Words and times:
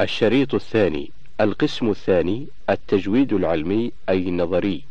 الشريط 0.00 0.54
الثاني 0.54 1.10
القسم 1.40 1.90
الثاني 1.90 2.46
التجويد 2.70 3.32
العلمي 3.32 3.92
أي 4.08 4.28
النظري 4.28 4.84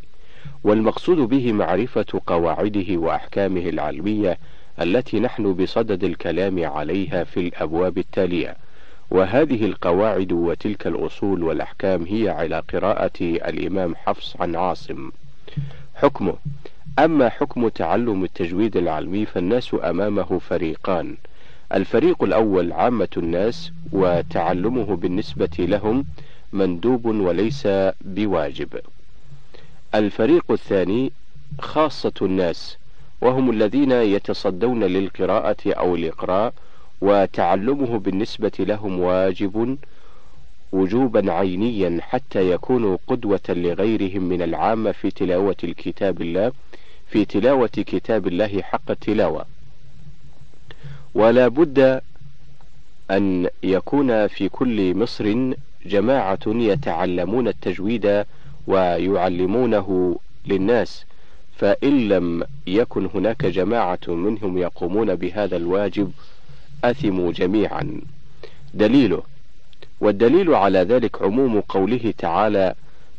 والمقصود 0.64 1.18
به 1.18 1.54
معرفة 1.54 2.22
قواعده 2.28 2.98
وأحكامه 2.98 3.70
العلمية 3.70 4.38
التي 4.82 5.20
نحن 5.20 5.54
بصدد 5.54 6.04
الكلام 6.04 6.66
عليها 6.66 7.24
في 7.24 7.40
الأبواب 7.40 7.98
التالية. 7.98 8.58
وهذه 9.12 9.66
القواعد 9.66 10.32
وتلك 10.32 10.88
الأصول 10.88 11.44
والأحكام 11.44 12.04
هي 12.04 12.30
على 12.30 12.64
قراءة 12.74 13.22
الإمام 13.22 13.96
حفص 13.96 14.36
عن 14.40 14.56
عاصم. 14.56 15.12
حكمه. 15.96 16.36
أما 17.00 17.30
حكم 17.30 17.68
تعلم 17.68 18.24
التجويد 18.24 18.78
العلمي 18.78 19.26
فالناس 19.26 19.76
أمامه 19.84 20.40
فريقان. 20.40 21.18
الفريق 21.76 22.24
الأول 22.24 22.72
عامة 22.72 23.08
الناس 23.18 23.72
وتعلمه 23.92 24.96
بالنسبة 24.96 25.50
لهم 25.60 26.06
مندوب 26.54 27.06
وليس 27.06 27.68
بواجب. 28.02 28.70
الفريق 29.96 30.52
الثاني 30.52 31.12
خاصة 31.60 32.14
الناس 32.22 32.78
وهم 33.22 33.50
الذين 33.50 33.92
يتصدون 33.92 34.84
للقراءة 34.84 35.58
أو 35.74 35.96
الإقراء 35.96 36.54
وتعلمه 37.02 38.00
بالنسبة 38.00 38.52
لهم 38.60 39.00
واجب 39.00 39.78
وجوبا 40.72 41.32
عينيا 41.32 41.98
حتى 42.02 42.52
يكونوا 42.52 42.98
قدوة 43.08 43.42
لغيرهم 43.50 44.24
من 44.24 44.42
العامة 44.42 44.92
في 44.92 45.12
تلاوة 45.12 45.56
الكتاب 45.64 46.22
الله 46.22 46.52
في 47.08 47.26
تلاوة 47.26 47.68
كتاب 47.68 48.28
الله 48.28 48.62
حق 48.62 48.92
التلاوة 48.92 49.46
ولا 51.16 51.48
بد 51.48 52.02
أن 53.12 53.50
يكون 53.64 54.28
في 54.28 54.50
كل 54.50 54.96
مصر 54.98 55.54
جماعة 55.86 56.40
يتعلمون 56.48 57.48
التجويد 57.48 58.26
ويعلمونه 58.68 60.18
للناس 60.46 61.06
فإن 61.58 62.10
لم 62.10 62.44
يكن 62.68 63.10
هناك 63.14 63.46
جماعة 63.46 64.00
منهم 64.08 64.58
يقومون 64.58 65.16
بهذا 65.16 65.58
الواجب 65.58 66.12
أثموا 66.84 67.32
جميعا. 67.32 68.02
دليله 68.74 69.24
والدليل 70.00 70.56
على 70.56 70.80
ذلك 70.80 71.22
عموم 71.22 71.62
قوله 71.62 72.14
تعالى 72.18 72.76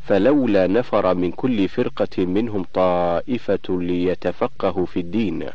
فلولا 0.07 0.67
نفر 0.67 1.15
من 1.15 1.31
كل 1.33 1.69
فرقة 1.69 2.25
منهم 2.25 2.65
طائفة 2.75 3.69
ليتفقهوا 3.69 4.87
في 4.87 5.01
الدين 5.01 5.47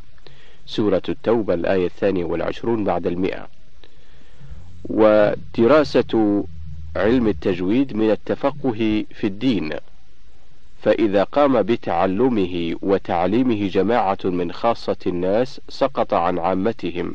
سورة 0.65 1.01
التوبة 1.09 1.53
الآية 1.53 1.85
الثانية 1.85 2.25
والعشرون 2.25 2.83
بعد 2.83 3.07
المئة. 3.07 3.47
ودراسة 4.89 6.43
علم 6.95 7.27
التجويد 7.27 7.95
من 7.95 8.11
التفقه 8.11 9.05
في 9.13 9.27
الدين 9.27 9.73
فإذا 10.81 11.23
قام 11.23 11.61
بتعلمه 11.61 12.75
وتعليمه 12.81 13.67
جماعة 13.67 14.17
من 14.23 14.51
خاصة 14.51 14.97
الناس 15.07 15.61
سقط 15.69 16.13
عن 16.13 16.39
عامتهم. 16.39 17.13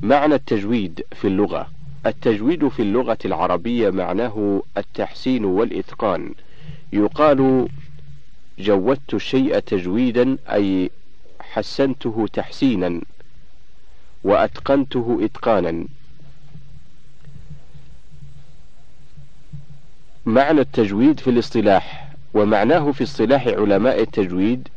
معنى 0.00 0.34
التجويد 0.34 1.02
في 1.12 1.28
اللغة. 1.28 1.70
التجويد 2.06 2.68
في 2.68 2.82
اللغة 2.82 3.18
العربية 3.24 3.90
معناه 3.90 4.62
التحسين 4.76 5.44
والإتقان. 5.44 6.34
يقال 6.92 7.68
جودت 8.58 9.14
الشيء 9.14 9.58
تجويدا 9.58 10.36
أي 10.52 10.90
حسنته 11.58 12.28
تحسينا 12.32 13.00
وأتقنته 14.24 15.18
إتقانا. 15.22 15.84
معنى 20.26 20.60
التجويد 20.60 21.20
في 21.20 21.30
الاصطلاح 21.30 22.12
ومعناه 22.34 22.92
في 22.92 23.04
اصطلاح 23.04 23.46
علماء 23.46 24.00
التجويد 24.02 24.68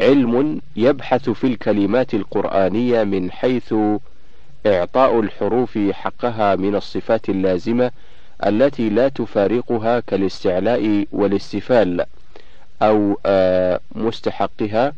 علم 0.00 0.60
يبحث 0.76 1.30
في 1.30 1.46
الكلمات 1.46 2.14
القرآنية 2.14 3.04
من 3.04 3.30
حيث 3.30 3.74
إعطاء 4.66 5.20
الحروف 5.20 5.78
حقها 5.78 6.56
من 6.56 6.74
الصفات 6.74 7.28
اللازمة 7.28 7.90
التي 8.46 8.88
لا 8.88 9.08
تفارقها 9.08 10.00
كالاستعلاء 10.00 11.06
والاستفال 11.12 12.04
أو 12.82 13.18
آه، 13.26 13.80
مستحقها. 13.94 14.94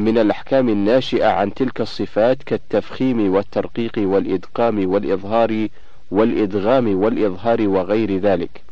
من 0.00 0.18
الأحكام 0.18 0.68
الناشئة 0.68 1.26
عن 1.26 1.54
تلك 1.54 1.80
الصفات 1.80 2.42
كالتفخيم 2.42 3.34
والترقيق 3.34 3.92
والإدقام 3.98 4.90
والإظهار 4.90 5.68
والإدغام 6.10 7.02
والإظهار 7.02 7.68
وغير 7.68 8.18
ذلك. 8.18 8.62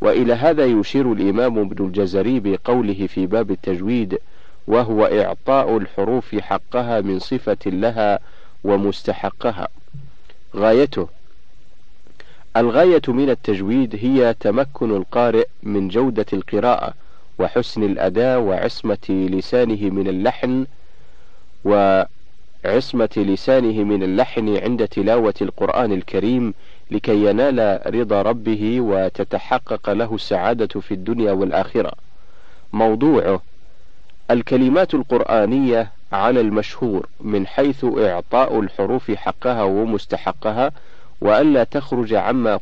وإلى 0.00 0.32
هذا 0.32 0.64
يشير 0.64 1.12
الإمام 1.12 1.58
ابن 1.58 1.84
الجزري 1.86 2.40
بقوله 2.40 3.06
في 3.06 3.26
باب 3.26 3.50
التجويد 3.50 4.18
وهو 4.66 5.04
إعطاء 5.04 5.76
الحروف 5.76 6.34
حقها 6.34 7.00
من 7.00 7.18
صفة 7.18 7.58
لها 7.66 8.18
ومستحقها 8.64 9.68
غايته 10.56 11.08
الغاية 12.56 13.02
من 13.08 13.30
التجويد 13.30 13.96
هي 14.00 14.34
تمكن 14.40 14.96
القارئ 14.96 15.46
من 15.62 15.88
جودة 15.88 16.26
القراءة 16.32 16.94
وحسن 17.40 17.82
الأداء 17.82 18.40
وعصمة 18.40 19.08
لسانه 19.08 19.90
من 19.90 20.08
اللحن 20.08 20.66
وعصمة 21.64 23.10
لسانه 23.16 23.84
من 23.84 24.02
اللحن 24.02 24.56
عند 24.56 24.88
تلاوة 24.88 25.34
القرآن 25.42 25.92
الكريم 25.92 26.54
لكي 26.90 27.24
ينال 27.24 27.80
رضا 27.94 28.22
ربه 28.22 28.80
وتتحقق 28.80 29.90
له 29.90 30.14
السعادة 30.14 30.80
في 30.80 30.94
الدنيا 30.94 31.32
والآخرة. 31.32 31.92
موضوعه 32.72 33.42
الكلمات 34.30 34.94
القرآنية 34.94 35.90
على 36.12 36.40
المشهور 36.40 37.06
من 37.20 37.46
حيث 37.46 37.84
إعطاء 37.98 38.60
الحروف 38.60 39.10
حقها 39.10 39.62
ومستحقها 39.62 40.72
وألا 41.20 41.64
تخرج 41.64 42.14
عما 42.14 42.56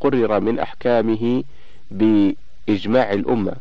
قرر 0.00 0.40
من 0.40 0.58
أحكامه 0.58 1.42
بإجماع 1.90 3.12
الأمة. 3.12 3.52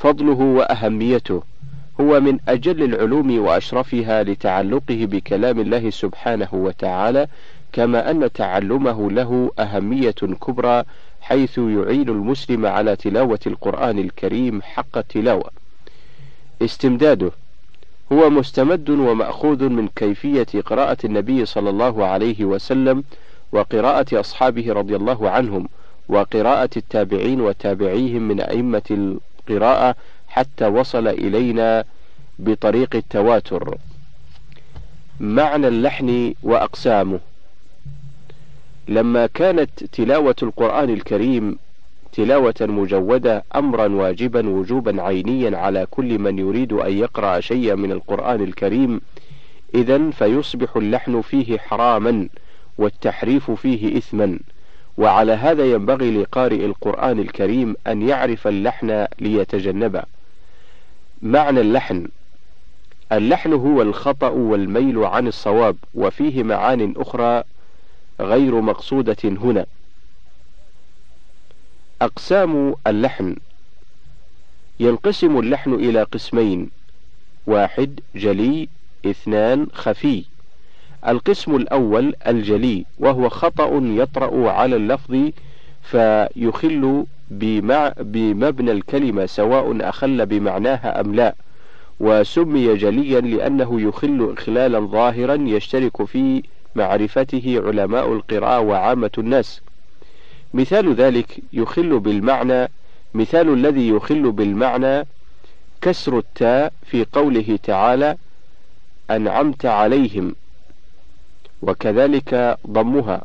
فضله 0.00 0.40
وأهميته 0.40 1.42
هو 2.00 2.20
من 2.20 2.38
أجل 2.48 2.82
العلوم 2.82 3.38
وأشرفها 3.38 4.22
لتعلقه 4.22 5.06
بكلام 5.10 5.60
الله 5.60 5.90
سبحانه 5.90 6.48
وتعالى 6.52 7.26
كما 7.72 8.10
أن 8.10 8.32
تعلمه 8.32 9.10
له 9.10 9.50
أهمية 9.58 10.10
كبرى 10.10 10.84
حيث 11.20 11.58
يعين 11.58 12.08
المسلم 12.08 12.66
على 12.66 12.96
تلاوة 12.96 13.38
القرآن 13.46 13.98
الكريم 13.98 14.62
حق 14.62 14.98
التلاوة. 14.98 15.50
استمداده 16.62 17.30
هو 18.12 18.30
مستمد 18.30 18.90
ومأخوذ 18.90 19.68
من 19.68 19.88
كيفية 19.96 20.46
قراءة 20.66 20.96
النبي 21.04 21.44
صلى 21.44 21.70
الله 21.70 22.06
عليه 22.06 22.44
وسلم 22.44 23.04
وقراءة 23.52 24.20
أصحابه 24.20 24.72
رضي 24.72 24.96
الله 24.96 25.30
عنهم 25.30 25.68
وقراءة 26.08 26.70
التابعين 26.76 27.40
وتابعيهم 27.40 28.22
من 28.22 28.40
أئمة 28.40 29.18
القراءة 29.50 29.96
حتى 30.28 30.66
وصل 30.66 31.08
إلينا 31.08 31.84
بطريق 32.38 32.96
التواتر. 32.96 33.78
معنى 35.20 35.68
اللحن 35.68 36.34
وأقسامه 36.42 37.20
لما 38.88 39.26
كانت 39.26 39.84
تلاوة 39.84 40.36
القرآن 40.42 40.90
الكريم 40.90 41.58
تلاوة 42.12 42.54
مجودة 42.60 43.44
أمرا 43.56 43.88
واجبا 43.88 44.48
وجوبا 44.48 45.02
عينيا 45.02 45.58
على 45.58 45.86
كل 45.90 46.18
من 46.18 46.38
يريد 46.38 46.72
أن 46.72 46.92
يقرأ 46.92 47.40
شيئا 47.40 47.74
من 47.74 47.92
القرآن 47.92 48.42
الكريم 48.42 49.00
إذا 49.74 50.10
فيصبح 50.10 50.76
اللحن 50.76 51.20
فيه 51.20 51.58
حراما 51.58 52.28
والتحريف 52.78 53.50
فيه 53.50 53.98
إثما 53.98 54.38
وعلى 54.98 55.32
هذا 55.32 55.64
ينبغي 55.64 56.10
لقارئ 56.10 56.64
القرآن 56.64 57.18
الكريم 57.18 57.76
أن 57.86 58.08
يعرف 58.08 58.46
اللحن 58.46 59.06
ليتجنبه. 59.20 60.02
معنى 61.22 61.60
اللحن 61.60 62.08
اللحن 63.12 63.52
هو 63.52 63.82
الخطأ 63.82 64.28
والميل 64.28 64.98
عن 64.98 65.26
الصواب 65.26 65.76
وفيه 65.94 66.42
معان 66.42 66.94
أخرى 66.96 67.42
غير 68.20 68.60
مقصودة 68.60 69.16
هنا. 69.24 69.66
أقسام 72.02 72.74
اللحن 72.86 73.36
ينقسم 74.80 75.38
اللحن 75.38 75.74
إلى 75.74 76.02
قسمين 76.02 76.70
واحد 77.46 78.00
جلي 78.14 78.68
اثنان 79.06 79.66
خفي 79.72 80.24
القسم 81.08 81.56
الأول 81.56 82.14
الجلي 82.26 82.84
وهو 82.98 83.28
خطأ 83.28 83.80
يطرأ 83.82 84.50
على 84.50 84.76
اللفظ 84.76 85.30
فيخل 85.82 87.04
بمع 87.30 87.92
بمبنى 88.00 88.72
الكلمة 88.72 89.26
سواء 89.26 89.88
أخل 89.88 90.26
بمعناها 90.26 91.00
أم 91.00 91.14
لا 91.14 91.34
وسمي 92.00 92.74
جليا 92.74 93.20
لأنه 93.20 93.80
يخل 93.80 94.34
إخلالا 94.38 94.78
ظاهرا 94.80 95.34
يشترك 95.34 96.04
في 96.04 96.42
معرفته 96.74 97.62
علماء 97.66 98.12
القراءة 98.12 98.60
وعامة 98.60 99.10
الناس. 99.18 99.60
مثال 100.54 100.94
ذلك 100.94 101.38
يخل 101.52 102.00
بالمعنى 102.00 102.68
مثال 103.14 103.52
الذي 103.52 103.88
يخل 103.88 104.32
بالمعنى 104.32 105.06
كسر 105.80 106.18
التاء 106.18 106.72
في 106.86 107.06
قوله 107.12 107.58
تعالى 107.62 108.16
أنعمت 109.10 109.66
عليهم. 109.66 110.34
وكذلك 111.62 112.58
ضمها. 112.66 113.22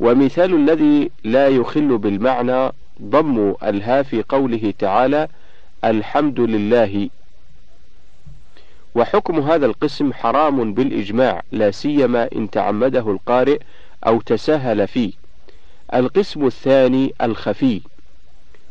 ومثال 0.00 0.54
الذي 0.54 1.10
لا 1.24 1.48
يخل 1.48 1.98
بالمعنى 1.98 2.72
ضم 3.02 3.54
الها 3.62 4.02
في 4.02 4.22
قوله 4.22 4.74
تعالى 4.78 5.28
الحمد 5.84 6.40
لله. 6.40 7.08
وحكم 8.94 9.40
هذا 9.40 9.66
القسم 9.66 10.12
حرام 10.12 10.74
بالإجماع 10.74 11.42
لا 11.52 11.70
سيما 11.70 12.28
إن 12.36 12.50
تعمده 12.50 13.10
القارئ 13.10 13.58
أو 14.06 14.20
تساهل 14.20 14.88
فيه. 14.88 15.12
القسم 15.94 16.46
الثاني 16.46 17.14
الخفي 17.22 17.80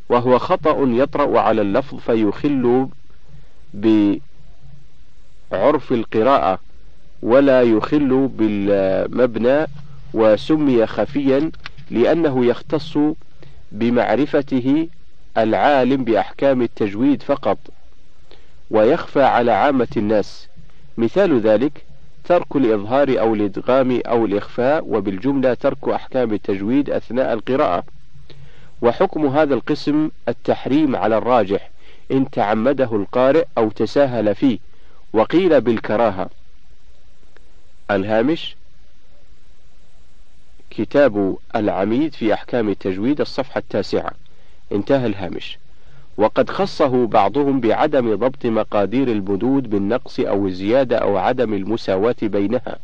وهو 0.10 0.40
خطأ 0.40 0.78
يطرأ 0.80 1.40
على 1.40 1.62
اللفظ 1.62 2.00
فيخل 2.00 2.88
بعرف 5.52 5.92
القراءة. 5.92 6.60
ولا 7.22 7.62
يخل 7.62 8.30
بالمبنى 8.38 9.66
وسمي 10.14 10.86
خفيا 10.86 11.52
لأنه 11.92 12.46
يختص 12.46 12.98
بمعرفته 13.72 14.88
العالم 15.38 16.04
بأحكام 16.04 16.62
التجويد 16.62 17.24
فقط 17.24 17.58
ويخفى 18.72 19.24
على 19.24 19.52
عامة 19.52 19.88
الناس. 19.98 20.48
مثال 20.98 21.40
ذلك 21.40 21.84
ترك 22.24 22.56
الإظهار 22.56 23.20
أو 23.20 23.34
الإدغام 23.34 24.02
أو 24.06 24.26
الإخفاء 24.26 24.86
وبالجملة 24.88 25.54
ترك 25.54 25.90
أحكام 25.90 26.34
التجويد 26.34 26.90
أثناء 26.90 27.34
القراءة. 27.34 27.84
وحكم 28.82 29.26
هذا 29.28 29.54
القسم 29.54 30.10
التحريم 30.28 30.96
على 30.96 31.18
الراجح 31.18 31.70
إن 32.12 32.30
تعمده 32.30 32.96
القارئ 32.96 33.46
أو 33.58 33.70
تساهل 33.70 34.36
فيه 34.36 34.60
وقيل 35.14 35.62
بالكراهة. 35.62 36.30
الهامش 37.92 38.56
كتاب 40.70 41.38
العميد 41.56 42.14
في 42.14 42.34
أحكام 42.34 42.70
التجويد 42.70 43.22
الصفحة 43.22 43.60
التاسعة. 43.60 44.12
انتهى 44.72 45.06
الهامش. 45.06 45.58
وقد 46.18 46.50
خصه 46.50 47.08
بعضهم 47.08 47.60
بعدم 47.60 48.16
ضبط 48.16 48.46
مقادير 48.46 49.08
البدود 49.08 49.70
بالنقص 49.70 50.20
أو 50.20 50.48
الزيادة 50.48 50.98
أو 50.98 51.18
عدم 51.18 51.54
المساواة 51.54 52.16
بينها 52.22 52.78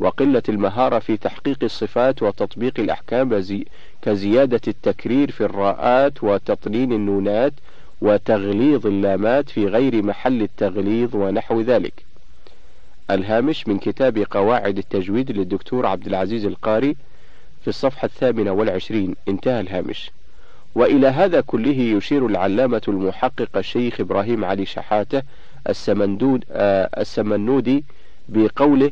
وقلة 0.00 0.42
المهارة 0.48 0.98
في 0.98 1.16
تحقيق 1.16 1.58
الصفات 1.62 2.22
وتطبيق 2.22 2.80
الأحكام 2.80 3.44
كزيادة 4.02 4.60
التكرير 4.68 5.30
في 5.30 5.40
الراءات 5.40 6.24
وتطنين 6.24 6.92
النونات 6.92 7.52
وتغليظ 8.00 8.86
اللامات 8.86 9.48
في 9.48 9.66
غير 9.66 10.02
محل 10.02 10.42
التغليظ 10.42 11.16
ونحو 11.16 11.60
ذلك. 11.60 12.04
الهامش 13.10 13.68
من 13.68 13.78
كتاب 13.78 14.18
قواعد 14.18 14.78
التجويد 14.78 15.32
للدكتور 15.32 15.86
عبد 15.86 16.06
العزيز 16.06 16.44
القاري 16.44 16.96
في 17.62 17.68
الصفحة 17.68 18.06
الثامنة 18.06 18.52
والعشرين. 18.52 19.14
انتهى 19.28 19.60
الهامش. 19.60 20.10
وإلى 20.74 21.06
هذا 21.06 21.40
كله 21.40 21.70
يشير 21.76 22.26
العلامة 22.26 22.82
المحقق 22.88 23.56
الشيخ 23.56 24.00
إبراهيم 24.00 24.44
علي 24.44 24.66
شحاتة 24.66 25.22
السمندود 25.68 26.44
آه 26.50 26.90
السمنودي 27.00 27.84
بقوله 28.28 28.90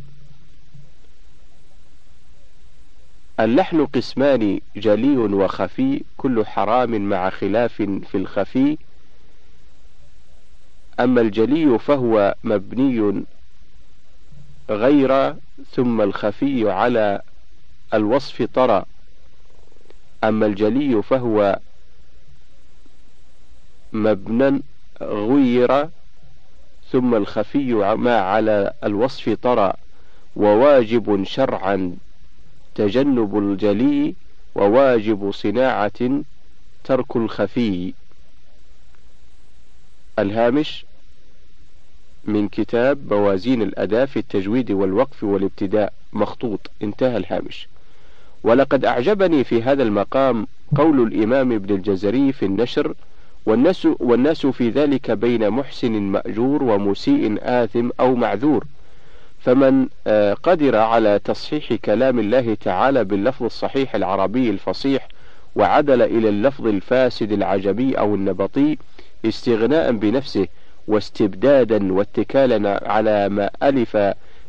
اللحن 3.41 3.87
قسمان 3.87 4.61
جلي 4.77 5.17
وخفي 5.17 6.03
كل 6.17 6.47
حرام 6.47 7.09
مع 7.09 7.31
خلاف 7.31 7.73
في 7.83 8.15
الخفي. 8.15 8.79
أما 11.01 11.21
الجلي 11.21 11.79
فهو 11.79 12.35
مبني 12.45 13.25
غير 14.71 15.35
ثم 15.73 16.01
الخفي 16.01 16.71
على 16.71 17.21
الوصف 17.95 18.43
طرى. 18.43 18.85
أما 20.25 20.47
الجلي 20.47 21.03
فهو 21.03 21.59
مبنى 23.93 24.63
غير 25.03 25.89
ثم 26.91 27.15
الخفي 27.15 27.75
ما 27.75 28.19
على 28.21 28.73
الوصف 28.85 29.31
طرى. 29.43 29.73
وواجب 30.37 31.25
شرعا 31.25 31.97
تجنب 32.75 33.39
الجلي 33.39 34.15
وواجب 34.55 35.31
صناعة 35.33 36.23
ترك 36.85 37.17
الخفي. 37.17 37.95
الهامش 40.19 40.85
من 42.27 42.49
كتاب 42.49 43.09
بوازين 43.09 43.63
الأداء 43.63 44.07
في 44.07 44.19
التجويد 44.19 44.71
والوقف 44.71 45.25
والابتداء. 45.25 45.93
مخطوط. 46.13 46.71
انتهى 46.83 47.17
الهامش. 47.17 47.69
ولقد 48.45 48.85
أعجبني 48.85 49.45
في 49.45 49.63
هذا 49.63 49.83
المقام 49.83 50.47
قول 50.77 51.03
الإمام 51.03 51.53
ابن 51.53 51.75
الجزري 51.75 52.33
في 52.33 52.47
النشر 52.47 52.95
والناس, 53.47 53.89
والناس 54.01 54.47
في 54.47 54.69
ذلك 54.69 55.11
بين 55.11 55.51
محسن 55.51 55.93
مأجور 55.93 56.63
ومسيء 56.63 57.39
آثم 57.43 57.89
أو 58.01 58.15
معذور. 58.15 58.65
فمن 59.41 59.89
آه، 60.07 60.35
قدر 60.35 60.77
على 60.77 61.21
تصحيح 61.25 61.75
كلام 61.75 62.19
الله 62.19 62.55
تعالى 62.55 63.05
باللفظ 63.05 63.43
الصحيح 63.45 63.95
العربي 63.95 64.51
الفصيح 64.51 65.09
وعدل 65.57 66.03
إلى 66.03 66.29
اللفظ 66.29 66.67
الفاسد 66.67 67.33
العجبي 67.33 67.99
أو 67.99 68.15
النبطي 68.15 68.79
استغناء 69.25 69.93
بنفسه 69.93 70.47
واستبدادا 70.89 71.93
واتكالا 71.93 72.91
على 72.91 73.29
ما 73.29 73.51
ألف 73.63 73.97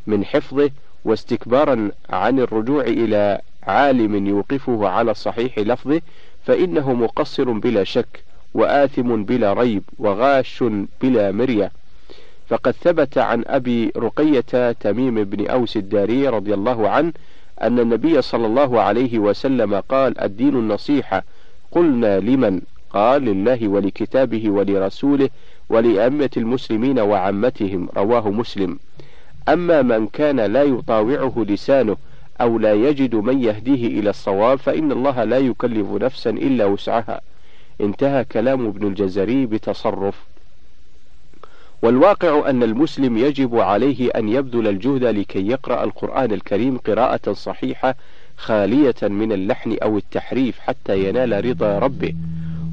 من 0.08 0.26
حفظه 0.26 0.70
واستكبارا 1.06 1.92
عن 2.10 2.40
الرجوع 2.40 2.84
إلى 2.84 3.40
عالم 3.64 4.28
يوقفه 4.28 4.88
على 4.88 5.14
صحيح 5.14 5.60
لفظه 5.60 6.02
فإنه 6.46 6.94
مقصر 6.94 7.52
بلا 7.52 7.84
شك 7.84 8.24
وآثم 8.54 9.24
بلا 9.24 9.54
ريب 9.54 9.84
وغاش 10.00 10.64
بلا 11.02 11.32
مرية. 11.32 11.72
فقد 12.48 12.72
ثبت 12.72 13.18
عن 13.18 13.44
أبي 13.48 13.92
رقية 13.98 14.72
تميم 14.72 15.24
بن 15.24 15.48
أوس 15.48 15.78
الداري 15.78 16.28
رضي 16.28 16.54
الله 16.54 16.90
عنه 16.90 17.14
أن 17.62 17.80
النبي 17.80 18.22
صلى 18.22 18.46
الله 18.46 18.82
عليه 18.82 19.20
وسلم 19.20 19.76
قال 19.76 20.22
الدين 20.22 20.56
النصيحة 20.56 21.24
قلنا 21.72 22.20
لمن؟ 22.20 22.62
قال 22.90 23.22
لله 23.22 23.68
ولكتابه 23.68 24.50
ولرسوله 24.50 25.30
ولأئمة 25.70 26.30
المسلمين 26.38 27.00
وعمتهم 27.00 27.90
رواه 27.98 28.30
مسلم. 28.30 28.80
أما 29.50 29.82
من 29.82 30.08
كان 30.08 30.40
لا 30.40 30.64
يطاوعه 30.64 31.46
لسانه 31.50 31.98
أو 32.42 32.60
لا 32.60 32.74
يجد 32.74 33.16
من 33.16 33.44
يهديه 33.44 34.00
إلى 34.00 34.10
الصواب 34.10 34.58
فإن 34.58 34.92
الله 34.92 35.24
لا 35.24 35.38
يكلف 35.38 35.92
نفسا 35.92 36.30
إلا 36.30 36.66
وسعها. 36.66 37.22
انتهى 37.82 38.24
كلام 38.24 38.66
ابن 38.68 38.88
الجزري 38.88 39.46
بتصرف. 39.46 40.16
والواقع 41.82 42.50
أن 42.50 42.64
المسلم 42.64 43.18
يجب 43.18 43.56
عليه 43.60 44.10
أن 44.10 44.30
يبذل 44.30 44.68
الجهد 44.68 45.04
لكي 45.04 45.48
يقرأ 45.48 45.84
القرآن 45.84 46.32
الكريم 46.32 46.78
قراءة 46.78 47.34
صحيحة 47.34 47.96
خالية 48.38 48.96
من 49.02 49.32
اللحن 49.32 49.78
أو 49.84 49.98
التحريف 49.98 50.60
حتى 50.60 51.10
ينال 51.10 51.46
رضا 51.46 51.80
ربه 51.80 52.14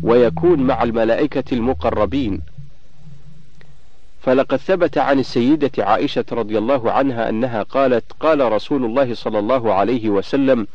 ويكون 0.03 0.63
مع 0.63 0.83
الملائكة 0.83 1.45
المقربين. 1.53 2.41
فلقد 4.23 4.57
ثبت 4.57 4.99
عن 4.99 5.19
السيدة 5.19 5.71
عائشة 5.79 6.25
رضي 6.33 6.59
الله 6.59 6.93
عنها 6.93 7.29
أنها 7.29 7.62
قالت 7.62 8.05
قال 8.21 8.52
رسول 8.52 8.85
الله 8.85 9.14
صلى 9.14 9.38
الله 9.38 9.75
عليه 9.75 10.09
وسلم 10.09 10.67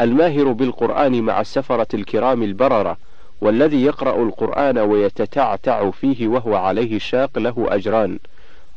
الماهر 0.00 0.52
بالقرآن 0.52 1.22
مع 1.22 1.40
السفرة 1.40 1.86
الكرام 1.94 2.42
البررة 2.42 2.96
والذي 3.40 3.82
يقرأ 3.82 4.22
القرآن 4.22 4.78
ويتتعتع 4.78 5.90
فيه 5.90 6.28
وهو 6.28 6.56
عليه 6.56 6.98
شاق 6.98 7.38
له 7.38 7.66
أجران. 7.68 8.18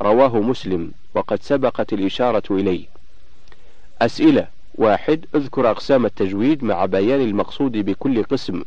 رواه 0.02 0.40
مسلم 0.40 0.92
وقد 1.14 1.42
سبقت 1.42 1.92
الإشارة 1.92 2.42
إليه. 2.50 2.86
أسئلة 4.02 4.46
واحد 4.74 5.26
اذكر 5.34 5.70
أقسام 5.70 6.06
التجويد 6.06 6.64
مع 6.64 6.86
بيان 6.86 7.20
المقصود 7.20 7.72
بكل 7.72 8.22
قسم. 8.22 8.62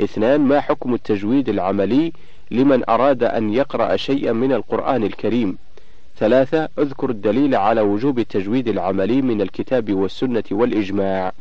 اثنان 0.00 0.40
ما 0.40 0.60
حكم 0.60 0.94
التجويد 0.94 1.48
العملي؟ 1.48 2.12
لمن 2.50 2.82
أراد 2.88 3.22
أن 3.22 3.54
يقرأ 3.54 3.96
شيئا 3.96 4.32
من 4.32 4.52
القرآن 4.52 5.04
الكريم. 5.04 5.58
ثلاثة 6.18 6.68
اذكر 6.78 7.10
الدليل 7.10 7.54
على 7.54 7.80
وجوب 7.80 8.18
التجويد 8.18 8.68
العملي 8.68 9.22
من 9.22 9.40
الكتاب 9.42 9.92
والسنة 9.92 10.44
والإجماع. 10.50 11.32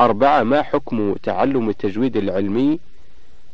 أربعة 0.00 0.42
ما 0.42 0.62
حكم 0.62 1.14
تعلم 1.14 1.68
التجويد 1.68 2.16
العلمي 2.16 2.78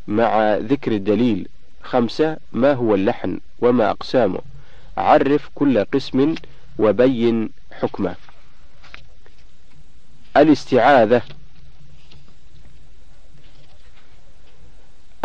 مع 0.08 0.56
ذكر 0.56 0.92
الدليل؟ 0.92 1.48
خمسة 1.82 2.36
ما 2.52 2.72
هو 2.72 2.94
اللحن 2.94 3.40
وما 3.60 3.90
أقسامه؟ 3.90 4.40
عرف 4.96 5.50
كل 5.54 5.84
قسم 5.84 6.34
وبين 6.78 7.50
حكمه. 7.72 8.14
الاستعاذة. 10.36 11.22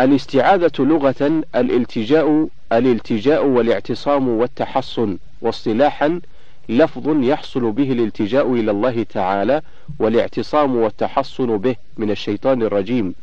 الاستعاذة 0.00 0.72
لغة 0.78 1.42
الالتجاء 1.54 2.48
الالتجاء 2.72 3.46
والاعتصام 3.46 4.28
والتحصن 4.28 5.18
واصطلاحا 5.42 6.20
لفظ 6.68 7.24
يحصل 7.24 7.72
به 7.72 7.92
الالتجاء 7.92 8.52
إلى 8.52 8.70
الله 8.70 9.02
تعالى 9.02 9.62
والاعتصام 9.98 10.76
والتحصن 10.76 11.56
به 11.56 11.76
من 11.96 12.10
الشيطان 12.10 12.62
الرجيم 12.62 13.14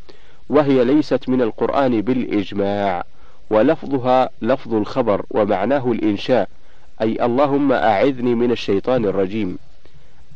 وهي 0.49 0.83
ليست 0.83 1.29
من 1.29 1.41
القرآن 1.41 2.01
بالإجماع 2.01 3.03
ولفظها 3.49 4.29
لفظ 4.41 4.73
الخبر 4.73 5.25
ومعناه 5.31 5.91
الإنشاء 5.91 6.49
أي 7.01 7.25
اللهم 7.25 7.71
أعذني 7.71 8.35
من 8.35 8.51
الشيطان 8.51 9.05
الرجيم. 9.05 9.57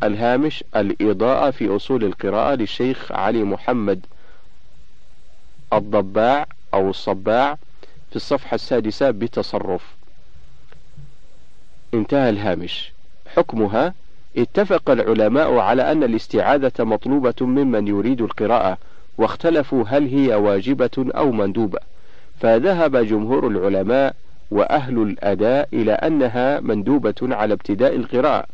الهامش 0.03 0.63
الإضاءة 0.75 1.51
في 1.51 1.75
أصول 1.75 2.03
القراءة 2.03 2.55
للشيخ 2.55 3.12
علي 3.12 3.43
محمد 3.43 4.05
الضباع 5.74 6.46
أو 6.74 6.90
الصباع 6.90 7.58
في 8.10 8.16
الصفحة 8.16 8.56
السادسة 8.56 9.12
بتصرف. 9.12 9.96
انتهى 11.94 12.30
الهامش. 12.30 12.92
حكمها 13.36 13.94
اتفق 14.38 14.90
العلماء 14.90 15.58
على 15.58 15.92
أن 15.92 16.04
الاستعاذة 16.04 16.72
مطلوبة 16.80 17.34
ممن 17.42 17.88
يريد 17.88 18.22
القراءة 18.22 18.78
واختلفوا 19.18 19.84
هل 19.88 20.08
هي 20.08 20.36
واجبة 20.36 20.90
أو 20.98 21.32
مندوبة. 21.32 21.80
فذهب 22.40 22.98
جمهور 22.98 23.48
العلماء 23.48 24.16
وأهل 24.51 24.98
الأداء 25.01 25.70
إلى 25.74 25.92
أنها 25.92 26.60
مندوبة 26.60 27.16
على 27.22 27.54
ابتداء 27.54 27.96
القراءة 27.96 28.46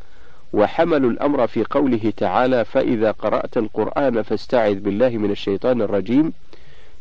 وحملوا 0.54 1.12
الأمر 1.12 1.48
في 1.48 1.64
قوله 1.64 2.14
تعالى 2.18 2.66
فإذا 2.66 3.12
قرأت 3.12 3.58
القرآن 3.58 4.22
فاستعذ 4.22 4.80
بالله 4.80 5.10
من 5.10 5.32
الشيطان 5.32 5.82
الرجيم. 5.82 6.34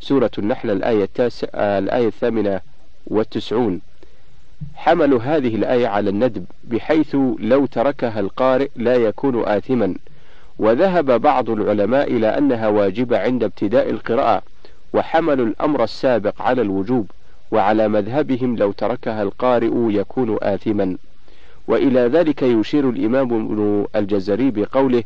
سورة 0.00 0.30
النحل 0.38 0.70
الآية, 0.70 1.04
التاسع 1.04 1.48
الآية 1.54 2.06
الثامنة 2.06 2.60
والتسعون. 3.06 3.80
حملوا 4.74 5.20
هذه 5.20 5.54
الآية 5.54 5.86
على 5.86 6.10
الندب 6.10 6.44
بحيث 6.64 7.16
لو 7.38 7.66
تركها 7.66 8.20
القارئ 8.20 8.68
لا 8.76 8.94
يكون 8.94 9.44
آثما. 9.44 9.94
وذهب 10.58 11.20
بعض 11.20 11.50
العلماء 11.50 12.12
إلى 12.12 12.38
أنها 12.38 12.68
واجبة 12.68 13.18
عند 13.18 13.44
ابتداء 13.44 13.90
القراءة 13.90 14.42
وحملوا 14.92 15.46
الأمر 15.46 15.84
السابق 15.84 16.42
على 16.42 16.62
الوجوب 16.62 17.10
وعلى 17.50 17.88
مذهبهم 17.88 18.56
لو 18.56 18.72
تركها 18.72 19.22
القارئ 19.22 19.72
يكون 19.74 20.38
آثما. 20.42 20.96
وإلى 21.68 22.00
ذلك 22.00 22.42
يشير 22.42 22.90
الإمام 22.90 23.32
ابن 23.32 23.86
الجزري 23.96 24.50
بقوله 24.50 25.02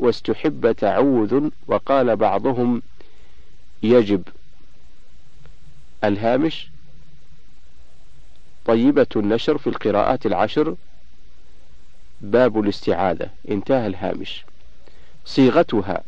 واستحب 0.00 0.72
تعوذ 0.72 1.48
وقال 1.68 2.16
بعضهم 2.16 2.82
يجب 3.82 4.22
الهامش 6.04 6.68
طيبة 8.66 9.06
النشر 9.16 9.58
في 9.58 9.66
القراءات 9.66 10.26
العشر 10.26 10.74
باب 12.20 12.60
الاستعاذة. 12.60 13.30
انتهى 13.50 13.86
الهامش. 13.86 14.44
صيغتها 15.24 16.02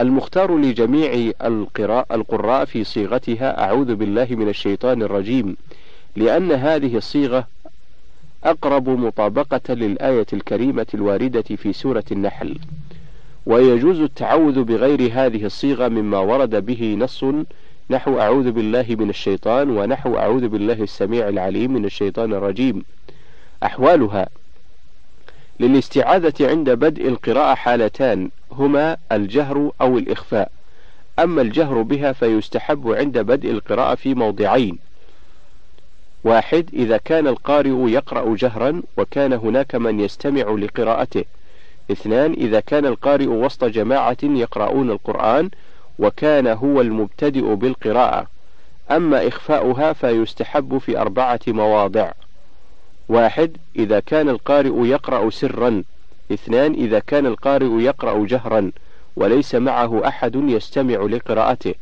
المختار 0.00 0.56
لجميع 0.58 1.32
القراء 1.44 2.14
القراء 2.14 2.64
في 2.64 2.84
صيغتها 2.84 3.64
أعوذ 3.64 3.94
بالله 3.94 4.26
من 4.30 4.48
الشيطان 4.48 5.02
الرجيم 5.02 5.56
لأن 6.16 6.52
هذه 6.52 6.96
الصيغة 6.96 7.46
أقرب 8.44 8.88
مطابقة 8.88 9.74
للآية 9.74 10.26
الكريمة 10.32 10.86
الواردة 10.94 11.56
في 11.56 11.72
سورة 11.72 12.04
النحل. 12.12 12.58
ويجوز 13.48 14.00
التعوذ 14.00 14.64
بغير 14.64 15.10
هذه 15.12 15.44
الصيغة 15.44 15.88
مما 15.88 16.18
ورد 16.18 16.66
به 16.66 16.96
نص 16.98 17.24
نحو 17.90 18.20
أعوذ 18.20 18.50
بالله 18.50 18.86
من 18.88 19.10
الشيطان 19.10 19.70
ونحو 19.70 20.18
أعوذ 20.18 20.48
بالله 20.48 20.82
السميع 20.82 21.28
العليم 21.28 21.72
من 21.72 21.84
الشيطان 21.84 22.32
الرجيم. 22.32 22.84
أحوالها 23.62 24.28
للاستعاذة 25.60 26.50
عند 26.50 26.70
بدء 26.70 27.08
القراءة 27.08 27.54
حالتان 27.54 28.30
هما 28.52 28.96
الجهر 29.12 29.72
أو 29.80 29.98
الإخفاء. 29.98 30.50
أما 31.18 31.42
الجهر 31.42 31.82
بها 31.82 32.12
فيستحب 32.12 32.88
عند 32.88 33.18
بدء 33.18 33.50
القراءة 33.50 33.94
في 33.94 34.14
موضعين. 34.14 34.78
واحد 36.24 36.70
إذا 36.72 36.96
كان 36.96 37.26
القارئ 37.26 37.90
يقرأ 37.90 38.36
جهرا 38.36 38.82
وكان 38.96 39.32
هناك 39.32 39.74
من 39.74 40.00
يستمع 40.00 40.42
لقراءته. 40.42 41.24
اثنان 41.90 42.32
إذا 42.32 42.60
كان 42.60 42.86
القارئ 42.86 43.26
وسط 43.26 43.64
جماعة 43.64 44.16
يقرؤون 44.22 44.90
القرآن 44.90 45.50
وكان 45.98 46.46
هو 46.46 46.80
المبتدئ 46.80 47.54
بالقراءة. 47.54 48.26
أما 48.90 49.28
إخفاؤها 49.28 49.92
فيستحب 49.92 50.78
في 50.78 50.98
أربعة 50.98 51.40
مواضع. 51.46 52.12
واحد 53.08 53.56
إذا 53.76 54.00
كان 54.00 54.28
القارئ 54.28 54.86
يقرأ 54.86 55.30
سرا. 55.30 55.82
اثنان 56.32 56.72
إذا 56.72 56.98
كان 56.98 57.26
القارئ 57.26 57.82
يقرأ 57.82 58.26
جهرا 58.26 58.72
وليس 59.16 59.54
معه 59.54 60.08
أحد 60.08 60.34
يستمع 60.34 60.96
لقراءته. 60.96 61.74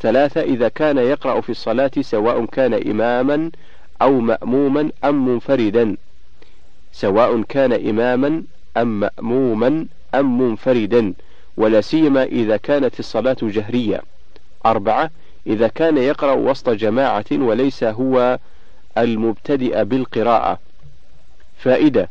ثلاثة 0.00 0.40
إذا 0.40 0.68
كان 0.68 0.98
يقرأ 0.98 1.40
في 1.40 1.50
الصلاة 1.50 1.90
سواء 2.00 2.44
كان 2.44 2.74
إماما 2.90 3.50
أو 4.02 4.20
مأموما 4.20 4.90
أم 5.04 5.28
منفردا. 5.28 5.96
سواء 6.92 7.42
كان 7.42 7.72
إماما 7.72 8.42
أم 8.76 9.00
مأموما 9.00 9.86
أم 10.14 10.42
منفردا 10.42 11.14
ولا 11.56 11.80
سيما 11.80 12.22
إذا 12.22 12.56
كانت 12.56 12.98
الصلاة 13.00 13.36
جهرية. 13.42 14.02
أربعة 14.66 15.10
إذا 15.46 15.68
كان 15.68 15.96
يقرأ 15.98 16.32
وسط 16.32 16.70
جماعة 16.70 17.24
وليس 17.32 17.84
هو 17.84 18.38
المبتدئ 18.98 19.84
بالقراءة. 19.84 20.58
فائدة 21.58 22.08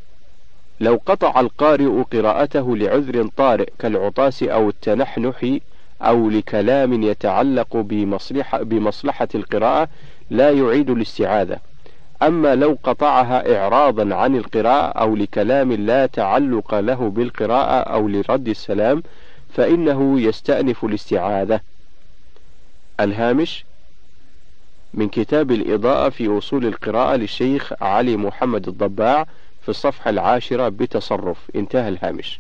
لو 0.80 1.00
قطع 1.06 1.40
القارئ 1.40 2.04
قراءته 2.04 2.78
لعذر 2.78 3.28
طارئ 3.38 3.70
كالعطاس 3.80 4.44
أو 4.44 4.70
التنحنح 4.70 5.58
أو 6.02 6.30
لكلام 6.30 7.04
يتعلق 7.04 7.78
بمصلحة, 7.78 8.64
بمصلحة 8.64 9.28
القراءة 9.36 9.90
لا 10.30 10.52
يعيد 10.52 10.90
الاستعاذة. 10.90 11.58
أما 12.22 12.56
لو 12.56 12.78
قطعها 12.84 13.58
إعراضا 13.58 14.16
عن 14.16 14.36
القراءة 14.36 15.00
أو 15.00 15.16
لكلام 15.16 15.72
لا 15.72 16.06
تعلق 16.06 16.76
له 16.76 17.10
بالقراءة 17.10 17.94
أو 17.94 18.08
لرد 18.08 18.48
السلام 18.48 19.04
فإنه 19.54 20.22
يستأنف 20.22 20.86
الاستعاذة. 20.86 21.60
الهامش 23.00 23.66
من 24.94 25.10
كتاب 25.10 25.52
الإضاءة 25.52 26.10
في 26.10 26.38
أصول 26.38 26.66
القراءة 26.66 27.16
للشيخ 27.16 27.74
علي 27.82 28.18
محمد 28.18 28.68
الضباع 28.68 29.26
في 29.62 29.70
الصفحة 29.70 30.10
العاشرة 30.10 30.70
بتصرف. 30.70 31.38
انتهى 31.56 31.90
الهامش. 31.90 32.40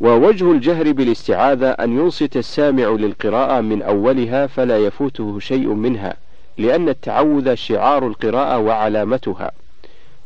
ووجه 0.00 0.52
الجهر 0.52 0.92
بالاستعاذة 0.92 1.70
أن 1.70 1.98
ينصت 1.98 2.36
السامع 2.36 2.88
للقراءة 2.88 3.60
من 3.60 3.82
أولها 3.82 4.46
فلا 4.46 4.78
يفوته 4.78 5.38
شيء 5.38 5.68
منها. 5.68 6.16
لأن 6.58 6.88
التعوذ 6.88 7.54
شعار 7.54 8.06
القراءة 8.06 8.58
وعلامتها 8.58 9.52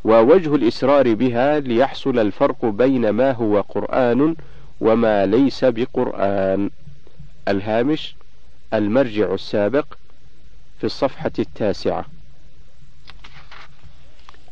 ووجه 0.03 0.55
الإسرار 0.55 1.13
بها 1.13 1.59
ليحصل 1.59 2.19
الفرق 2.19 2.65
بين 2.65 3.09
ما 3.09 3.31
هو 3.31 3.61
قرآن 3.61 4.35
وما 4.81 5.25
ليس 5.25 5.65
بقرآن. 5.65 6.69
الهامش 7.47 8.15
المرجع 8.73 9.33
السابق 9.33 9.85
في 10.79 10.83
الصفحة 10.83 11.31
التاسعة. 11.39 12.05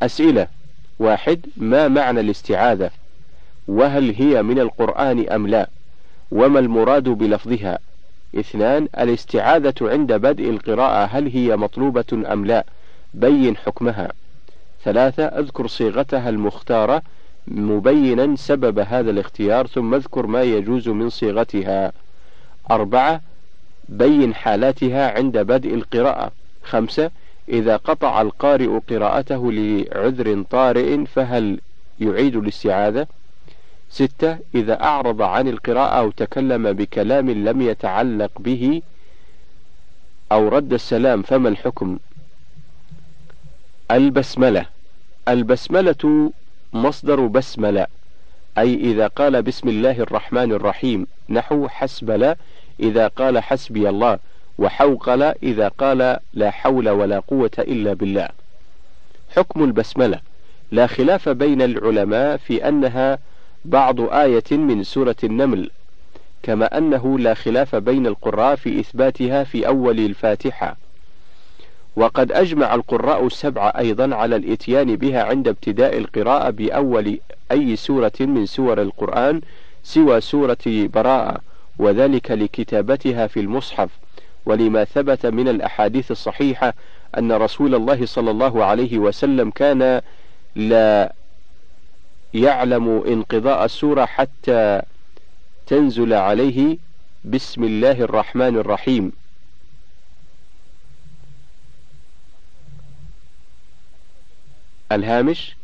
أسئلة 0.02 0.48
واحد 1.00 1.46
ما 1.58 1.88
معنى 1.88 2.20
الاستعاذة؟ 2.20 2.92
وهل 3.68 4.16
هي 4.16 4.44
من 4.44 4.60
القرآن 4.60 5.30
أم 5.30 5.48
لا؟ 5.48 5.70
وما 6.32 6.60
المراد 6.60 7.04
بلفظها؟ 7.04 7.80
اثنان 8.38 8.88
الاستعاذة 9.00 9.74
عند 9.82 10.14
بدء 10.14 10.50
القراءة 10.50 11.06
هل 11.06 11.28
هي 11.28 11.58
مطلوبة 11.58 12.06
أم 12.34 12.46
لا؟ 12.46 12.66
بين 13.14 13.58
حكمها. 13.58 14.12
ثلاثة 14.84 15.24
اذكر 15.24 15.68
صيغتها 15.68 16.30
المختارة 16.30 17.02
مبينا 17.48 18.36
سبب 18.36 18.80
هذا 18.80 19.12
الاختيار 19.12 19.68
ثم 19.68 19.94
اذكر 19.94 20.28
ما 20.28 20.44
يجوز 20.44 20.90
من 20.90 21.10
صيغتها. 21.10 21.92
أربعة 22.72 23.22
بين 23.90 24.36
حالاتها 24.36 25.18
عند 25.18 25.38
بدء 25.38 25.74
القراءة. 25.74 26.32
خمسة 26.64 27.12
إذا 27.50 27.78
قطع 27.78 28.22
القارئ 28.22 28.80
قراءته 28.90 29.52
لعذر 29.52 30.44
طارئ 30.50 31.06
فهل 31.06 31.60
يعيد 32.00 32.36
الاستعاذة؟ 32.36 33.08
ستة 33.90 34.38
إذا 34.56 34.84
أعرض 34.84 35.22
عن 35.22 35.48
القراءة 35.48 36.00
أو 36.00 36.12
تكلم 36.12 36.74
بكلام 36.74 37.30
لم 37.30 37.62
يتعلق 37.62 38.32
به 38.40 38.82
أو 40.32 40.48
رد 40.48 40.74
السلام 40.74 41.22
فما 41.22 41.50
الحكم؟ 41.50 42.00
البسملة. 43.92 44.66
البسملة 45.28 46.32
مصدر 46.74 47.26
بسملة 47.28 47.88
أي 48.58 48.76
إذا 48.76 49.08
قال 49.08 49.42
بسم 49.42 49.70
الله 49.70 50.00
الرحمن 50.00 50.52
الرحيم 50.52 51.08
نحو 51.30 51.68
حسبل 51.68 52.36
إذا 52.80 53.08
قال 53.08 53.40
حسبي 53.40 53.90
الله 53.90 54.20
وحوقل 54.58 55.24
إذا 55.24 55.68
قال 55.68 56.20
لا 56.34 56.52
حول 56.52 56.90
ولا 56.90 57.20
قوة 57.20 57.52
إلا 57.60 57.94
بالله. 57.94 58.30
حكم 59.36 59.64
البسملة. 59.64 60.20
لا 60.72 60.88
خلاف 60.88 61.30
بين 61.30 61.62
العلماء 61.62 62.38
في 62.38 62.68
أنها 62.68 63.20
بعض 63.66 64.02
آية 64.02 64.52
من 64.52 64.84
سورة 64.84 65.16
النمل 65.24 65.70
كما 66.44 66.78
أنه 66.78 67.20
لا 67.20 67.34
خلاف 67.34 67.76
بين 67.76 68.08
القراء 68.08 68.56
في 68.56 68.80
إثباتها 68.80 69.44
في 69.44 69.68
أول 69.68 70.00
الفاتحة. 70.00 70.78
وقد 71.96 72.32
أجمع 72.32 72.76
القراء 72.76 73.26
السبعة 73.28 73.68
أيضا 73.68 74.16
على 74.16 74.36
الإتيان 74.36 74.96
بها 74.96 75.24
عند 75.24 75.48
ابتداء 75.48 75.98
القراءة 75.98 76.50
بأول 76.50 77.20
أي 77.52 77.76
سورة 77.76 78.12
من 78.20 78.46
سور 78.46 78.82
القرآن 78.82 79.42
سوى 79.84 80.22
سورة 80.22 80.58
براءة 80.66 81.42
وذلك 81.80 82.32
لكتابتها 82.32 83.28
في 83.28 83.40
المصحف. 83.40 83.90
ولما 84.46 84.84
ثبت 84.84 85.26
من 85.26 85.48
الأحاديث 85.48 86.12
الصحيحة 86.12 86.74
أن 87.18 87.32
رسول 87.32 87.76
الله 87.76 88.06
صلى 88.06 88.32
الله 88.32 88.64
عليه 88.64 88.98
وسلم 88.98 89.50
كان 89.50 90.02
لا 90.56 91.14
يعلم 92.36 93.04
انقضاء 93.08 93.66
السورة 93.66 94.06
حتى 94.06 94.82
تنزل 95.68 96.14
عليه 96.14 96.78
بسم 97.26 97.64
الله 97.64 97.92
الرحمن 97.92 98.58
الرحيم. 98.58 99.12
الهامش 104.92 105.56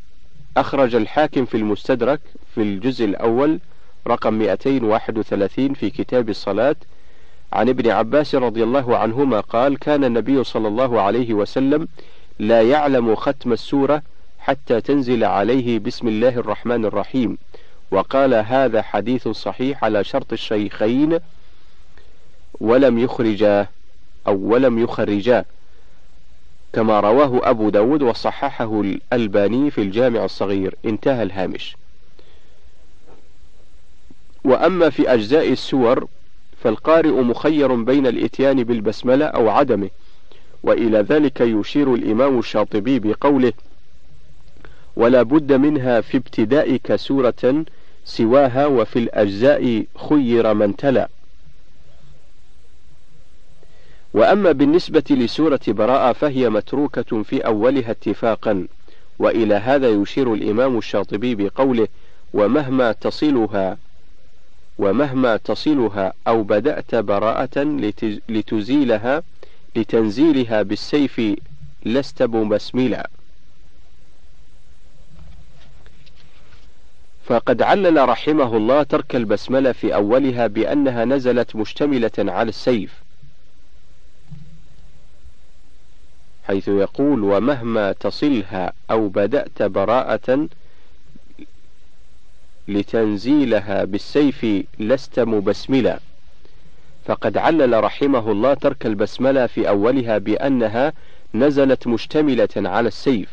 أخرج 0.57 0.95
الحاكم 0.95 1.45
في 1.45 1.57
المستدرك 1.57 2.19
في 2.55 2.61
الجزء 2.61 3.05
الأول 3.05 3.59
رقم 4.07 4.33
231 4.33 5.73
في 5.73 5.89
كتاب 5.89 6.29
الصلاة 6.29 6.75
عن 7.53 7.69
ابن 7.69 7.89
عباس 7.89 8.35
رضي 8.35 8.63
الله 8.63 8.97
عنهما 8.97 9.39
قال 9.39 9.79
كان 9.79 10.03
النبي 10.03 10.43
صلى 10.43 10.67
الله 10.67 11.01
عليه 11.01 11.33
وسلم 11.33 11.87
لا 12.39 12.61
يعلم 12.61 13.15
ختم 13.15 13.53
السورة 13.53 14.01
حتى 14.41 14.81
تنزل 14.81 15.23
عليه 15.23 15.79
بسم 15.79 16.07
الله 16.07 16.29
الرحمن 16.29 16.85
الرحيم. 16.85 17.37
وقال 17.91 18.33
هذا 18.33 18.81
حديث 18.81 19.27
صحيح 19.27 19.83
على 19.83 20.03
شرط 20.03 20.33
الشيخين 20.33 21.19
ولم 22.59 22.99
يخرجاه 22.99 23.67
أو 24.27 24.35
ولم 24.35 24.79
يخرجاه 24.79 25.45
كما 26.73 26.99
رواه 26.99 27.49
أبو 27.49 27.69
داود 27.69 28.01
وصححه 28.01 28.81
الألباني 28.81 29.71
في 29.71 29.81
الجامع 29.81 30.25
الصغير. 30.25 30.75
انتهى 30.85 31.23
الهامش. 31.23 31.75
وأما 34.43 34.89
في 34.89 35.13
أجزاء 35.13 35.51
السور 35.51 36.07
فالقارئ 36.63 37.11
مخير 37.11 37.75
بين 37.75 38.07
الإتيان 38.07 38.63
بالبسملة 38.63 39.25
أو 39.25 39.49
عدمه 39.49 39.89
وإلى 40.63 40.97
ذلك 40.97 41.41
يشير 41.41 41.93
الإمام 41.93 42.39
الشاطبي 42.39 42.99
بقوله 42.99 43.53
ولا 45.01 45.23
بد 45.23 45.53
منها 45.53 46.01
في 46.01 46.17
ابتدائك 46.17 46.95
سورة 46.95 47.65
سواها 48.05 48.65
وفي 48.65 48.99
الأجزاء 48.99 49.85
خير 50.09 50.53
من 50.53 50.75
تلا. 50.75 51.09
وأما 54.13 54.51
بالنسبة 54.51 55.03
لسورة 55.09 55.59
براءة 55.67 56.13
فهي 56.13 56.49
متروكة 56.49 57.23
في 57.23 57.45
أولها 57.45 57.91
اتفاقا 57.91 58.67
وإلى 59.19 59.55
هذا 59.55 59.89
يشير 59.89 60.33
الإمام 60.33 60.77
الشاطبي 60.77 61.35
بقوله 61.35 61.87
ومهما 62.33 62.91
تصلها 62.91 63.77
ومهما 64.77 65.37
تصلها 65.37 66.13
أو 66.27 66.43
بدأت 66.43 66.95
براءة 66.95 67.63
لتزيلها 68.29 69.23
لتنزيلها 69.75 70.61
بالسيف 70.61 71.21
لست 71.85 72.23
مبسملا 72.23 73.09
فقد 77.25 77.61
علل 77.61 78.09
رحمه 78.09 78.57
الله 78.57 78.83
ترك 78.83 79.15
البسملة 79.15 79.71
في 79.71 79.95
أولها 79.95 80.47
بأنها 80.47 81.05
نزلت 81.05 81.55
مشتملة 81.55 82.11
على 82.17 82.49
السيف. 82.49 82.93
حيث 86.47 86.67
يقول 86.67 87.23
ومهما 87.23 87.91
تصلها 87.91 88.73
أو 88.91 89.07
بدأت 89.07 89.63
براءة 89.63 90.47
لتنزيلها 92.67 93.83
بالسيف 93.83 94.65
لست 94.79 95.19
مبسملا 95.19 95.99
فقد 97.05 97.37
علل 97.37 97.83
رحمه 97.83 98.31
الله 98.31 98.53
ترك 98.53 98.85
البسملة 98.85 99.47
في 99.47 99.69
أولها 99.69 100.17
بأنها 100.17 100.93
نزلت 101.33 101.87
مشتملة 101.87 102.49
على 102.57 102.87
السيف. 102.87 103.29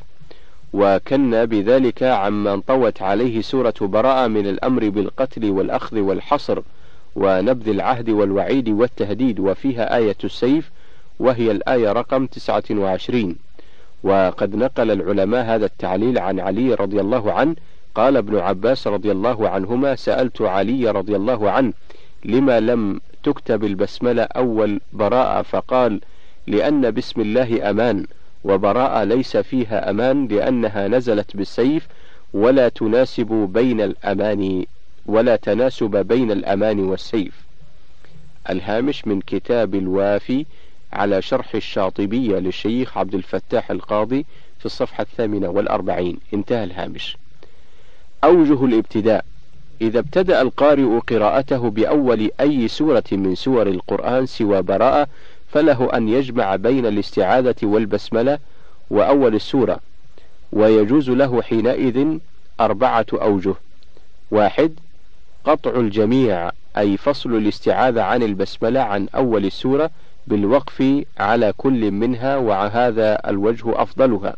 وكنا 0.73 1.45
بذلك 1.45 2.03
عما 2.03 2.55
انطوت 2.55 3.03
عليه 3.03 3.41
سورة 3.41 3.75
براءة 3.81 4.27
من 4.27 4.47
الأمر 4.47 4.89
بالقتل 4.89 5.51
والأخذ 5.51 5.99
والحصر 5.99 6.63
ونبذ 7.17 7.69
العهد 7.69 8.11
والوعيد 8.11 8.69
والتهديد 8.69 9.41
وفيها 9.41 9.97
آية 9.97 10.17
السيف 10.25 10.71
وهي 11.21 11.51
الآية 11.51 11.93
رقم 11.93 12.27
29 12.27 13.37
وقد 14.03 14.57
نقل 14.57 14.91
العلماء 14.91 15.45
هذا 15.45 15.67
التعليل 15.67 16.19
عن 16.19 16.41
علي 16.41 16.75
رضي 16.75 17.01
الله 17.01 17.33
عنه. 17.33 17.57
قال 17.95 18.17
ابن 18.17 18.39
عباس 18.39 18.87
رضي 18.87 19.13
الله 19.13 19.49
عنهما 19.49 19.95
سألت 19.95 20.43
علي 20.43 20.91
رضي 20.91 21.17
الله 21.17 21.51
عنه 21.51 21.73
لما 22.25 22.61
لم 22.61 23.01
تكتب 23.23 23.65
البسملة 23.65 24.23
أول 24.23 24.81
براءة؟ 24.93 25.43
فقال 25.43 26.01
لأن 26.47 26.91
بسم 26.91 27.21
الله 27.21 27.71
أمان. 27.71 28.07
وبراءة 28.45 29.05
ليس 29.05 29.37
فيها 29.37 29.91
أمان 29.91 30.29
لأنها 30.29 30.89
نزلت 30.89 31.37
بالسيف 31.37 31.89
ولا 32.33 32.69
تناسب 32.69 33.49
بين 33.53 33.81
الأمان 33.81 34.65
ولا 35.07 35.37
تناسب 35.37 35.97
بين 35.97 36.31
الأمان 36.31 36.81
والسيف. 36.81 37.35
الهامش 38.51 39.07
من 39.07 39.21
كتاب 39.21 39.75
الوافي 39.75 40.47
على 40.93 41.23
شرح 41.23 41.55
الشاطبية 41.55 42.39
للشيخ 42.39 42.99
عبد 42.99 43.15
الفتاح 43.15 43.71
القاضي 43.71 44.27
في 44.59 44.67
الصفحة 44.67 45.03
الثامنة 45.03 45.49
والأربعين. 45.49 46.19
انتهى 46.35 46.65
الهامش. 46.65 47.17
أوجه 48.25 48.65
الابتداء. 48.65 49.25
إذا 49.81 49.99
ابتدأ 49.99 50.43
القارئ 50.43 50.99
قراءته 50.99 51.71
بأول 51.71 52.31
أي 52.41 52.69
سورة 52.69 53.05
من 53.13 53.35
سور 53.35 53.67
القرآن 53.67 54.27
سوى 54.27 54.63
براءة 54.63 55.09
فله 55.53 55.97
أن 55.97 56.09
يجمع 56.09 56.57
بين 56.57 56.87
الاستعاذة 56.87 57.57
والبسملة 57.63 58.39
وأول 58.91 59.35
السورة 59.35 59.81
ويجوز 60.53 61.11
له 61.11 61.43
حينئذ 61.43 62.19
أربعة 62.61 63.07
أوجه. 63.13 63.55
واحد 64.31 64.75
قطع 65.45 65.71
الجميع 65.71 66.51
أي 66.79 66.97
فصل 66.97 67.35
الاستعاذة 67.35 68.03
عن 68.03 68.23
البسملة 68.23 68.81
عن 68.81 69.09
أول 69.15 69.47
السورة 69.47 69.91
بالوقف 70.27 71.05
على 71.19 71.53
كل 71.57 71.91
منها 71.91 72.37
وهذا 72.37 73.29
الوجه 73.31 73.83
أفضلها. 73.83 74.37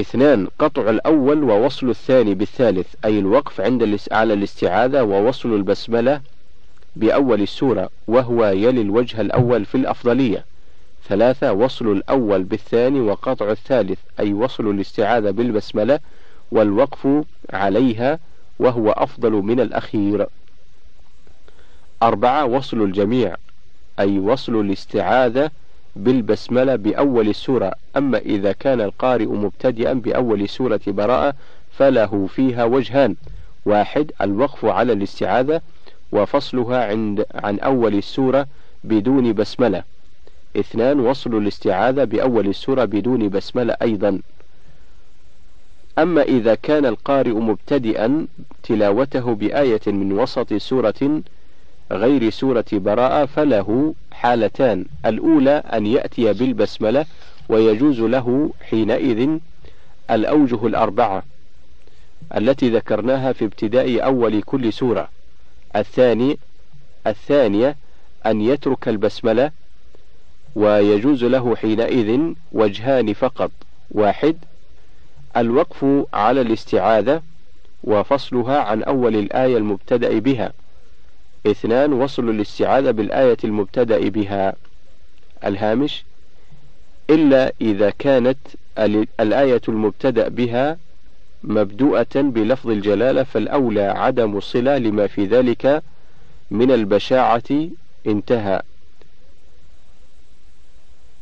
اثنان 0.00 0.48
قطع 0.58 0.90
الأول 0.90 1.44
ووصل 1.44 1.90
الثاني 1.90 2.34
بالثالث 2.34 2.94
أي 3.04 3.18
الوقف 3.18 3.60
عند 3.60 3.98
على 4.12 4.34
الاستعاذة 4.34 5.02
ووصل 5.02 5.54
البسملة 5.54 6.20
بأول 6.96 7.42
السورة 7.42 7.90
وهو 8.08 8.44
يلي 8.44 8.80
الوجه 8.80 9.20
الأول 9.20 9.64
في 9.64 9.74
الأفضلية. 9.74 10.44
ثلاثة 11.08 11.52
وصل 11.52 11.92
الأول 11.92 12.42
بالثاني 12.42 13.00
وقطع 13.00 13.50
الثالث 13.50 13.98
أي 14.20 14.32
وصل 14.32 14.70
الاستعاذة 14.70 15.30
بالبسملة 15.30 16.00
والوقف 16.50 17.24
عليها 17.52 18.18
وهو 18.58 18.90
أفضل 18.90 19.32
من 19.32 19.60
الأخير. 19.60 20.26
أربعة 22.02 22.44
وصل 22.44 22.82
الجميع 22.82 23.34
أي 23.98 24.18
وصل 24.18 24.60
الاستعاذة 24.60 25.50
بالبسملة 25.96 26.76
بأول 26.76 27.28
السورة. 27.28 27.72
أما 27.96 28.18
إذا 28.18 28.52
كان 28.52 28.80
القارئ 28.80 29.26
مبتدئا 29.26 29.92
بأول 29.92 30.48
سورة 30.48 30.80
براءة 30.86 31.34
فله 31.72 32.26
فيها 32.26 32.64
وجهان. 32.64 33.16
واحد 33.66 34.12
الوقف 34.20 34.64
على 34.64 34.92
الاستعاذة 34.92 35.60
وفصلها 36.12 36.86
عند 36.86 37.24
عن 37.34 37.58
أول 37.58 37.94
السورة 37.94 38.46
بدون 38.84 39.32
بسملة. 39.32 39.82
اثنان 40.56 41.00
وصل 41.00 41.34
الاستعاذة 41.34 42.04
بأول 42.04 42.48
السورة 42.48 42.84
بدون 42.84 43.28
بسملة 43.28 43.76
أيضا. 43.82 44.20
أما 45.98 46.22
إذا 46.22 46.54
كان 46.54 46.86
القارئ 46.86 47.32
مبتدئا 47.32 48.26
تلاوته 48.62 49.34
بآية 49.34 49.80
من 49.86 50.12
وسط 50.12 50.54
سورة 50.54 51.22
غير 51.92 52.30
سورة 52.30 52.64
براءة 52.72 53.24
فله 53.24 53.94
حالتان. 54.12 54.84
الأولى 55.06 55.50
أن 55.50 55.86
يأتي 55.86 56.32
بالبسملة 56.32 57.06
ويجوز 57.48 58.00
له 58.00 58.50
حينئذ 58.70 59.38
الأوجه 60.10 60.66
الأربعة 60.66 61.22
التي 62.36 62.70
ذكرناها 62.70 63.32
في 63.32 63.44
ابتداء 63.44 64.04
أول 64.04 64.42
كل 64.42 64.72
سورة. 64.72 65.15
الثاني 65.76 66.38
الثانية 67.06 67.76
أن 68.26 68.40
يترك 68.40 68.88
البسملة 68.88 69.50
ويجوز 70.54 71.24
له 71.24 71.56
حينئذ 71.56 72.20
وجهان 72.52 73.12
فقط. 73.12 73.50
واحد 73.90 74.36
الوقف 75.36 76.06
على 76.14 76.40
الاستعاذة 76.40 77.22
وفصلها 77.84 78.58
عن 78.58 78.82
أول 78.82 79.16
الآية 79.16 79.56
المبتدأ 79.56 80.18
بها. 80.18 80.52
اثنان 81.46 81.92
وصل 81.92 82.30
الاستعاذة 82.30 82.90
بالآية 82.90 83.36
المبتدأ 83.44 84.08
بها. 84.08 84.54
الهامش 85.44 86.04
إلا 87.10 87.52
إذا 87.60 87.90
كانت 87.90 88.38
الآية 89.20 89.60
المبتدأ 89.68 90.28
بها 90.28 90.78
مبدوءة 91.46 92.06
بلفظ 92.14 92.70
الجلالة 92.70 93.22
فالأولى 93.22 93.82
عدم 93.82 94.36
الصلة 94.36 94.78
لما 94.78 95.06
في 95.06 95.24
ذلك 95.24 95.82
من 96.50 96.70
البشاعة 96.70 97.68
انتهى. 98.06 98.62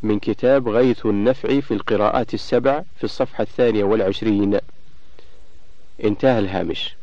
من 0.02 0.18
كتاب 0.18 0.68
غيث 0.68 1.06
النفع 1.06 1.60
في 1.60 1.74
القراءات 1.74 2.34
السبع 2.34 2.82
في 2.96 3.04
الصفحة 3.04 3.42
الثانية 3.42 3.84
والعشرين. 3.84 4.58
انتهى 6.04 6.38
الهامش. 6.38 6.94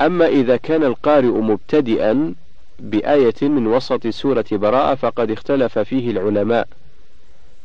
أما 0.00 0.26
إذا 0.26 0.56
كان 0.56 0.84
القارئ 0.84 1.26
مبتدئا 1.26 2.34
بآية 2.78 3.34
من 3.42 3.66
وسط 3.66 4.06
سورة 4.06 4.44
براءة 4.52 4.94
فقد 4.94 5.30
اختلف 5.30 5.78
فيه 5.78 6.10
العلماء. 6.10 6.68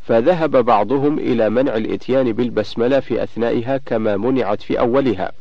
فذهب 0.08 0.66
بعضهم 0.66 1.20
إلى 1.20 1.50
منع 1.50 1.76
الإتيان 1.76 2.32
بالبسملة 2.32 3.00
في 3.00 3.24
أثنائها 3.24 3.78
كما 3.78 4.18
منعت 4.18 4.62
في 4.62 4.80
أولها. 4.80 5.32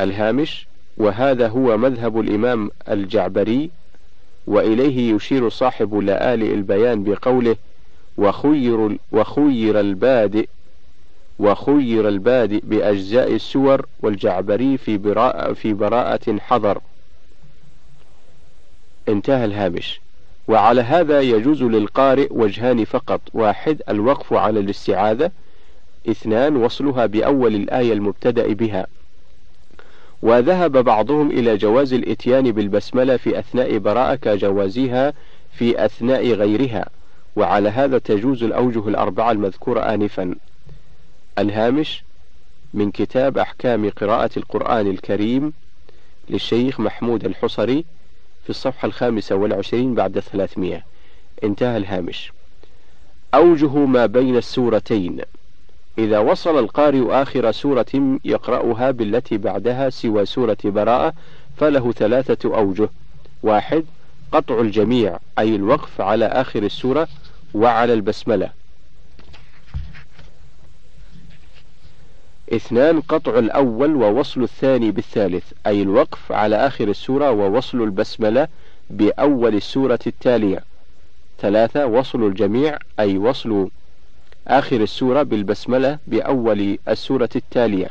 الهامش 0.00 0.66
وهذا 0.96 1.48
هو 1.48 1.76
مذهب 1.76 2.20
الإمام 2.20 2.70
الجعبري 2.88 3.70
وإليه 4.46 5.14
يشير 5.14 5.48
صاحب 5.48 5.94
لآلئ 5.94 6.54
البيان 6.54 7.04
بقوله 7.04 7.56
وخير, 8.18 8.98
وخير 9.12 9.80
البادئ 9.80 10.48
وخير 11.38 12.08
البادئ 12.08 12.60
بأجزاء 12.64 13.34
السور 13.34 13.86
والجعبري 14.00 14.78
في 14.78 14.98
براءة, 14.98 15.52
في 15.52 15.72
براءة 15.72 16.38
حضر. 16.38 16.80
انتهى 19.08 19.44
الهامش. 19.44 20.00
وعلى 20.48 20.80
هذا 20.80 21.20
يجوز 21.20 21.62
للقارئ 21.62 22.28
وجهان 22.30 22.84
فقط. 22.84 23.20
واحد 23.34 23.82
الوقف 23.88 24.32
على 24.32 24.60
الاستعاذة. 24.60 25.30
اثنان 26.08 26.56
وصلها 26.56 27.06
بأول 27.06 27.54
الآية 27.54 27.92
المبتدأ 27.92 28.52
بها. 28.52 28.86
وذهب 30.22 30.72
بعضهم 30.84 31.30
إلى 31.30 31.56
جواز 31.56 31.92
الإتيان 31.92 32.52
بالبسملة 32.52 33.16
في 33.16 33.38
أثناء 33.38 33.78
براءة 33.78 34.14
كجوازها 34.14 35.12
في 35.52 35.84
أثناء 35.84 36.32
غيرها. 36.32 36.88
وعلى 37.36 37.68
هذا 37.68 37.98
تجوز 37.98 38.42
الأوجه 38.42 38.88
الأربعة 38.88 39.30
المذكورة 39.30 39.80
آنفا. 39.80 40.34
الهامش 41.38 42.04
من 42.74 42.90
كتاب 42.90 43.38
أحكام 43.38 43.90
قراءة 43.90 44.30
القرآن 44.36 44.86
الكريم 44.86 45.52
للشيخ 46.30 46.80
محمود 46.80 47.24
الحصري 47.24 47.84
في 48.46 48.50
الصفحة 48.50 48.86
الخامسة 48.86 49.36
والعشرين 49.36 49.94
بعد 49.94 50.18
ثلاثمائة 50.18 50.82
انتهى 51.44 51.76
الهامش. 51.76 52.32
أوجه 53.34 53.76
ما 53.76 54.06
بين 54.06 54.36
السورتين. 54.36 55.20
إذا 55.98 56.18
وصل 56.18 56.58
القارئ 56.58 57.22
آخر 57.22 57.52
سورة 57.52 58.18
يقرأها 58.24 58.90
بالتي 58.90 59.38
بعدها 59.38 59.90
سوى 59.90 60.26
سورة 60.26 60.56
براءة 60.64 61.12
فله 61.56 61.92
ثلاثة 61.92 62.56
أوجه. 62.56 62.88
واحد 63.42 63.84
قطع 64.32 64.60
الجميع 64.60 65.18
أي 65.38 65.56
الوقف 65.56 66.00
على 66.00 66.26
آخر 66.26 66.62
السورة 66.62 67.08
وعلى 67.54 67.92
البسملة. 67.92 68.50
اثنان 72.52 73.00
قطع 73.00 73.38
الأول 73.38 73.94
ووصل 73.96 74.42
الثاني 74.42 74.90
بالثالث 74.90 75.52
أي 75.66 75.82
الوقف 75.82 76.32
على 76.32 76.56
آخر 76.56 76.88
السورة 76.88 77.30
ووصل 77.30 77.82
البسملة 77.82 78.48
بأول 78.90 79.54
السورة 79.54 79.98
التالية. 80.06 80.62
ثلاثة 81.38 81.86
وصل 81.86 82.26
الجميع 82.26 82.78
أي 83.00 83.18
وصل 83.18 83.70
آخر 84.48 84.80
السورة 84.80 85.22
بالبسملة 85.22 85.98
بأول 86.06 86.78
السورة 86.88 87.28
التالية. 87.36 87.90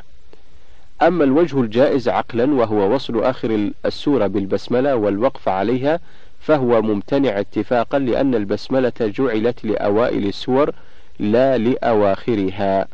أما 1.01 1.23
الوجه 1.23 1.61
الجائز 1.61 2.09
عقلا 2.09 2.53
وهو 2.53 2.95
وصل 2.95 3.23
آخر 3.23 3.71
السورة 3.85 4.27
بالبسملة 4.27 4.95
والوقف 4.95 5.49
عليها 5.49 5.99
فهو 6.39 6.81
ممتنع 6.81 7.39
اتفاقا 7.39 7.99
لأن 7.99 8.35
البسملة 8.35 8.93
جعلت 9.01 9.65
لأوائل 9.65 10.25
السور 10.27 10.71
لا 11.19 11.57
لأواخرها. 11.57 12.87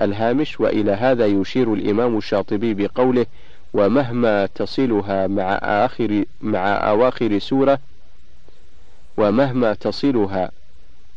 الهامش 0.00 0.60
وإلى 0.60 0.92
هذا 0.92 1.26
يشير 1.26 1.74
الإمام 1.74 2.18
الشاطبي 2.18 2.74
بقوله 2.74 3.26
ومهما 3.74 4.46
تصلها 4.46 5.26
مع 5.26 5.58
آخر 5.62 6.24
مع 6.40 6.88
أواخر 6.90 7.38
سورة 7.38 7.78
ومهما 9.16 9.74
تصلها 9.74 10.50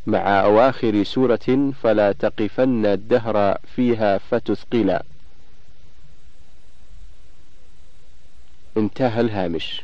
مع 0.08 0.42
أواخر 0.42 1.04
سورة 1.04 1.74
فلا 1.84 2.12
تقفن 2.12 2.86
الدهر 2.86 3.58
فيها 3.76 4.18
فتثقلا. 4.18 5.04
انتهى 8.78 9.22
الهامش. 9.22 9.82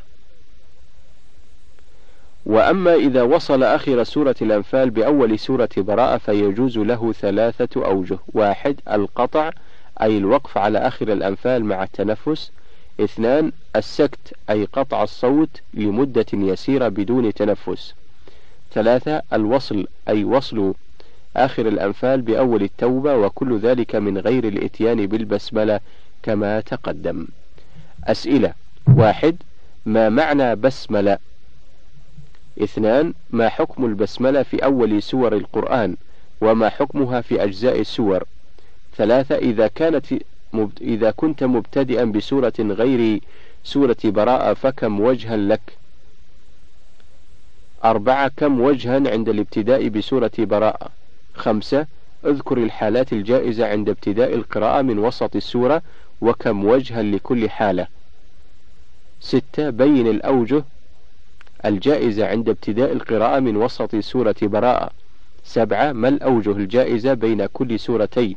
وأما 2.46 2.94
إذا 2.94 3.22
وصل 3.22 3.62
آخر 3.62 4.02
سورة 4.04 4.34
الأنفال 4.42 4.90
بأول 4.90 5.38
سورة 5.38 5.68
براءة 5.76 6.16
فيجوز 6.18 6.78
له 6.78 7.12
ثلاثة 7.12 7.86
أوجه. 7.86 8.18
واحد 8.28 8.76
القطع 8.90 9.50
أي 10.02 10.18
الوقف 10.18 10.58
على 10.58 10.78
آخر 10.78 11.12
الأنفال 11.12 11.64
مع 11.64 11.82
التنفس. 11.82 12.50
اثنان 13.00 13.52
السكت 13.76 14.34
أي 14.50 14.64
قطع 14.72 15.02
الصوت 15.02 15.60
لمدة 15.74 16.26
يسيرة 16.32 16.88
بدون 16.88 17.34
تنفس. 17.34 17.94
ثلاثة 18.74 19.22
الوصل 19.32 19.86
أي 20.08 20.24
وصل 20.24 20.74
آخر 21.36 21.68
الأنفال 21.68 22.22
بأول 22.22 22.62
التوبة 22.62 23.16
وكل 23.16 23.58
ذلك 23.58 23.94
من 23.94 24.18
غير 24.18 24.44
الإتيان 24.44 25.06
بالبسملة 25.06 25.80
كما 26.22 26.60
تقدم. 26.60 27.26
أسئلة. 28.04 28.52
واحد 28.96 29.36
ما 29.86 30.08
معنى 30.08 30.56
بسملة؟ 30.56 31.18
اثنان 32.58 33.14
ما 33.30 33.48
حكم 33.48 33.84
البسملة 33.84 34.42
في 34.42 34.64
أول 34.64 35.02
سور 35.02 35.36
القرآن 35.36 35.96
وما 36.40 36.68
حكمها 36.68 37.20
في 37.20 37.44
أجزاء 37.44 37.80
السور؟ 37.80 38.24
ثلاثة 38.96 39.34
إذا 39.34 39.66
كانت 39.66 40.06
إذا 40.80 41.10
كنت 41.10 41.44
مبتدئا 41.44 42.04
بسورة 42.04 42.52
غير 42.60 43.20
سورة 43.64 43.96
براءة 44.04 44.54
فكم 44.54 45.00
وجها 45.00 45.36
لك؟ 45.36 45.78
أربعة 47.84 48.30
كم 48.36 48.60
وجها 48.60 49.10
عند 49.10 49.28
الابتداء 49.28 49.88
بسورة 49.88 50.30
براءة؟ 50.38 50.88
خمسة 51.34 51.86
اذكر 52.26 52.58
الحالات 52.58 53.12
الجائزة 53.12 53.66
عند 53.66 53.88
ابتداء 53.88 54.34
القراءة 54.34 54.82
من 54.82 54.98
وسط 54.98 55.36
السورة 55.36 55.82
وكم 56.20 56.64
وجها 56.64 57.02
لكل 57.02 57.50
حالة؟ 57.50 57.86
ستة 59.20 59.70
بين 59.70 60.06
الأوجه 60.06 60.64
الجائزة 61.64 62.26
عند 62.26 62.48
ابتداء 62.48 62.92
القراءة 62.92 63.40
من 63.40 63.56
وسط 63.56 63.96
سورة 63.96 64.34
براءة. 64.42 64.90
سبعة 65.44 65.92
ما 65.92 66.08
الأوجه 66.08 66.50
الجائزة 66.50 67.14
بين 67.14 67.46
كل 67.46 67.78
سورتين؟ 67.78 68.36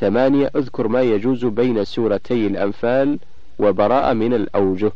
ثمانية 0.00 0.50
اذكر 0.56 0.88
ما 0.88 1.02
يجوز 1.02 1.44
بين 1.44 1.84
سورتي 1.84 2.46
الأنفال 2.46 3.18
وبراءة 3.58 4.12
من 4.12 4.34
الأوجه. 4.34 4.92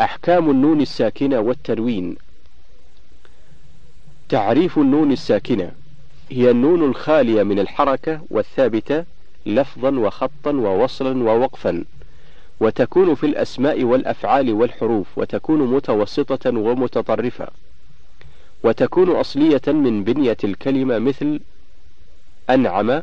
أحكام 0.00 0.50
النون 0.50 0.80
الساكنة 0.80 1.40
والتنوين. 1.40 2.16
تعريف 4.28 4.78
النون 4.78 5.12
الساكنة. 5.12 5.72
هي 6.30 6.50
النون 6.50 6.84
الخالية 6.84 7.42
من 7.42 7.58
الحركة 7.58 8.20
والثابتة 8.30 9.04
لفظا 9.46 9.90
وخطا 9.90 10.50
ووصلا 10.50 11.22
ووقفا. 11.22 11.84
وتكون 12.60 13.14
في 13.14 13.26
الأسماء 13.26 13.84
والأفعال 13.84 14.52
والحروف 14.52 15.18
وتكون 15.18 15.60
متوسطة 15.60 16.50
ومتطرفة. 16.50 17.48
وتكون 18.62 19.10
أصلية 19.10 19.62
من 19.66 20.04
بنية 20.04 20.36
الكلمة 20.44 20.98
مثل 20.98 21.40
أنعم 22.50 23.02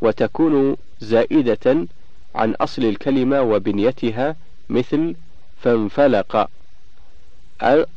وتكون 0.00 0.76
زائدة 1.00 1.86
عن 2.34 2.54
أصل 2.54 2.84
الكلمة 2.84 3.42
وبنيتها 3.42 4.36
مثل 4.68 5.14
فانفلق. 5.62 6.48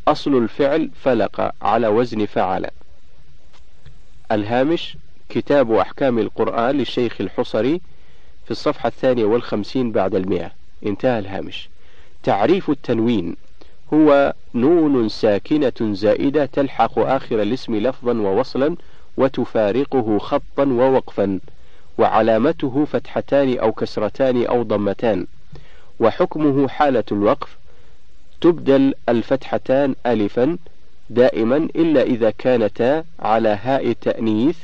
أصل 0.08 0.38
الفعل 0.38 0.89
فلق 1.04 1.52
على 1.62 1.88
وزن 1.88 2.26
فعل. 2.26 2.67
الهامش 4.32 4.98
كتاب 5.30 5.72
أحكام 5.72 6.20
القرآن 6.20 6.78
للشيخ 6.78 7.22
الحصري 7.22 7.82
في 8.46 8.52
الصفحة 8.52 8.88
الثانية 8.88 9.26
والخمسين 9.26 9.91
بعد 9.91 10.15
المئة. 10.15 10.57
انتهى 10.85 11.19
الهامش. 11.19 11.69
تعريف 12.23 12.69
التنوين. 12.69 13.35
هو 13.93 14.33
نون 14.55 15.09
ساكنة 15.09 15.73
زائدة 15.81 16.45
تلحق 16.45 16.99
آخر 16.99 17.41
الاسم 17.41 17.75
لفظا 17.75 18.13
ووصلا 18.13 18.75
وتفارقه 19.17 20.17
خطا 20.17 20.63
ووقفا 20.65 21.39
وعلامته 21.97 22.85
فتحتان 22.85 23.57
أو 23.57 23.71
كسرتان 23.71 24.45
أو 24.45 24.63
ضمتان. 24.63 25.27
وحكمه 25.99 26.67
حالة 26.67 27.03
الوقف 27.11 27.57
تبدل 28.41 28.93
الفتحتان 29.09 29.95
ألفا 30.05 30.57
دائما 31.09 31.57
إلا 31.57 32.01
إذا 32.01 32.29
كانتا 32.29 33.03
على 33.19 33.59
هاء 33.63 33.87
التأنيث 33.89 34.57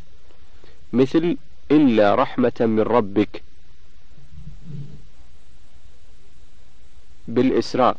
مثل 0.94 1.38
إلا 1.72 2.16
رحمة 2.16 2.54
من 2.60 2.80
ربك. 2.80 3.42
بالإسراء. 7.28 7.98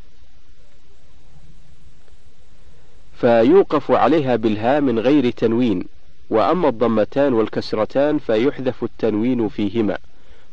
فيوقف 3.21 3.91
عليها 3.91 4.37
بالهاء 4.37 4.81
من 4.81 4.99
غير 4.99 5.31
تنوين 5.31 5.85
وأما 6.31 6.69
الضمتان 6.69 7.33
والكسرتان 7.33 8.19
فيحذف 8.19 8.85
التنوين 8.85 9.49
فيهما 9.49 9.99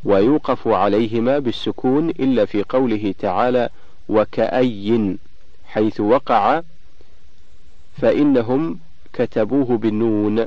ويوقف 0.04 0.68
عليهما 0.68 1.40
بالسكون 1.40 2.10
إلا 2.10 2.46
في 2.46 2.64
قوله 2.64 3.14
تعالى 3.20 3.70
وكأي 4.10 5.18
حيث 5.66 6.00
وقع 6.00 6.62
فإنهم 8.02 8.80
كتبوه 9.14 9.78
بالنون. 9.78 10.46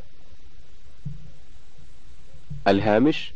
الهامش 2.69 3.33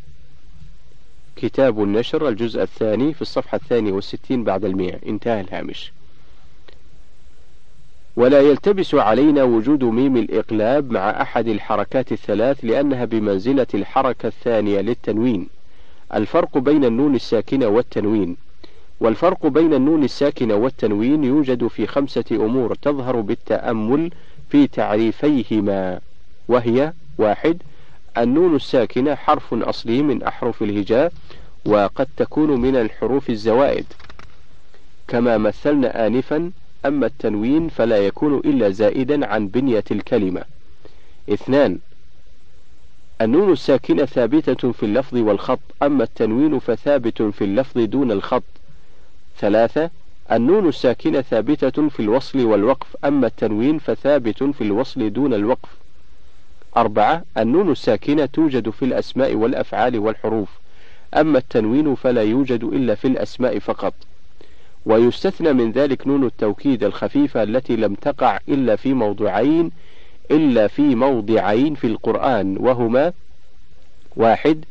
كتاب 1.43 1.83
النشر 1.83 2.29
الجزء 2.29 2.63
الثاني 2.63 3.15
في 3.15 3.23
الصفحة 3.23 3.57
الثانية 3.57 3.93
والستين 3.93 4.45
بعد 4.45 4.65
المئة. 4.65 4.99
انتهى 5.09 5.41
الهامش. 5.41 5.93
ولا 8.17 8.41
يلتبس 8.41 8.95
علينا 8.95 9.43
وجود 9.43 9.85
ميم 9.85 10.17
الإقلاب 10.17 10.91
مع 10.91 11.23
أحد 11.23 11.49
الحركات 11.49 12.13
الثلاث 12.13 12.65
لأنها 12.65 13.05
بمنزلة 13.05 13.67
الحركة 13.75 14.27
الثانية 14.27 14.81
للتنوين. 14.81 15.49
الفرق 16.15 16.59
بين 16.59 16.85
النون 16.85 17.15
الساكنة 17.15 17.67
والتنوين. 17.67 18.37
والفرق 19.01 19.47
بين 19.47 19.75
النون 19.75 20.05
الساكنة 20.05 20.55
والتنوين 20.55 21.25
يوجد 21.25 21.67
في 21.67 21.87
خمسة 21.87 22.25
أمور 22.33 22.75
تظهر 22.75 23.21
بالتأمل 23.21 24.11
في 24.51 24.67
تعريفيهما. 24.67 26.01
وهي 26.49 26.93
واحد 27.19 27.63
النون 28.19 28.57
الساكنة 28.57 29.15
حرف 29.15 29.55
أصلي 29.55 30.03
من 30.03 30.23
أحرف 30.23 30.63
الهجاء 30.63 31.13
وقد 31.67 32.09
تكون 32.17 32.61
من 32.61 32.77
الحروف 32.77 33.31
الزوائد. 33.31 33.87
كما 35.09 35.39
مثلنا 35.39 36.07
آنفا 36.07 36.51
أما 36.87 37.07
التنوين 37.07 37.69
فلا 37.69 38.07
يكون 38.07 38.35
إلا 38.39 38.71
زائدا 38.71 39.27
عن 39.27 39.49
بنية 39.49 39.85
الكلمة. 39.91 40.45
اثنان 41.33 41.79
النون 43.21 43.53
الساكنة 43.53 44.05
ثابتة 44.05 44.73
في 44.73 44.83
اللفظ 44.83 45.17
والخط 45.17 45.61
أما 45.83 46.05
التنوين 46.05 46.59
فثابت 46.59 47.23
في 47.23 47.45
اللفظ 47.45 47.81
دون 47.81 48.13
الخط. 48.13 48.43
ثلاثة 49.39 49.91
النون 50.33 50.69
الساكنة 50.69 51.21
ثابتة 51.21 51.89
في 51.89 52.01
الوصل 52.01 52.45
والوقف 52.45 52.97
أما 53.05 53.27
التنوين 53.27 53.79
فثابت 53.79 54.43
في 54.43 54.61
الوصل 54.61 55.13
دون 55.13 55.35
الوقف. 55.35 55.69
أربعة 56.77 57.25
النون 57.39 57.73
الساكنة 57.73 58.27
توجد 58.27 58.71
في 58.71 58.85
الأسماء 58.85 59.35
والأفعال 59.35 59.99
والحروف 59.99 60.49
أما 61.15 61.39
التنوين 61.39 61.95
فلا 61.95 62.23
يوجد 62.23 62.65
إلا 62.65 62.95
في 62.95 63.09
الأسماء 63.09 63.59
فقط. 63.59 63.95
ويستثنى 64.87 65.53
من 65.53 65.73
ذلك 65.73 66.07
نون 66.07 66.25
التوكيد 66.25 66.85
الخفيفة 66.85 67.43
التي 67.43 67.77
لم 67.77 67.95
تقع 67.95 68.39
إلا 68.49 68.77
في 68.77 68.93
موضعين 68.93 69.71
إلا 70.31 70.69
في 70.69 70.95
موضعين 70.95 71.75
في 71.75 71.87
القرآن 71.87 72.57
وهما 72.61 73.13
واحد 74.17 74.65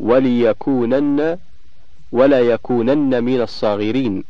وليكونن 0.00 1.38
ولا 2.12 2.40
يكونن 2.40 3.24
من 3.24 3.40
الصاغرين. 3.40 4.24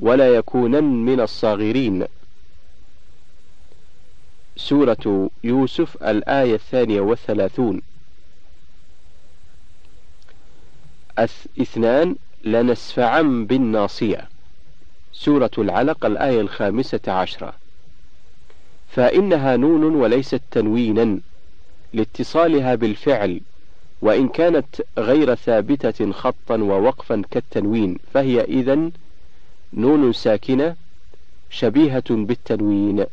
ولا 0.00 0.28
يكونن 0.28 0.84
من 0.84 1.20
الصاغرين. 1.20 2.06
سورة 4.60 5.30
يوسف 5.44 6.02
الآية 6.02 6.54
الثانية 6.54 7.00
والثلاثون. 7.00 7.82
اثنان 11.60 12.16
لنسفعا 12.44 13.22
بالناصية. 13.22 14.28
سورة 15.12 15.50
العلق 15.58 16.06
الآية 16.06 16.40
الخامسة 16.40 17.00
عشرة. 17.08 17.52
فإنها 18.88 19.56
نون 19.56 19.84
وليست 19.84 20.40
تنوينا 20.50 21.20
لاتصالها 21.92 22.74
بالفعل 22.74 23.40
وإن 24.02 24.28
كانت 24.28 24.82
غير 24.98 25.34
ثابتة 25.34 26.12
خطا 26.12 26.56
ووقفا 26.56 27.22
كالتنوين 27.30 27.98
فهي 28.14 28.40
إذا 28.40 28.90
نون 29.72 30.12
ساكنة 30.12 30.76
شبيهة 31.50 32.04
بالتنوين. 32.10 33.06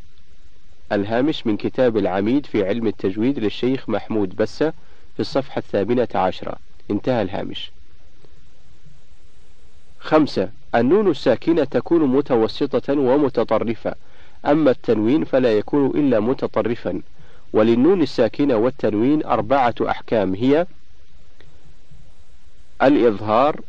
الهامش 0.91 1.47
من 1.47 1.57
كتاب 1.57 1.97
العميد 1.97 2.45
في 2.45 2.67
علم 2.67 2.87
التجويد 2.87 3.39
للشيخ 3.39 3.89
محمود 3.89 4.35
بسة 4.35 4.73
في 5.13 5.19
الصفحة 5.19 5.59
الثامنة 5.59 6.07
عشرة. 6.15 6.55
انتهى 6.91 7.21
الهامش. 7.21 7.71
خمسة. 9.99 10.49
النون 10.75 11.11
الساكنة 11.11 11.63
تكون 11.63 12.03
متوسطة 12.03 12.93
ومتطرفة. 12.93 13.95
أما 14.45 14.71
التنوين 14.71 15.23
فلا 15.23 15.57
يكون 15.57 15.85
إلا 15.85 16.19
متطرفا. 16.19 17.01
وللنون 17.53 18.01
الساكنة 18.01 18.55
والتنوين 18.55 19.25
أربعة 19.25 19.75
أحكام. 19.81 20.35
هي 20.35 20.65
الإظهار 22.81 23.61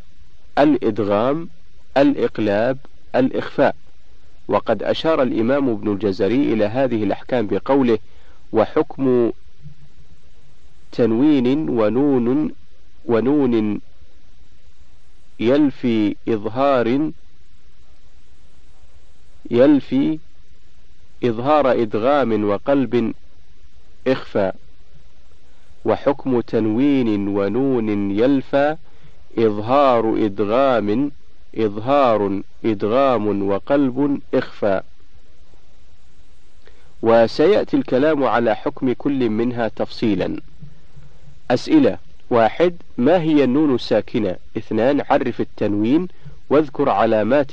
الإدغام 0.59 1.48
الإقلاب 1.96 2.78
الإخفاء. 3.14 3.76
وقد 4.49 4.83
أشار 4.83 5.23
الإمام 5.23 5.69
ابن 5.69 5.93
الجزري 5.93 6.53
إلى 6.53 6.65
هذه 6.65 7.03
الأحكام 7.05 7.47
بقوله 7.47 7.99
وحكم 8.53 9.33
تنوين 10.93 11.69
ونون 11.69 12.53
ونون 13.07 13.81
يلفي 15.41 16.17
إظهار 16.29 17.11
يلفي 19.51 20.19
إظهار 21.25 21.73
إدغام 21.73 22.45
وقلب 22.45 23.15
إخفاء 24.07 24.57
وحكم 25.85 26.41
تنوين 26.41 27.29
ونون 27.29 28.11
يلفى 28.11 28.77
إظهار 29.39 30.15
إدغام 30.19 31.11
إظهار 31.57 32.43
إدغام 32.65 33.49
وقلب 33.49 34.21
إخفاء. 34.35 34.85
وسيأتي 37.03 37.77
الكلام 37.77 38.25
على 38.25 38.57
حكم 38.57 38.93
كل 38.93 39.31
منها 39.31 39.69
تفصيلا. 39.69 40.41
أسئلة 41.51 41.99
واحد 42.31 42.77
ما 42.99 43.21
هي 43.21 43.45
النون 43.45 43.75
الساكنة؟ 43.75 44.37
اثنان 44.57 45.03
عرف 45.11 45.41
التنوين. 45.41 46.09
واذكر 46.51 46.89
علامات 46.89 47.53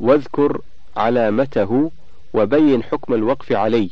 واذكر 0.00 0.60
علامته 0.96 1.90
وبين 2.34 2.82
حكم 2.82 3.14
الوقف 3.14 3.52
عليه. 3.52 3.88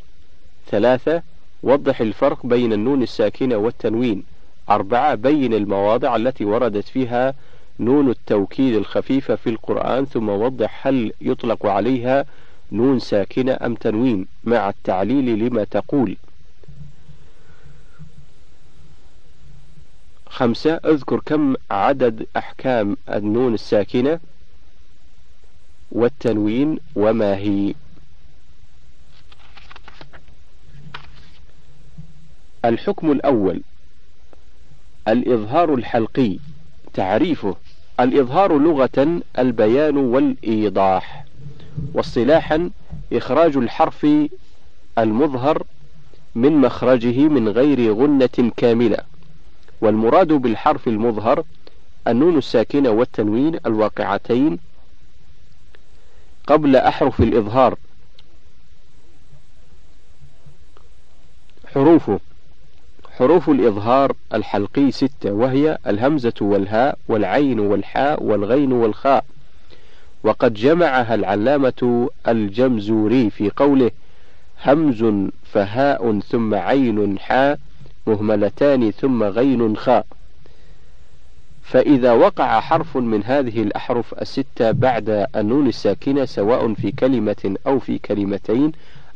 ثلاثة 0.71 1.23
وضح 1.62 2.01
الفرق 2.01 2.47
بين 2.47 2.73
النون 2.73 3.03
الساكنة 3.03 3.57
والتنوين. 3.57 4.25
أربعة 4.71 5.14
بين 5.14 5.55
المواضع 5.55 6.16
التي 6.16 6.44
وردت 6.44 6.88
فيها 6.88 7.35
نون 7.80 8.10
التوكيد 8.10 8.74
الخفيفة 8.74 9.34
في 9.34 9.50
القرآن 9.50 10.04
ثم 10.06 10.28
وضح 10.28 10.86
هل 10.86 11.12
يطلق 11.20 11.66
عليها 11.66 12.24
نون 12.72 12.98
ساكنة 12.98 13.58
أم 13.62 13.74
تنوين 13.74 14.26
مع 14.44 14.68
التعليل 14.68 15.38
لما 15.38 15.64
تقول. 15.64 16.16
خمسة 20.26 20.74
أذكر 20.74 21.20
كم 21.26 21.54
عدد 21.70 22.26
أحكام 22.36 22.96
النون 23.08 23.54
الساكنة 23.54 24.20
والتنوين 25.92 26.78
وما 26.96 27.36
هي. 27.36 27.74
الحكم 32.64 33.12
الأول 33.12 33.62
الإظهار 35.08 35.74
الحلقي 35.74 36.38
تعريفه 36.94 37.56
الإظهار 38.00 38.58
لغة 38.58 39.20
البيان 39.38 39.96
والإيضاح 39.96 41.24
واصطلاحا 41.94 42.70
إخراج 43.12 43.56
الحرف 43.56 44.06
المظهر 44.98 45.62
من 46.34 46.52
مخرجه 46.52 47.28
من 47.28 47.48
غير 47.48 47.92
غنة 47.94 48.52
كاملة 48.56 48.98
والمراد 49.80 50.28
بالحرف 50.32 50.88
المظهر 50.88 51.44
النون 52.08 52.38
الساكنة 52.38 52.90
والتنوين 52.90 53.58
الواقعتين 53.66 54.58
قبل 56.46 56.76
أحرف 56.76 57.20
الإظهار 57.20 57.78
حروفه. 61.74 62.20
حروف 63.18 63.50
الإظهار 63.50 64.12
الحلقي 64.35 64.90
ستة 64.90 65.33
وهي 65.33 65.78
الهمزة 65.87 66.33
والهاء 66.40 66.98
والعين 67.09 67.61
والحاء 67.61 68.22
والغين 68.22 68.72
والخاء. 68.72 69.24
وقد 70.22 70.54
جمعها 70.54 71.14
العلامة 71.14 72.09
الجمزوري 72.28 73.31
في 73.31 73.50
قوله 73.57 73.90
همز 74.64 75.28
فهاء 75.44 76.20
ثم 76.20 76.54
عين 76.54 77.18
حاء 77.18 77.59
مهملتان 78.07 78.90
ثم 78.90 79.22
غين 79.22 79.76
خاء. 79.76 80.07
فإذا 81.62 82.12
وقع 82.12 82.61
حرف 82.61 82.96
من 82.96 83.24
هذه 83.24 83.62
الأحرف 83.62 84.14
الستة 84.22 84.70
بعد 84.70 85.26
النون 85.37 85.66
الساكنة 85.66 86.24
سواء 86.24 86.74
في 86.74 86.92
كلمة 86.92 87.57
أو 87.66 87.78
في 87.78 87.98
كلمتين 87.98 88.72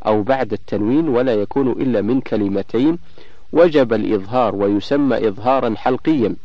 أو 0.07 0.23
بعد 0.23 0.53
التنوين 0.53 1.09
ولا 1.09 1.35
يكون 1.35 1.71
إلا 1.71 2.03
من 2.03 2.21
كلمتين 2.21 2.99
وجب 3.53 3.93
الإظهار 3.93 4.55
ويسمى 4.57 5.29
إظهارا 5.29 5.75
حلقيا 5.77 6.37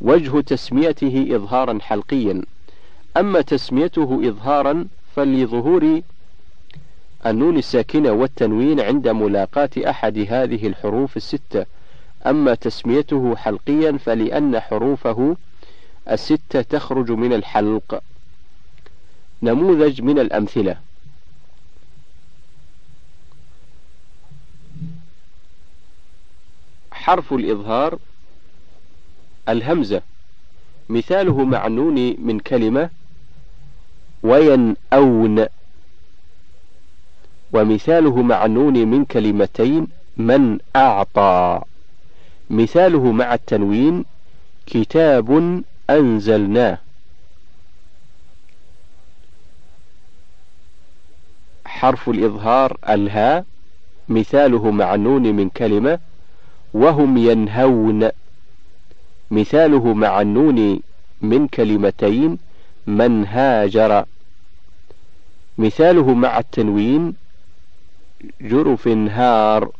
وجه 0.00 0.40
تسميته 0.40 1.28
إظهارا 1.30 1.78
حلقيا. 1.82 2.42
أما 3.16 3.40
تسميته 3.40 4.28
إظهارا 4.28 4.86
فلظهور 5.16 6.00
النون 7.26 7.58
الساكنة 7.58 8.12
والتنوين 8.12 8.80
عند 8.80 9.08
ملاقاة 9.08 9.70
أحد 9.76 10.18
هذه 10.18 10.66
الحروف 10.66 11.16
الستة. 11.16 11.66
أما 12.26 12.54
تسميته 12.54 13.36
حلقيا 13.36 13.98
فلأن 13.98 14.60
حروفه 14.60 15.36
الستة 16.10 16.62
تخرج 16.62 17.10
من 17.10 17.32
الحلق. 17.32 18.02
نموذج 19.42 20.02
من 20.02 20.18
الأمثلة. 20.18 20.76
حرف 27.06 27.32
الإظهار 27.32 27.98
الهمزة. 29.48 30.02
مثاله 30.88 31.44
مع 31.44 31.66
النون 31.66 32.16
من 32.18 32.40
كلمة 32.40 32.90
وينأون 34.22 35.46
ومثاله 37.52 38.22
مع 38.22 38.44
النون 38.44 38.88
من 38.88 39.04
كلمتين 39.04 39.86
من 40.16 40.58
أعطى. 40.76 41.60
مثاله 42.50 43.12
مع 43.12 43.34
التنوين 43.34 44.04
كتاب 44.66 45.62
أنزلناه. 45.90 46.78
حرف 51.66 52.08
الإظهار 52.08 52.76
الهاء. 52.88 53.44
مثاله 54.08 54.70
مع 54.70 54.94
النون 54.94 55.22
من 55.22 55.48
كلمة 55.48 55.98
وهم 56.76 57.16
ينهون. 57.16 58.10
مثاله 59.30 59.94
مع 59.94 60.20
النون 60.20 60.80
من 61.22 61.46
كلمتين 61.46 62.38
من 62.86 63.26
هاجر. 63.26 64.04
مثاله 65.58 66.14
مع 66.14 66.38
التنوين 66.38 67.14
جرف 68.40 68.88
هار. 68.88 69.70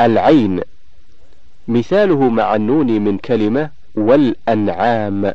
العين. 0.00 0.60
مثاله 1.68 2.28
مع 2.28 2.54
النون 2.54 3.00
من 3.00 3.18
كلمة 3.18 3.70
والأنعام. 3.94 5.34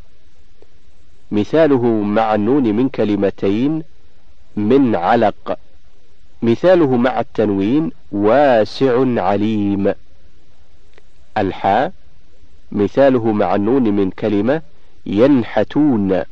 مثاله 1.32 1.86
مع 2.04 2.36
النون 2.36 2.64
من 2.64 2.90
كلمتين 2.90 3.84
من 4.56 4.96
علق. 4.96 5.65
مثاله 6.46 6.98
مع 6.98 7.20
التنوين 7.20 7.92
واسع 8.12 9.22
عليم. 9.22 9.94
الحاء 11.38 11.94
مثاله 12.72 13.32
مع 13.32 13.56
النون 13.56 13.84
من 13.84 14.12
كلمة 14.12 14.62
ينحتون. 15.06 16.24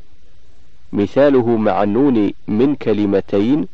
مثاله 0.92 1.46
مع 1.56 1.82
النون 1.82 2.32
من 2.48 2.74
كلمتين 2.74 3.68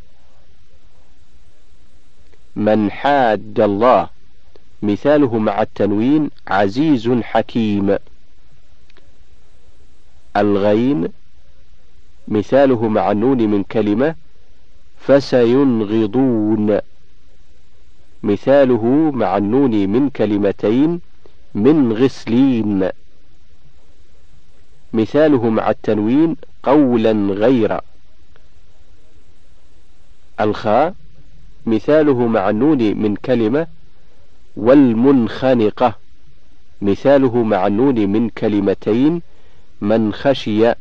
من 2.56 2.90
حاد 2.90 3.60
الله. 3.60 4.08
مثاله 4.82 5.38
مع 5.38 5.62
التنوين 5.62 6.30
عزيز 6.48 7.08
حكيم. 7.22 7.96
الغين 10.36 11.08
مثاله 12.28 12.88
مع 12.88 13.10
النون 13.10 13.38
من 13.38 13.62
كلمة 13.62 14.14
فسينغضون. 15.00 16.78
مثاله 18.22 19.10
مع 19.14 19.36
النون 19.36 19.88
من 19.88 20.10
كلمتين 20.10 21.00
من 21.54 21.92
غسلين. 21.92 22.88
مثاله 24.92 25.50
مع 25.50 25.70
التنوين 25.70 26.36
قولا 26.62 27.12
غير. 27.12 27.80
الخاء 30.40 30.94
مثاله 31.66 32.26
مع 32.26 32.50
النون 32.50 32.78
من 33.02 33.16
كلمة 33.16 33.66
والمنخنقة. 34.56 35.94
مثاله 36.82 37.42
مع 37.42 37.66
النون 37.66 38.08
من 38.08 38.28
كلمتين 38.28 39.22
من 39.80 40.12
خشي 40.12 40.74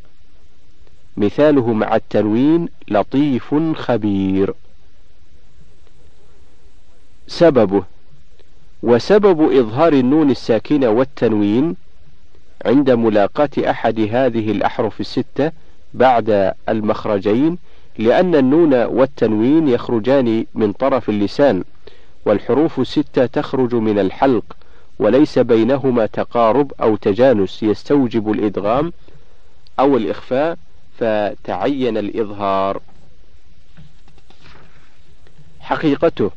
مثاله 1.20 1.72
مع 1.72 1.96
التنوين 1.96 2.68
لطيف 2.88 3.54
خبير. 3.74 4.54
سببه 7.28 7.82
وسبب 8.82 9.52
إظهار 9.52 9.92
النون 9.92 10.30
الساكنة 10.30 10.88
والتنوين 10.90 11.76
عند 12.64 12.90
ملاقاة 12.90 13.50
أحد 13.58 14.00
هذه 14.00 14.50
الأحرف 14.50 15.00
الستة 15.00 15.52
بعد 15.94 16.54
المخرجين 16.68 17.58
لأن 17.98 18.34
النون 18.34 18.74
والتنوين 18.74 19.68
يخرجان 19.68 20.46
من 20.54 20.72
طرف 20.72 21.08
اللسان 21.08 21.64
والحروف 22.24 22.80
الستة 22.80 23.26
تخرج 23.26 23.74
من 23.74 23.98
الحلق 23.98 24.44
وليس 24.98 25.38
بينهما 25.38 26.06
تقارب 26.06 26.72
أو 26.82 26.96
تجانس 26.96 27.62
يستوجب 27.62 28.30
الإدغام 28.30 28.92
أو 29.80 29.96
الإخفاء 29.96 30.58
فتعين 31.00 31.96
الإظهار. 31.96 32.80
حقيقته. 35.60 36.30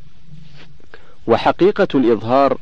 وحقيقة 1.27 1.87
الإظهار 1.95 2.57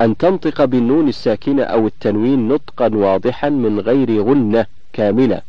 أن 0.00 0.16
تنطق 0.16 0.64
بالنون 0.64 1.08
الساكنة 1.08 1.62
أو 1.62 1.86
التنوين 1.86 2.48
نطقا 2.48 2.88
واضحا 2.94 3.48
من 3.48 3.80
غير 3.80 4.22
غنة 4.22 4.66
كاملة. 4.92 5.42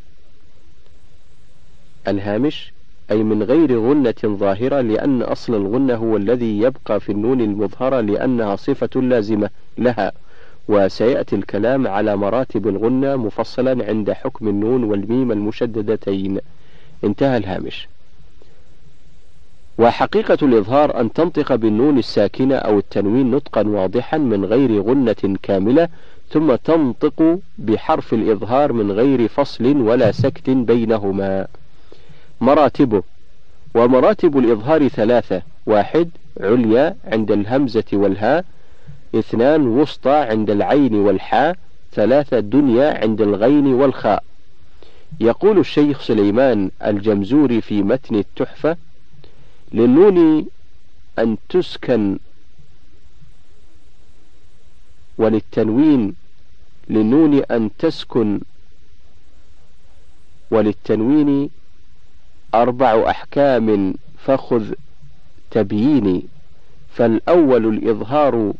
الهامش 2.07 2.73
أي 3.11 3.23
من 3.23 3.43
غير 3.43 3.79
غنة 3.79 4.37
ظاهرة 4.37 4.81
لأن 4.81 5.21
أصل 5.21 5.55
الغنة 5.55 5.95
هو 5.95 6.17
الذي 6.17 6.59
يبقى 6.59 6.99
في 6.99 7.11
النون 7.11 7.41
المظهرة 7.41 7.99
لأنها 8.01 8.55
صفة 8.55 9.01
لازمة 9.01 9.49
لها. 9.77 10.11
وسيأتي 10.67 11.35
الكلام 11.35 11.87
على 11.87 12.15
مراتب 12.15 12.67
الغنة 12.67 13.15
مفصلا 13.15 13.85
عند 13.87 14.11
حكم 14.11 14.47
النون 14.47 14.83
والميم 14.83 15.31
المشددتين. 15.31 16.39
انتهى 17.03 17.37
الهامش. 17.37 17.87
وحقيقة 19.77 20.37
الإظهار 20.41 21.01
أن 21.01 21.13
تنطق 21.13 21.55
بالنون 21.55 21.97
الساكنة 21.97 22.55
أو 22.55 22.77
التنوين 22.77 23.31
نطقا 23.31 23.67
واضحا 23.67 24.17
من 24.17 24.45
غير 24.45 24.81
غنة 24.81 25.37
كاملة 25.43 25.89
ثم 26.29 26.55
تنطق 26.55 27.39
بحرف 27.57 28.13
الإظهار 28.13 28.73
من 28.73 28.91
غير 28.91 29.27
فصل 29.27 29.77
ولا 29.77 30.11
سكت 30.11 30.49
بينهما. 30.49 31.47
مراتبه. 32.41 33.03
ومراتب 33.75 34.37
الإظهار 34.37 34.87
ثلاثة. 34.87 35.41
واحد 35.65 36.09
عليا 36.39 36.95
عند 37.05 37.31
الهمزة 37.31 37.83
والهاء. 37.93 38.45
اثنان 39.15 39.67
وسطى 39.67 40.15
عند 40.15 40.49
العين 40.49 40.95
والحاء 40.95 41.57
ثلاثة 41.93 42.39
دنيا 42.39 43.01
عند 43.01 43.21
الغين 43.21 43.67
والخاء. 43.67 44.23
يقول 45.19 45.59
الشيخ 45.59 46.01
سليمان 46.01 46.71
الجمزوري 46.85 47.61
في 47.61 47.83
متن 47.83 48.15
التحفة 48.15 48.77
للنون 49.71 50.45
أن 51.19 51.37
تسكن 51.49 52.19
وللتنوين 55.17 56.15
للنون 56.89 57.43
أن 57.51 57.69
تسكن 57.79 58.39
وللتنوين 60.51 61.49
أربع 62.55 63.09
أحكام 63.09 63.93
فخذ 64.17 64.73
تبييني. 65.51 66.23
فالأول 66.93 67.65
الإظهار 67.65 68.53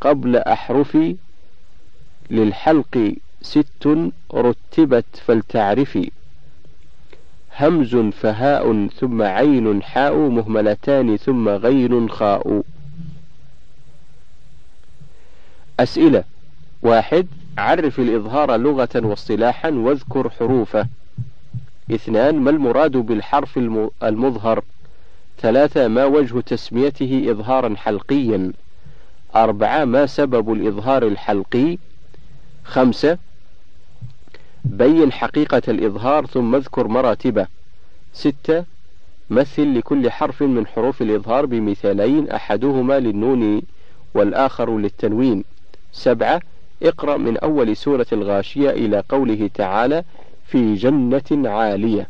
قبل 0.00 0.36
أحرفي 0.36 1.16
للحلق 2.30 3.14
ست 3.42 4.10
رتبت 4.34 5.06
فلتعرفي 5.26 6.10
همز 7.60 7.96
فهاء 7.96 8.86
ثم 8.86 9.22
عين 9.22 9.82
حاء 9.82 10.16
مهملتان 10.16 11.16
ثم 11.16 11.48
غين 11.48 12.10
خاء. 12.10 12.62
أسئلة 15.80 16.24
واحد 16.82 17.26
عرف 17.58 18.00
الإظهار 18.00 18.56
لغة 18.56 18.88
واصطلاحا 18.94 19.70
واذكر 19.70 20.30
حروفه. 20.30 20.86
اثنان 21.90 22.34
ما 22.34 22.50
المراد 22.50 22.96
بالحرف 22.96 23.58
المظهر؟ 24.02 24.64
ثلاثة 25.38 25.88
ما 25.88 26.04
وجه 26.04 26.40
تسميته 26.40 27.26
إظهارا 27.30 27.76
حلقيا؟ 27.76 28.52
أربعة 29.36 29.84
ما 29.84 30.06
سبب 30.06 30.52
الإظهار 30.52 31.06
الحلقي؟ 31.06 31.78
خمسة 32.64 33.18
بين 34.64 35.12
حقيقة 35.12 35.62
الإظهار 35.68 36.26
ثم 36.26 36.54
اذكر 36.54 36.88
مراتبة. 36.88 37.46
ستة 38.12 38.64
مثل 39.30 39.78
لكل 39.78 40.10
حرف 40.10 40.42
من 40.42 40.66
حروف 40.66 41.02
الإظهار 41.02 41.46
بمثالين 41.46 42.30
أحدهما 42.30 43.00
للنون 43.00 43.62
والآخر 44.14 44.78
للتنوين. 44.78 45.44
سبعة 45.92 46.40
اقرأ 46.82 47.16
من 47.16 47.38
أول 47.38 47.76
سورة 47.76 48.06
الغاشية 48.12 48.70
إلى 48.70 49.02
قوله 49.08 49.50
تعالى 49.54 50.04
في 50.46 50.74
جنة 50.74 51.50
عالية 51.50 52.08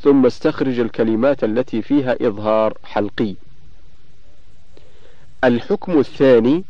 ثم 0.00 0.26
استخرج 0.26 0.78
الكلمات 0.80 1.44
التي 1.44 1.82
فيها 1.82 2.16
إظهار 2.20 2.78
حلقي. 2.84 3.34
الحكم 5.44 5.98
الثاني 5.98 6.64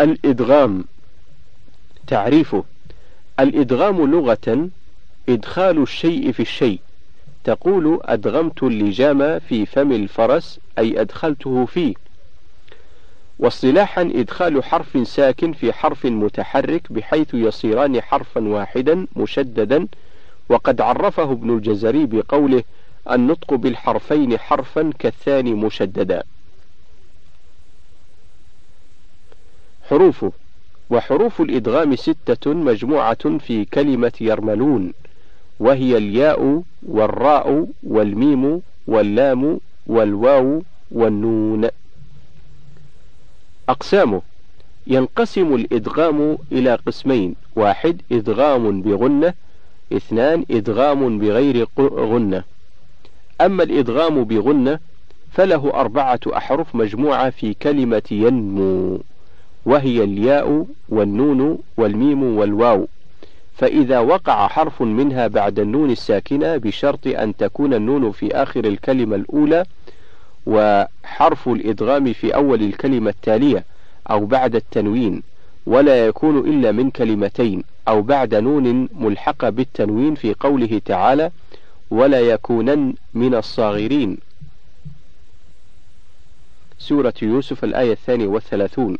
الإدغام. 0.00 0.84
تعريفه 2.06 2.64
الإدغام 3.40 4.10
لغة 4.10 4.68
إدخال 5.28 5.82
الشيء 5.82 6.32
في 6.32 6.40
الشيء. 6.40 6.80
تقول 7.44 8.00
أدغمت 8.02 8.62
اللجام 8.62 9.38
في 9.38 9.66
فم 9.66 9.92
الفرس 9.92 10.60
أي 10.78 11.00
أدخلته 11.00 11.66
فيه. 11.66 11.94
واصطلاحا 13.38 14.02
إدخال 14.02 14.64
حرف 14.64 15.08
ساكن 15.08 15.52
في 15.52 15.72
حرف 15.72 16.06
متحرك 16.06 16.92
بحيث 16.92 17.34
يصيران 17.34 18.00
حرفا 18.00 18.48
واحدا 18.48 19.06
مشددا. 19.16 19.86
وقد 20.48 20.80
عرفه 20.80 21.32
ابن 21.32 21.50
الجزري 21.50 22.06
بقوله 22.06 22.64
النطق 23.10 23.54
بالحرفين 23.54 24.38
حرفا 24.38 24.92
كالثاني 24.98 25.54
مشددا. 25.54 26.22
حروفه. 29.90 30.32
وحروف 30.90 31.40
الإدغام 31.40 31.96
ستة 31.96 32.52
مجموعة 32.52 33.38
في 33.38 33.64
كلمة 33.64 34.12
يرملون. 34.20 34.92
وهي 35.60 35.96
الياء 35.96 36.62
والراء 36.82 37.66
والميم 37.82 38.62
واللام 38.86 39.60
والواو 39.86 40.62
والنون. 40.90 41.68
أقسامه. 43.68 44.22
ينقسم 44.86 45.54
الإدغام 45.54 46.38
إلى 46.52 46.74
قسمين. 46.74 47.34
واحد 47.56 48.02
إدغام 48.12 48.82
بغنة. 48.82 49.34
اثنان 49.92 50.44
إدغام 50.50 51.18
بغير 51.18 51.66
غنة. 51.78 52.44
أما 53.40 53.62
الإدغام 53.62 54.24
بغنة 54.24 54.78
فله 55.32 55.70
أربعة 55.74 56.20
أحرف 56.36 56.74
مجموعة 56.74 57.30
في 57.30 57.54
كلمة 57.54 58.02
ينمو. 58.10 59.00
وهي 59.66 60.04
الياء 60.04 60.66
والنون 60.88 61.58
والميم 61.76 62.22
والواو. 62.22 62.88
فإذا 63.56 63.98
وقع 63.98 64.48
حرف 64.48 64.82
منها 64.82 65.26
بعد 65.26 65.58
النون 65.58 65.90
الساكنة 65.90 66.56
بشرط 66.56 67.06
أن 67.06 67.36
تكون 67.36 67.74
النون 67.74 68.12
في 68.12 68.34
آخر 68.34 68.64
الكلمة 68.64 69.16
الأولى 69.16 69.64
وحرف 70.46 71.48
الإدغام 71.48 72.12
في 72.12 72.34
أول 72.34 72.62
الكلمة 72.62 73.10
التالية 73.10 73.64
أو 74.10 74.26
بعد 74.26 74.54
التنوين 74.54 75.22
ولا 75.66 76.06
يكون 76.06 76.38
إلا 76.38 76.72
من 76.72 76.90
كلمتين 76.90 77.64
أو 77.88 78.02
بعد 78.02 78.34
نون 78.34 78.88
ملحقة 78.94 79.50
بالتنوين 79.50 80.14
في 80.14 80.34
قوله 80.34 80.80
تعالى 80.84 81.30
ولا 81.90 82.20
يكونن 82.20 82.94
من 83.14 83.34
الصاغرين 83.34 84.18
سورة 86.78 87.14
يوسف 87.22 87.64
الآية 87.64 87.92
الثانية 87.92 88.26
والثلاثون. 88.26 88.98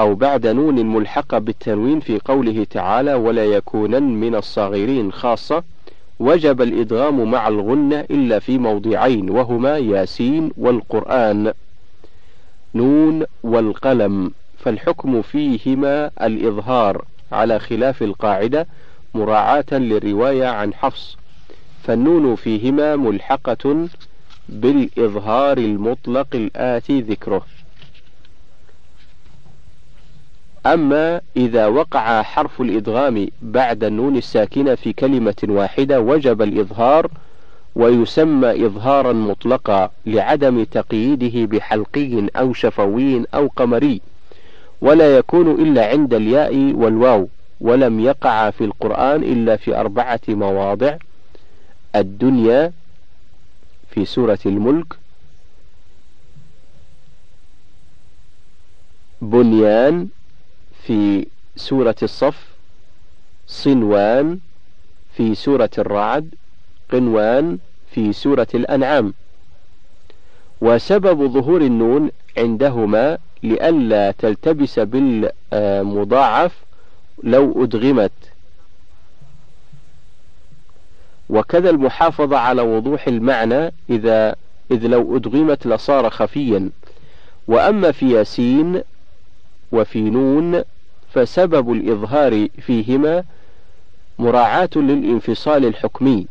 أو 0.00 0.14
بعد 0.14 0.46
نون 0.46 0.86
ملحقة 0.86 1.38
بالتنوين 1.38 2.00
في 2.00 2.20
قوله 2.24 2.66
تعالى 2.70 3.14
ولا 3.14 3.44
يكونن 3.44 4.02
من 4.02 4.34
الصاغرين 4.34 5.12
خاصة 5.12 5.62
وجب 6.20 6.62
الإدغام 6.62 7.30
مع 7.30 7.48
الغنة 7.48 8.00
إلا 8.00 8.38
في 8.38 8.58
موضعين 8.58 9.30
وهما 9.30 9.78
ياسين 9.78 10.50
والقرآن. 10.56 11.52
نون 12.74 13.24
والقلم. 13.42 14.32
فالحكم 14.58 15.22
فيهما 15.22 16.10
الإظهار 16.22 17.04
على 17.32 17.58
خلاف 17.58 18.02
القاعدة 18.02 18.66
مراعاة 19.14 19.64
للرواية 19.72 20.46
عن 20.46 20.74
حفص. 20.74 21.16
فالنون 21.82 22.34
فيهما 22.34 22.96
ملحقة 22.96 23.88
بالإظهار 24.48 25.58
المطلق 25.58 26.26
الآتي 26.34 27.00
ذكره. 27.00 27.46
أما 30.66 31.20
إذا 31.36 31.66
وقع 31.66 32.22
حرف 32.22 32.60
الإدغام 32.60 33.28
بعد 33.42 33.84
النون 33.84 34.16
الساكنة 34.16 34.74
في 34.74 34.92
كلمة 34.92 35.34
واحدة 35.48 36.00
وجب 36.00 36.42
الإظهار 36.42 37.10
ويسمى 37.74 38.66
إظهارا 38.66 39.12
مطلقا 39.12 39.90
لعدم 40.06 40.64
تقييده 40.64 41.46
بحلقي 41.46 42.26
أو 42.36 42.52
شفوي 42.52 43.24
أو 43.34 43.46
قمري 43.56 44.00
ولا 44.80 45.16
يكون 45.16 45.50
إلا 45.50 45.88
عند 45.88 46.14
الياء 46.14 46.72
والواو 46.74 47.28
ولم 47.60 48.00
يقع 48.00 48.50
في 48.50 48.64
القرآن 48.64 49.22
إلا 49.22 49.56
في 49.56 49.76
أربعة 49.80 50.20
مواضع 50.28 50.96
الدنيا 51.96 52.72
في 53.90 54.04
سورة 54.04 54.38
الملك 54.46 54.86
بنيان 59.22 60.08
في 60.86 61.26
سورة 61.56 61.96
الصف 62.02 62.46
صنوان 63.46 64.38
في 65.16 65.34
سورة 65.34 65.70
الرعد 65.78 66.34
قنوان 66.92 67.58
في 67.90 68.12
سورة 68.12 68.46
الأنعام. 68.54 69.14
وسبب 70.60 71.26
ظهور 71.32 71.60
النون 71.60 72.10
عندهما 72.38 73.18
لئلا 73.42 74.10
تلتبس 74.10 74.78
بالمضاعف 74.78 76.52
لو 77.22 77.64
أدغمت. 77.64 78.12
وكذا 81.30 81.70
المحافظة 81.70 82.38
على 82.38 82.62
وضوح 82.62 83.06
المعنى 83.06 83.72
إذا 83.90 84.36
إذ 84.70 84.86
لو 84.86 85.16
أدغمت 85.16 85.66
لصار 85.66 86.10
خفيا. 86.10 86.70
وأما 87.48 87.92
في 87.92 88.10
ياسين 88.10 88.82
وفي 89.72 90.00
نون 90.00 90.62
فسبب 91.14 91.72
الإظهار 91.72 92.48
فيهما 92.60 93.24
مراعاة 94.18 94.70
للانفصال 94.76 95.64
الحكمي 95.64 96.26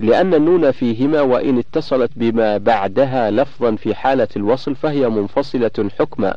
لأن 0.00 0.34
النون 0.34 0.70
فيهما 0.70 1.20
وإن 1.20 1.58
اتصلت 1.58 2.10
بما 2.16 2.58
بعدها 2.58 3.30
لفظا 3.30 3.76
في 3.76 3.94
حالة 3.94 4.28
الوصل 4.36 4.74
فهي 4.74 5.08
منفصلة 5.08 5.90
حكما 5.98 6.36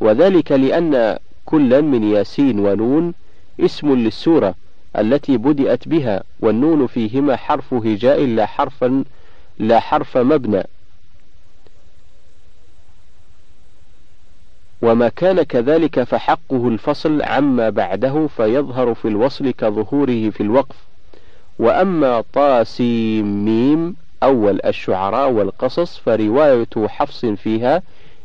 وذلك 0.00 0.52
لأن 0.52 1.18
كلا 1.44 1.80
من 1.80 2.12
ياسين 2.12 2.58
ونون 2.58 3.14
اسم 3.60 3.94
للسورة 3.94 4.54
التي 4.98 5.36
بدأت 5.36 5.88
بها 5.88 6.22
والنون 6.40 6.86
فيهما 6.86 7.36
حرف 7.36 7.74
هجاء 7.74 8.24
لا 8.24 8.46
حرفا 8.46 9.04
لا 9.58 9.80
حرف 9.80 10.16
مبنى. 10.18 10.62
وما 14.82 15.08
كان 15.08 15.42
كذلك 15.42 16.02
فحقه 16.02 16.68
الفصل 16.68 17.22
عما 17.22 17.70
بعده 17.70 18.26
فيظهر 18.26 18.94
في 18.94 19.08
الوصل 19.08 19.50
كظهوره 19.50 20.30
في 20.30 20.40
الوقف. 20.40 20.76
وأما 21.58 22.24
طاسيم 22.32 23.44
ميم 23.44 23.96
أول 24.22 24.60
الشعراء 24.64 25.30
والقصص 25.30 25.98
فرواية 25.98 26.86
حفص 26.86 27.26
فيها 27.26 27.82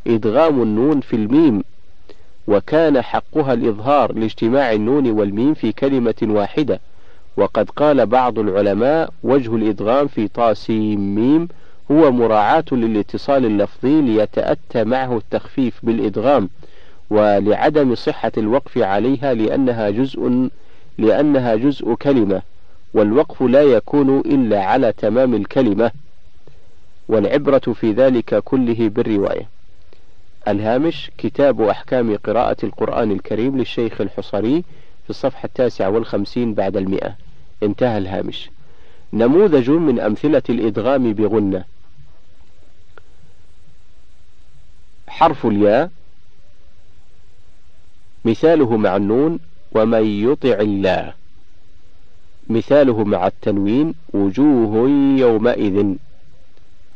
إدغام 0.08 0.62
النون 0.62 1.00
في 1.00 1.16
الميم 1.16 1.64
وكان 2.48 3.02
حقها 3.02 3.54
الإظهار 3.54 4.14
لاجتماع 4.14 4.74
النون 4.74 5.12
والميم 5.12 5.54
في 5.54 5.72
كلمة 5.72 6.16
واحدة. 6.22 6.80
وقد 7.38 7.70
قال 7.70 8.06
بعض 8.06 8.40
العلماء 8.40 9.10
وجه 9.24 9.56
الإدغام 9.56 10.08
في 10.08 10.28
طاسيم 10.28 11.16
ميم 11.16 11.48
هو 11.92 12.12
مراعاة 12.12 12.66
للاتصال 12.72 13.46
اللفظي 13.46 14.02
ليتأتى 14.02 14.84
معه 14.84 15.18
التخفيف 15.18 15.80
بالإدغام 15.84 16.50
ولعدم 17.10 17.96
صحة 17.96 18.32
الوقف 18.38 18.78
عليها 18.78 19.34
لأنها 19.34 19.90
جزء 19.90 20.50
لأنها 20.98 21.56
جزء 21.56 21.94
كلمة 21.94 22.42
والوقف 22.94 23.42
لا 23.42 23.62
يكون 23.62 24.20
إلا 24.20 24.64
على 24.64 24.94
تمام 24.98 25.34
الكلمة 25.34 25.92
والعبرة 27.10 27.74
في 27.74 27.92
ذلك 27.92 28.36
كله 28.44 28.90
بالرواية. 28.90 29.48
الهامش 30.48 31.12
كتاب 31.18 31.62
أحكام 31.62 32.18
قراءة 32.18 32.58
القرآن 32.64 33.12
الكريم 33.12 33.58
للشيخ 33.58 34.02
الحصري 34.02 34.64
في 35.04 35.10
الصفحة 35.10 35.46
التاسعة 35.46 35.90
والخمسين 35.90 36.54
بعد 36.54 36.78
المئة. 36.78 37.16
انتهى 37.64 37.98
الهامش. 37.98 38.50
نموذج 39.14 39.70
من 39.70 40.00
أمثلة 40.00 40.42
الإدغام 40.50 41.14
بغنة. 41.14 41.64
حرف 45.18 45.46
الياء 45.46 45.92
مثاله 48.26 48.78
مع 48.78 48.96
النون 48.96 49.40
ومن 49.72 50.06
يطع 50.06 50.60
الله. 50.60 51.14
مثاله 52.50 53.04
مع 53.04 53.28
التنوين 53.28 53.94
وجوه 54.14 54.90
يومئذ 55.20 55.96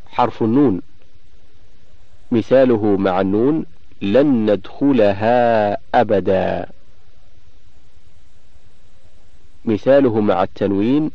حرف 0.08 0.44
النون. 0.44 0.82
مثاله 2.32 2.98
مع 2.98 3.22
النون 3.22 3.66
لن 4.02 4.52
ندخلها 4.52 5.78
أبدا. 5.96 6.70
مثاله 9.66 10.22
مع 10.22 10.44
التنوين 10.44 11.12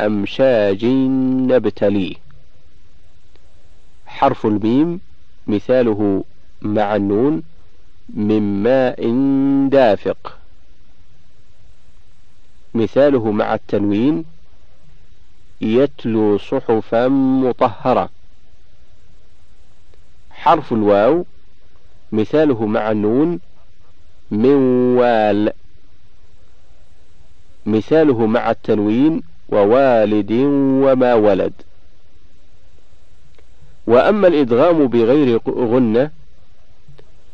أمشاج 0.00 0.84
نبتليه. 0.84 2.14
حرف 4.06 4.46
الميم 4.46 5.00
مثاله 5.46 6.24
مع 6.62 6.96
النون 6.96 7.42
من 8.14 8.62
ماء 8.62 9.00
دافق. 9.68 10.38
مثاله 12.74 13.30
مع 13.30 13.54
التنوين 13.54 14.24
يتلو 15.60 16.38
صحفا 16.38 17.08
مطهرة. 17.08 18.10
حرف 20.30 20.72
الواو 20.72 21.24
مثاله 22.12 22.66
مع 22.66 22.90
النون 22.90 23.40
من 24.30 24.54
وال. 24.96 25.52
مثاله 27.66 28.26
مع 28.26 28.50
التنوين 28.50 29.22
ووالد 29.48 30.32
وما 30.82 31.14
ولد. 31.14 31.52
وأما 33.86 34.28
الإدغام 34.28 34.86
بغير 34.86 35.40
غنة 35.48 36.10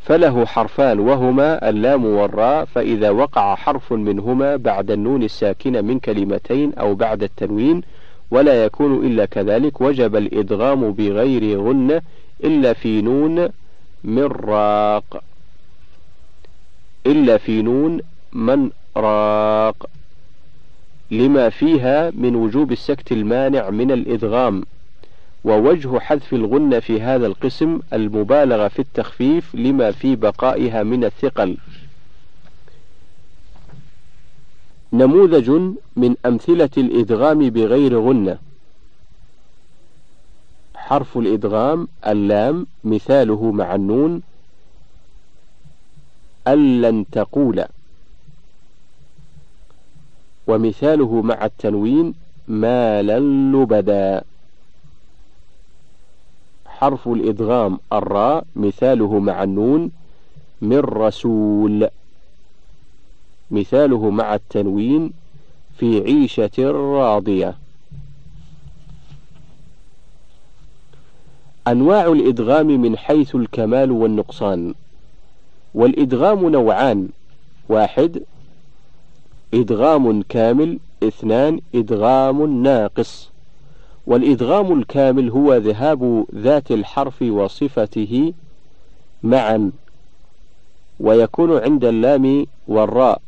فله 0.06 0.46
حرفان 0.46 0.98
وهما 0.98 1.68
اللام 1.68 2.06
والراء 2.06 2.64
فإذا 2.64 3.10
وقع 3.10 3.54
حرف 3.54 3.92
منهما 3.92 4.56
بعد 4.56 4.90
النون 4.90 5.22
الساكنة 5.22 5.80
من 5.80 5.98
كلمتين 5.98 6.74
أو 6.74 6.94
بعد 6.94 7.22
التنوين 7.22 7.82
ولا 8.30 8.64
يكون 8.64 9.06
إلا 9.06 9.24
كذلك 9.24 9.80
وجب 9.80 10.16
الإدغام 10.16 10.92
بغير 10.92 11.60
غنة 11.60 12.02
إلا 12.44 12.72
في 12.72 13.02
نون 13.02 13.48
من 14.04 14.24
راق 14.24 15.22
إلا 17.06 17.36
في 17.38 17.62
نون 17.62 18.00
من 18.32 18.70
راق 18.96 19.86
لما 21.10 21.48
فيها 21.48 22.10
من 22.10 22.36
وجوب 22.36 22.72
السكت 22.72 23.12
المانع 23.12 23.70
من 23.70 23.90
الإدغام. 23.90 24.62
ووجه 25.46 25.98
حذف 25.98 26.34
الغنة 26.34 26.80
في 26.80 27.00
هذا 27.00 27.26
القسم 27.26 27.80
المبالغة 27.92 28.68
في 28.68 28.78
التخفيف 28.78 29.54
لما 29.54 29.90
في 29.90 30.16
بقائها 30.16 30.82
من 30.82 31.04
الثقل. 31.04 31.56
نموذج 34.92 35.50
من 35.96 36.16
أمثلة 36.26 36.70
الإدغام 36.76 37.50
بغير 37.50 38.00
غنة 38.00 38.38
حرف 40.74 41.18
الإدغام 41.18 41.88
اللام 42.06 42.66
مثاله 42.84 43.52
مع 43.52 43.74
النون. 43.74 44.22
ألن 46.48 47.04
تقول. 47.12 47.64
ومثاله 50.46 51.22
مع 51.22 51.44
التنوين 51.44 52.14
مالا 52.48 53.18
لبدا. 53.18 54.24
حرف 56.78 57.08
الإدغام 57.08 57.78
الراء 57.92 58.44
مثاله 58.56 59.18
مع 59.18 59.42
النون 59.42 59.90
من 60.62 60.78
رسول. 60.78 61.88
مثاله 63.50 64.10
مع 64.10 64.34
التنوين 64.34 65.12
في 65.78 66.00
عيشة 66.00 66.70
راضية. 66.70 67.54
أنواع 71.68 72.06
الإدغام 72.06 72.66
من 72.66 72.98
حيث 72.98 73.34
الكمال 73.34 73.90
والنقصان. 73.90 74.74
والإدغام 75.74 76.48
نوعان. 76.48 77.08
واحد 77.68 78.22
إدغام 79.54 80.22
كامل. 80.22 80.78
اثنان 81.02 81.60
إدغام 81.74 82.62
ناقص. 82.62 83.35
والإدغام 84.06 84.78
الكامل 84.78 85.30
هو 85.30 85.54
ذهاب 85.54 86.26
ذات 86.34 86.70
الحرف 86.70 87.22
وصفته 87.22 88.32
معا 89.22 89.70
ويكون 91.00 91.58
عند 91.58 91.84
اللام 91.84 92.46
والراء 92.68 93.20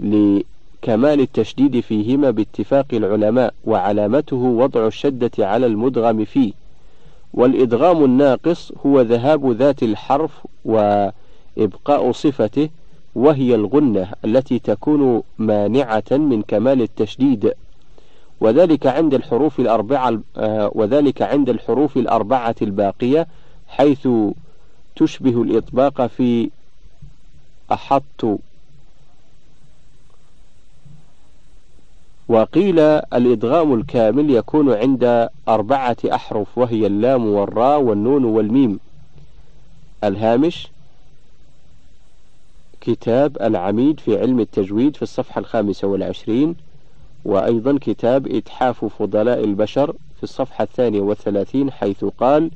لكمال 0.00 1.20
التشديد 1.20 1.80
فيهما 1.80 2.30
باتفاق 2.30 2.86
العلماء 2.92 3.54
وعلامته 3.64 4.36
وضع 4.36 4.86
الشدة 4.86 5.30
على 5.38 5.66
المدغم 5.66 6.24
فيه. 6.24 6.52
والإدغام 7.34 8.04
الناقص 8.04 8.72
هو 8.86 9.00
ذهاب 9.00 9.50
ذات 9.50 9.82
الحرف 9.82 10.30
وإبقاء 10.64 12.12
صفته 12.12 12.68
وهي 13.14 13.54
الغنة 13.54 14.08
التي 14.24 14.58
تكون 14.58 15.22
مانعة 15.38 16.04
من 16.10 16.42
كمال 16.42 16.82
التشديد. 16.82 17.52
وذلك 18.40 18.86
عند 18.86 19.14
الحروف 19.14 19.60
الأربعة 19.60 20.20
آه، 20.36 20.70
وذلك 20.74 21.22
عند 21.22 21.48
الحروف 21.48 21.96
الأربعة 21.96 22.54
الباقية 22.62 23.26
حيث 23.68 24.08
تشبه 24.96 25.42
الإطباق 25.42 26.06
في 26.06 26.50
أحط 27.72 28.24
وقيل 32.28 32.78
الإدغام 33.14 33.74
الكامل 33.74 34.30
يكون 34.30 34.72
عند 34.72 35.28
أربعة 35.48 35.96
أحرف 36.12 36.58
وهي 36.58 36.86
اللام 36.86 37.26
والراء 37.26 37.80
والنون 37.80 38.24
والميم. 38.24 38.80
الهامش 40.04 40.68
كتاب 42.80 43.36
العميد 43.42 44.00
في 44.00 44.20
علم 44.20 44.40
التجويد 44.40 44.96
في 44.96 45.02
الصفحة 45.02 45.38
الخامسة 45.38 45.88
والعشرين. 45.88 46.56
وأيضا 47.24 47.78
كتاب 47.80 48.26
إتحاف 48.26 48.84
فضلاء 48.84 49.44
البشر 49.44 49.92
في 50.16 50.22
الصفحة 50.22 50.64
الثانية 50.64 51.00
والثلاثين 51.00 51.70
حيث 51.70 52.04
قال 52.04 52.50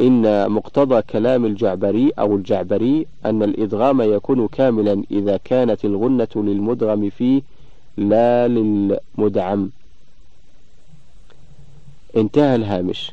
إن 0.00 0.50
مقتضى 0.50 1.02
كلام 1.02 1.44
الجعبري 1.44 2.12
أو 2.18 2.36
الجعبري 2.36 3.06
أن 3.24 3.42
الإدغام 3.42 4.00
يكون 4.00 4.48
كاملا 4.48 5.04
إذا 5.10 5.36
كانت 5.44 5.84
الغنة 5.84 6.28
للمدغم 6.36 7.10
فيه 7.10 7.42
لا 7.96 8.48
للمدعم. 8.48 9.70
انتهى 12.16 12.54
الهامش. 12.54 13.12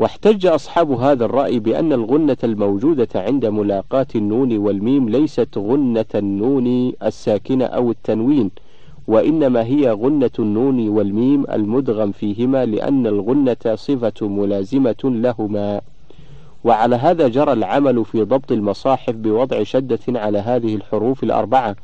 واحتج 0.00 0.46
أصحاب 0.46 0.90
هذا 0.92 1.24
الرأي 1.24 1.58
بأن 1.58 1.92
الغنة 1.92 2.36
الموجودة 2.44 3.08
عند 3.14 3.46
ملاقاة 3.46 4.06
النون 4.14 4.58
والميم 4.58 5.08
ليست 5.08 5.58
غنة 5.58 6.04
النون 6.14 6.92
الساكنة 7.02 7.64
أو 7.64 7.90
التنوين 7.90 8.50
وإنما 9.08 9.62
هي 9.62 9.90
غنة 9.90 10.30
النون 10.38 10.88
والميم 10.88 11.44
المدغم 11.52 12.12
فيهما 12.12 12.64
لأن 12.66 13.06
الغنة 13.06 13.74
صفة 13.74 14.28
ملازمة 14.28 14.96
لهما. 15.04 15.80
وعلى 16.64 16.96
هذا 16.96 17.28
جرى 17.28 17.52
العمل 17.52 18.04
في 18.04 18.22
ضبط 18.22 18.52
المصاحف 18.52 19.14
بوضع 19.14 19.62
شدة 19.62 20.00
على 20.08 20.38
هذه 20.38 20.74
الحروف 20.74 21.24
الأربعة 21.24 21.76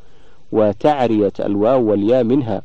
وتعرية 0.52 1.32
الواو 1.40 1.90
والياء 1.90 2.24
منها. 2.24 2.62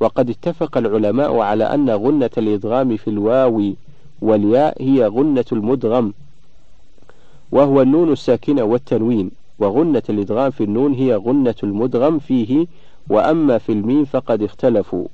وقد 0.00 0.30
اتفق 0.30 0.78
العلماء 0.78 1.38
على 1.38 1.64
أن 1.64 1.90
غنة 1.90 2.30
الإدغام 2.38 2.96
في 2.96 3.08
الواو 3.08 3.72
والياء 4.22 4.82
هي 4.82 5.06
غنة 5.06 5.44
المدغم 5.52 6.12
وهو 7.52 7.82
النون 7.82 8.12
الساكنة 8.12 8.62
والتنوين 8.62 9.30
وغنة 9.58 10.02
الإدغام 10.08 10.50
في 10.50 10.64
النون 10.64 10.94
هي 10.94 11.14
غنة 11.16 11.54
المدغم 11.62 12.18
فيه 12.18 12.66
وأما 13.08 13.58
في 13.58 13.72
الميم 13.72 14.04
فقد 14.04 14.42
اختلفوا. 14.42 15.06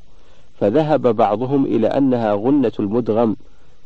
فذهب 0.60 1.16
بعضهم 1.16 1.64
إلى 1.64 1.86
أنها 1.86 2.34
غنة 2.34 2.72
المدغم 2.80 3.36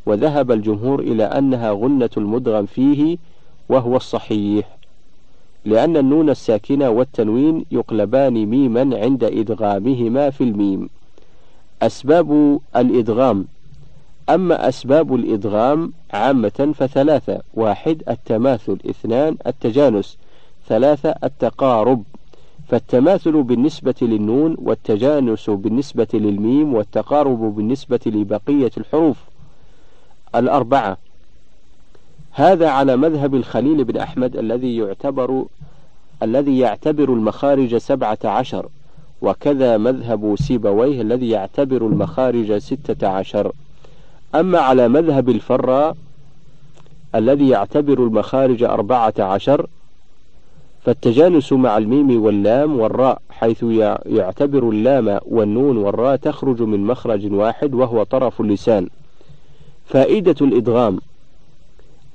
وذهب 0.05 0.51
الجمهور 0.51 0.99
إلى 0.99 1.23
أنها 1.23 1.71
غنة 1.71 2.09
المدغم 2.17 2.65
فيه 2.65 3.17
وهو 3.69 3.95
الصحيح 3.95 4.77
لأن 5.65 5.97
النون 5.97 6.29
الساكنة 6.29 6.89
والتنوين 6.89 7.65
يقلبان 7.71 8.45
ميما 8.45 8.99
عند 9.01 9.23
إدغامهما 9.23 10.29
في 10.29 10.43
الميم. 10.43 10.89
أسباب 11.81 12.59
الإدغام 12.75 13.45
أما 14.29 14.69
أسباب 14.69 15.15
الإدغام 15.15 15.93
عامة 16.13 16.73
فثلاثة. 16.75 17.41
واحد 17.53 18.03
التماثل. 18.09 18.77
اثنان 18.89 19.37
التجانس. 19.47 20.17
ثلاثة 20.67 21.15
التقارب. 21.23 22.03
فالتماثل 22.67 23.43
بالنسبة 23.43 23.95
للنون 24.01 24.55
والتجانس 24.59 25.49
بالنسبة 25.49 26.07
للميم 26.13 26.73
والتقارب 26.73 27.55
بالنسبة 27.55 27.99
لبقية 28.05 28.71
الحروف. 28.77 29.17
الأربعة 30.35 30.97
هذا 32.31 32.69
على 32.69 32.97
مذهب 32.97 33.35
الخليل 33.35 33.83
بن 33.83 33.97
أحمد 33.97 34.37
الذي 34.37 34.77
يعتبر 34.77 35.45
الذي 36.23 36.59
يعتبر 36.59 37.13
المخارج 37.13 37.77
سبعة 37.77 38.19
عشر. 38.23 38.69
وكذا 39.21 39.77
مذهب 39.77 40.35
سيبويه 40.39 41.01
الذي 41.01 41.29
يعتبر 41.29 41.87
المخارج 41.87 42.57
ستة 42.57 43.07
عشر. 43.07 43.51
أما 44.35 44.59
على 44.59 44.87
مذهب 44.87 45.29
الفراء 45.29 45.97
الذي 47.15 47.49
يعتبر 47.49 48.03
المخارج 48.03 48.63
أربعة 48.63 49.13
عشر 49.19 49.67
فالتجانس 50.81 51.53
مع 51.53 51.77
الميم 51.77 52.23
واللام 52.23 52.79
والراء 52.79 53.21
حيث 53.29 53.63
يعتبر 54.05 54.69
اللام 54.69 55.19
والنون 55.25 55.77
والراء 55.77 56.15
تخرج 56.15 56.61
من 56.61 56.79
مخرج 56.79 57.33
واحد 57.33 57.73
وهو 57.73 58.03
طرف 58.03 58.41
اللسان. 58.41 58.87
فائدة 59.85 60.35
الإدغام. 60.41 60.99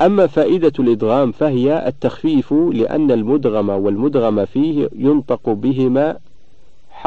أما 0.03 0.27
فائدة 0.27 0.73
الإدغام 0.79 1.33
فهي 1.33 1.89
التخفيف 1.89 2.53
لأن 2.53 3.11
المدغم 3.11 3.69
والمدغم 3.69 4.45
فيه 4.45 4.89
ينطق 4.97 5.49
بهما 5.49 6.17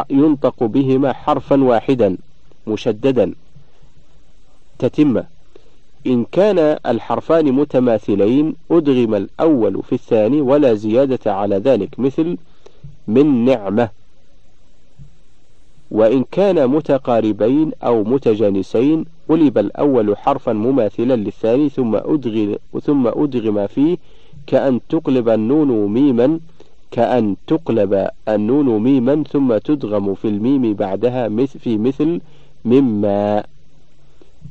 ينطق 0.09 0.63
بهما 0.63 1.13
حرفا 1.13 1.63
واحدا 1.63 2.17
مشددا. 2.67 3.33
تتمة 4.79 5.23
إن 6.07 6.25
كان 6.31 6.77
الحرفان 6.85 7.51
متماثلين 7.51 8.55
أدغم 8.71 9.15
الأول 9.15 9.83
في 9.83 9.93
الثاني 9.93 10.41
ولا 10.41 10.73
زيادة 10.73 11.33
على 11.33 11.57
ذلك 11.57 11.99
مثل 11.99 12.37
من 13.07 13.45
نعمة. 13.45 13.89
وإن 15.91 16.25
كان 16.31 16.67
متقاربين 16.67 17.71
أو 17.83 18.03
متجانسين 18.03 19.05
قلب 19.29 19.57
الأول 19.57 20.17
حرفا 20.17 20.53
مماثلا 20.53 21.15
للثاني 21.15 21.69
ثم 21.69 21.95
أدغم 21.95 22.55
ثم 22.83 23.07
أدغم 23.07 23.67
فيه 23.67 23.97
كأن 24.47 24.79
تقلب 24.89 25.29
النون 25.29 25.93
ميما 25.93 26.39
كأن 26.91 27.35
تقلب 27.47 28.09
النون 28.29 28.83
ميما 28.83 29.23
ثم 29.31 29.57
تدغم 29.57 30.13
في 30.13 30.27
الميم 30.27 30.73
بعدها 30.73 31.27
مثل 31.27 31.59
في 31.59 31.77
مثل 31.77 32.21
مما. 32.65 33.43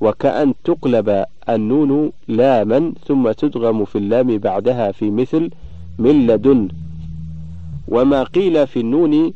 وكأن 0.01 0.55
تقلب 0.65 1.25
النون 1.49 2.13
لاما 2.29 2.93
ثم 3.07 3.33
تدغم 3.33 3.85
في 3.85 3.99
اللام 3.99 4.39
بعدها 4.39 4.93
في 4.93 5.11
مثل 5.11 5.51
من 5.99 6.27
لدن. 6.27 6.69
وما 7.89 8.23
قيل 8.23 8.67
في 8.67 8.81
النون 8.81 9.33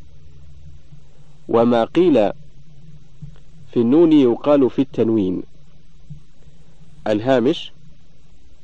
وما 1.49 1.85
قيل 1.85 2.31
في 3.73 3.77
النون 3.77 4.13
يقال 4.13 4.71
في 4.71 4.83
التنوين. 4.83 5.43
الهامش 7.07 7.73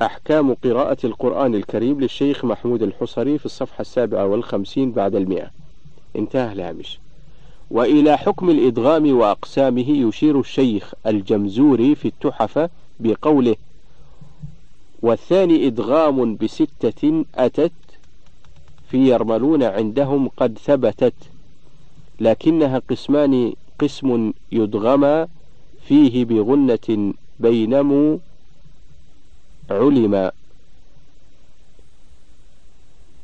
أحكام 0.03 0.55
قراءة 0.55 1.07
القرآن 1.07 1.55
الكريم 1.55 2.01
للشيخ 2.01 2.45
محمود 2.45 2.83
الحصري 2.83 3.39
في 3.39 3.47
الصفحة 3.47 3.81
السابعة 3.81 4.27
والخمسين 4.27 4.93
بعد 4.93 5.15
المئة. 5.15 5.51
انتهى 6.17 6.53
الهامش. 6.53 6.99
وإلى 7.71 8.19
حكم 8.19 8.51
الإدغام 8.51 9.17
وأقسامه 9.17 9.91
يشير 9.91 10.41
الشيخ 10.41 10.93
الجمزوري 11.07 11.95
في 11.95 12.09
التحفة 12.09 12.71
بقوله 13.01 13.57
والثاني 15.03 15.67
إدغام 15.67 16.37
بستة 16.37 17.25
أتت 17.35 17.73
في 18.91 19.09
يرملون 19.09 19.63
عندهم 19.63 20.29
قد 20.29 20.59
ثبتت 20.59 21.15
لكنها 22.21 22.79
قسمان 22.91 23.53
قسم 23.79 24.33
يدغم 24.53 25.27
فيه 25.87 26.25
بغنة 26.25 27.13
بينم 27.41 28.21
علم 29.71 30.31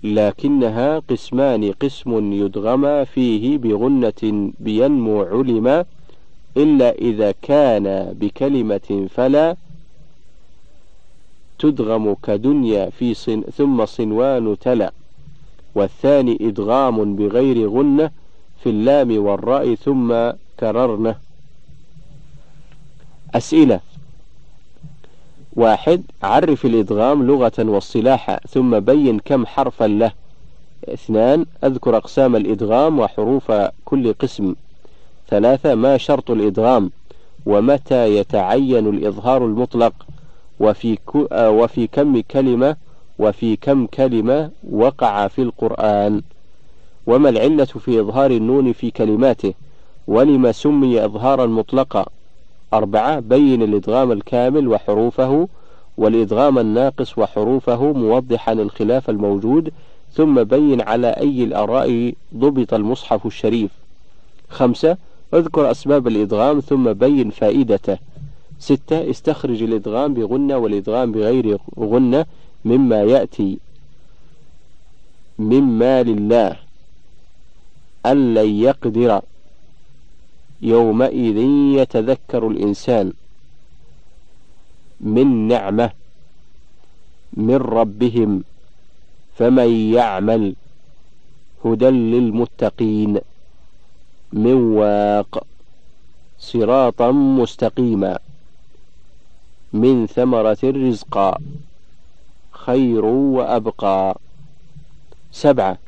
لكنها 0.03 0.98
قسمان 0.98 1.72
قسم 1.72 2.32
يدغم 2.32 3.05
فيه 3.05 3.59
بغنة 3.59 4.53
بينمو 4.61 5.22
علم 5.22 5.84
إلا 6.57 6.92
إذا 6.92 7.34
كان 7.42 8.14
بكلمة 8.20 9.09
فلا 9.11 9.57
تدغم 11.59 12.16
كدنيا 12.22 12.90
في 12.90 13.14
صن 13.14 13.42
ثم 13.42 13.86
صنوان 13.86 14.59
تلا. 14.59 14.92
والثاني 15.74 16.38
إدغام 16.40 17.16
بغير 17.16 17.68
غنة 17.68 18.11
في 18.62 18.68
اللام 18.68 19.24
والراء 19.24 19.74
ثم 19.74 20.30
كررنة. 20.61 21.14
أسئلة. 23.34 23.80
واحد 25.57 26.03
عرف 26.22 26.66
الإدغام 26.66 27.26
لغة 27.26 27.53
واصطلاحا 27.59 28.40
ثم 28.48 28.80
بين 28.80 29.18
كم 29.18 29.46
حرفا 29.46 29.84
له. 29.84 30.12
اثنان 30.88 31.46
أذكر 31.64 31.96
أقسام 31.96 32.36
الإدغام 32.36 32.98
وحروف 32.98 33.53
كل 33.84 34.12
قسم. 34.12 34.55
ثلاثة 35.28 35.74
ما 35.74 35.96
شرط 35.96 36.30
الإدغام؟ 36.30 36.90
ومتى 37.46 38.16
يتعين 38.16 38.86
الإظهار 38.88 39.46
المطلق؟ 39.46 39.92
وفي, 40.61 40.98
وفي 41.34 41.86
كم 41.86 42.20
كلمة؟ 42.20 42.76
وفي 43.18 43.57
كم 43.57 43.86
كلمة 43.86 44.50
وقع 44.70 45.28
في 45.28 45.42
القرآن؟ 45.42 46.22
وما 47.07 47.28
العلة 47.28 47.64
في 47.64 48.00
إظهار 48.00 48.30
النون 48.30 48.72
في 48.72 48.90
كلماته؟ 48.90 49.55
ولما 50.07 50.53
سمي 50.53 51.05
إظهارا 51.05 51.46
مطلقا؟ 51.46 52.07
أربعة 52.75 53.20
بين 53.20 53.62
الإدغام 53.62 54.12
الكامل 54.12 54.68
وحروفه 54.68 55.49
والإدغام 55.97 56.59
الناقص 56.59 57.18
وحروفه 57.18 57.93
موضحا 57.93 58.53
الخلاف 58.53 59.11
الموجود 59.11 59.73
ثم 60.12 60.43
بين 60.43 60.81
على 60.81 61.07
أي 61.09 61.45
الآراء 61.45 62.14
ضبط 62.35 62.75
المصحف 62.75 63.27
الشريف. 63.27 63.70
خمسة 64.49 64.97
اذكر 65.35 65.70
أسباب 65.70 66.07
الإدغام 66.07 66.61
ثم 66.61 66.93
بين 66.93 67.31
فائدته. 67.31 67.99
ستة 68.59 69.11
استخرج 69.11 69.62
الإدغام 69.62 70.14
بغنة 70.14 70.57
والإدغام 70.57 71.12
بغير 71.12 71.59
غنة 71.79 72.27
مما 72.64 73.03
يأتي 73.03 73.59
مما 75.39 76.03
لله 76.03 76.57
أن 78.07 78.35
لن 78.35 78.49
يقدر. 78.49 79.20
يومئذ 80.62 81.36
يتذكر 81.80 82.48
الإنسان 82.48 83.12
من 85.00 85.48
نعمة 85.48 85.90
من 87.32 87.56
ربهم 87.56 88.44
فمن 89.36 89.92
يعمل 89.94 90.54
هدى 91.64 91.90
للمتقين 91.90 93.20
من 94.32 94.54
واق 94.54 95.46
صراطا 96.38 97.10
مستقيما 97.10 98.18
من 99.72 100.06
ثمرة 100.06 100.58
رزقا 100.64 101.38
خير 102.52 103.04
وأبقى. 103.04 104.18
سبعة 105.32 105.78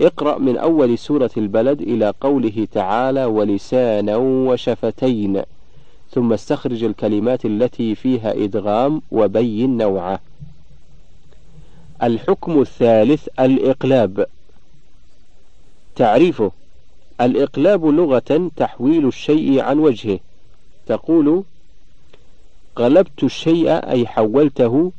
اقرأ 0.00 0.38
من 0.38 0.56
أول 0.56 0.98
سورة 0.98 1.30
البلد 1.36 1.80
إلى 1.80 2.14
قوله 2.20 2.68
تعالى 2.72 3.24
ولسانا 3.24 4.16
وشفتين 4.16 5.42
ثم 6.10 6.32
استخرج 6.32 6.84
الكلمات 6.84 7.44
التي 7.44 7.94
فيها 7.94 8.32
إدغام 8.32 9.02
وبين 9.10 9.76
نوعه. 9.76 10.20
الحكم 12.02 12.60
الثالث 12.60 13.28
الإقلاب. 13.40 14.26
تعريفه 15.96 16.50
الإقلاب 17.20 17.86
لغة 17.86 18.50
تحويل 18.56 19.06
الشيء 19.06 19.60
عن 19.60 19.78
وجهه. 19.78 20.18
تقول 20.86 21.44
قلبت 22.76 23.24
الشيء 23.24 23.70
أي 23.70 24.06
حولته 24.06 24.92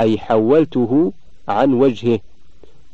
أي 0.00 0.18
حولته 0.18 1.12
عن 1.48 1.72
وجهه 1.72 2.20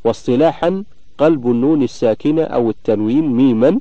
واصطلاحا 0.03 0.83
قلب 1.21 1.47
النون 1.47 1.83
الساكنة 1.83 2.43
أو 2.43 2.69
التنوين 2.69 3.29
ميما 3.29 3.79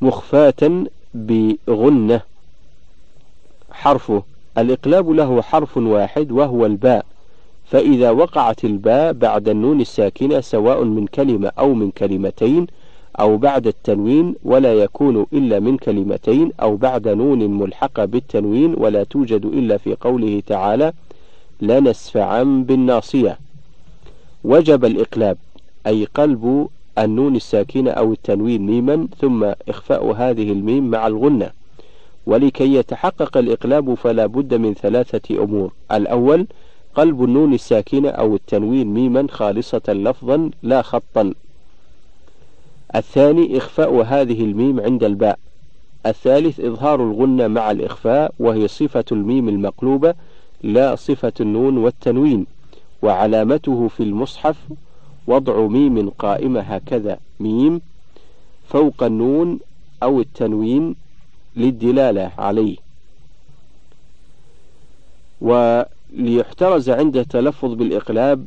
مخفاة 0.00 0.84
بغنة. 1.14 2.20
حرفه. 3.70 4.22
الإقلاب 4.58 5.10
له 5.10 5.42
حرف 5.42 5.76
واحد 5.76 6.32
وهو 6.32 6.66
الباء. 6.66 7.06
فإذا 7.70 8.10
وقعت 8.10 8.64
الباء 8.64 9.12
بعد 9.12 9.48
النون 9.48 9.80
الساكنة 9.80 10.40
سواء 10.40 10.84
من 10.84 11.06
كلمة 11.06 11.52
أو 11.58 11.74
من 11.74 11.90
كلمتين 11.90 12.66
أو 13.20 13.36
بعد 13.36 13.66
التنوين 13.66 14.34
ولا 14.44 14.74
يكون 14.74 15.26
إلا 15.32 15.60
من 15.60 15.76
كلمتين 15.76 16.52
أو 16.62 16.76
بعد 16.76 17.08
نون 17.08 17.58
ملحقة 17.58 18.04
بالتنوين 18.04 18.74
ولا 18.78 19.04
توجد 19.04 19.44
إلا 19.44 19.76
في 19.76 19.96
قوله 20.00 20.42
تعالى 20.46 20.92
لنسفعا 21.60 22.42
بالناصية. 22.42 23.38
وجب 24.44 24.84
الإقلاب. 24.84 25.36
أي 25.86 26.04
قلب 26.14 26.68
النون 26.98 27.36
الساكنة 27.36 27.90
أو 27.90 28.12
التنوين 28.12 28.66
ميما 28.66 29.08
ثم 29.20 29.52
إخفاء 29.68 30.12
هذه 30.12 30.52
الميم 30.52 30.90
مع 30.90 31.06
الغنة. 31.06 31.50
ولكي 32.26 32.74
يتحقق 32.74 33.36
الإقلاب 33.36 33.94
فلا 33.94 34.26
بد 34.26 34.54
من 34.54 34.74
ثلاثة 34.74 35.44
أمور. 35.44 35.72
الأول 35.92 36.46
قلب 36.94 37.24
النون 37.24 37.54
الساكنة 37.54 38.08
أو 38.08 38.34
التنوين 38.34 38.86
ميما 38.86 39.26
خالصة 39.30 39.82
لفظا 39.88 40.50
لا 40.62 40.82
خطا. 40.82 41.34
الثاني 42.96 43.58
إخفاء 43.58 44.02
هذه 44.02 44.44
الميم 44.44 44.80
عند 44.80 45.04
الباء. 45.04 45.38
الثالث 46.06 46.60
إظهار 46.60 47.02
الغنة 47.02 47.46
مع 47.46 47.70
الإخفاء 47.70 48.34
وهي 48.38 48.68
صفة 48.68 49.04
الميم 49.12 49.48
المقلوبة 49.48 50.14
لا 50.62 50.94
صفة 50.94 51.32
النون 51.40 51.78
والتنوين. 51.78 52.46
وعلامته 53.02 53.88
في 53.88 54.02
المصحف 54.02 54.56
وضع 55.28 55.66
ميم 55.66 56.10
قائمة 56.10 56.60
هكذا. 56.60 57.18
ميم 57.40 57.80
فوق 58.68 59.02
النون 59.02 59.58
أو 60.02 60.20
التنوين 60.20 60.94
للدلالة 61.56 62.32
عليه. 62.38 62.76
وليحترز 65.40 66.90
عند 66.90 67.16
التلفظ 67.16 67.74
بالإقلاب 67.74 68.46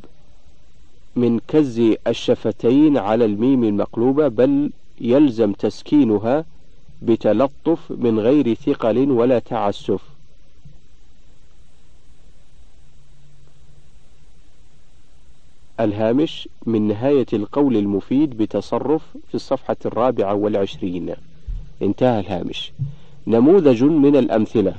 من 1.16 1.40
كز 1.48 1.96
الشفتين 2.08 2.98
على 2.98 3.26
الميم 3.26 3.64
المقلوبة 3.64 4.28
بل 4.28 4.72
يلزم 5.02 5.54
تسكينها 5.54 6.46
بتلطف 7.02 7.80
من 7.92 8.20
غير 8.20 8.54
ثقل 8.54 9.12
ولا 9.12 9.40
تعسف. 9.40 10.11
الهامش 15.80 16.49
من 16.65 16.88
نهاية 16.88 17.26
القول 17.34 17.78
المفيد 17.78 18.38
بتصرف 18.38 19.01
في 19.28 19.36
الصفحة 19.36 19.78
الرابعة 19.86 20.34
والعشرين. 20.34 21.13
انتهى 21.82 22.19
الهامش. 22.19 22.72
نموذج 23.28 23.84
من 23.84 24.15
الأمثلة. 24.15 24.76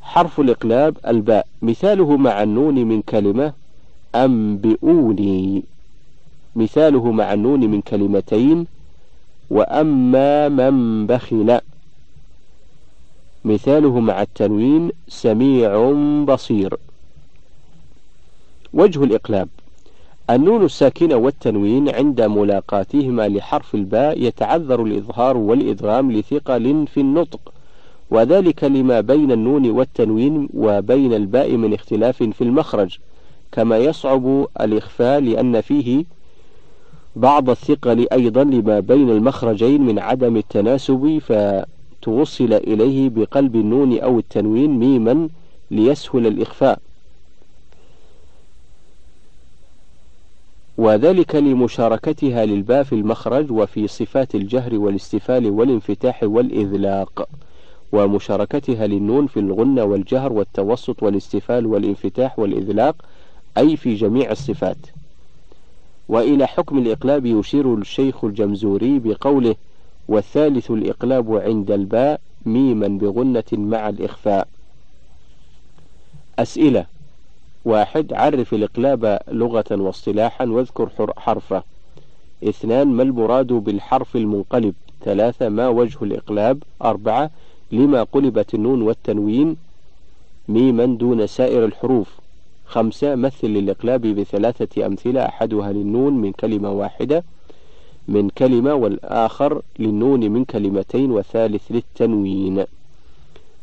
حرف 0.00 0.40
الإقلاب 0.40 0.96
الباء. 1.06 1.46
مثاله 1.62 2.16
مع 2.16 2.42
النون 2.42 2.74
من 2.74 3.02
كلمة 3.02 3.52
أنبئوني. 4.14 5.62
مثاله 6.56 7.12
مع 7.12 7.32
النون 7.32 7.60
من 7.60 7.80
كلمتين 7.80 8.66
وأما 9.50 10.48
من 10.48 11.06
بخل. 11.06 11.60
مثاله 13.44 14.00
مع 14.00 14.22
التنوين 14.22 14.90
سميع 15.08 15.92
بصير. 16.24 16.78
وجه 18.74 19.04
الإقلاب. 19.04 19.48
النون 20.30 20.64
الساكنة 20.64 21.16
والتنوين 21.16 21.88
عند 21.88 22.20
ملاقاتهما 22.20 23.28
لحرف 23.28 23.74
الباء 23.74 24.22
يتعذر 24.22 24.82
الإظهار 24.82 25.36
والإدغام 25.36 26.12
لثقل 26.12 26.86
في 26.86 27.00
النطق 27.00 27.52
وذلك 28.10 28.64
لما 28.64 29.00
بين 29.00 29.32
النون 29.32 29.70
والتنوين 29.70 30.48
وبين 30.54 31.14
الباء 31.14 31.56
من 31.56 31.74
اختلاف 31.74 32.22
في 32.22 32.44
المخرج 32.44 32.98
كما 33.52 33.78
يصعب 33.78 34.46
الإخفاء 34.60 35.20
لأن 35.20 35.60
فيه 35.60 36.04
بعض 37.16 37.50
الثقل 37.50 38.06
أيضا 38.12 38.44
لما 38.44 38.80
بين 38.80 39.10
المخرجين 39.10 39.82
من 39.82 39.98
عدم 39.98 40.36
التناسب 40.36 41.18
فتوصل 41.18 42.52
إليه 42.52 43.08
بقلب 43.08 43.56
النون 43.56 43.98
أو 43.98 44.18
التنوين 44.18 44.78
ميما 44.78 45.28
ليسهل 45.70 46.26
الإخفاء. 46.26 46.78
وذلك 50.78 51.34
لمشاركتها 51.34 52.44
للباء 52.44 52.82
في 52.82 52.94
المخرج 52.94 53.50
وفي 53.52 53.86
صفات 53.86 54.34
الجهر 54.34 54.78
والاستفال 54.78 55.50
والانفتاح 55.50 56.22
والإذلاق 56.22 57.28
ومشاركتها 57.92 58.86
للنون 58.86 59.26
في 59.26 59.40
الغنة 59.40 59.84
والجهر 59.84 60.32
والتوسط 60.32 61.02
والاستفال 61.02 61.66
والانفتاح 61.66 62.38
والإذلاق 62.38 62.96
أي 63.58 63.76
في 63.76 63.94
جميع 63.94 64.30
الصفات. 64.30 64.76
وإلى 66.08 66.46
حكم 66.46 66.78
الإقلاب 66.78 67.26
يشير 67.26 67.74
الشيخ 67.74 68.24
الجمزوري 68.24 68.98
بقوله 68.98 69.54
والثالث 70.08 70.70
الإقلاب 70.70 71.36
عند 71.36 71.70
الباء 71.70 72.20
ميما 72.46 72.88
بغنة 72.88 73.44
مع 73.52 73.88
الإخفاء 73.88 74.48
أسئلة 76.38 76.86
واحد 77.64 78.12
عرف 78.12 78.54
الإقلاب 78.54 79.18
لغة 79.28 79.64
واصطلاحا 79.70 80.46
واذكر 80.46 81.12
حرفه. 81.16 81.62
اثنان 82.44 82.88
ما 82.88 83.02
المراد 83.02 83.46
بالحرف 83.46 84.16
المنقلب؟ 84.16 84.74
ثلاثة 85.04 85.48
ما 85.48 85.68
وجه 85.68 85.98
الإقلاب؟ 86.02 86.62
أربعة 86.82 87.30
لما 87.72 88.02
قلبت 88.02 88.54
النون 88.54 88.82
والتنوين؟ 88.82 89.56
ميما 90.48 90.84
دون 90.84 91.26
سائر 91.26 91.64
الحروف. 91.64 92.08
خمسة 92.66 93.14
مثل 93.14 93.46
للإقلاب 93.46 94.00
بثلاثة 94.00 94.86
أمثلة 94.86 95.24
أحدها 95.26 95.72
للنون 95.72 96.12
من 96.12 96.32
كلمة 96.32 96.70
واحدة 96.70 97.24
من 98.08 98.30
كلمة 98.30 98.74
والآخر 98.74 99.62
للنون 99.78 100.30
من 100.30 100.44
كلمتين 100.44 101.10
والثالث 101.10 101.62
للتنوين. 101.70 102.64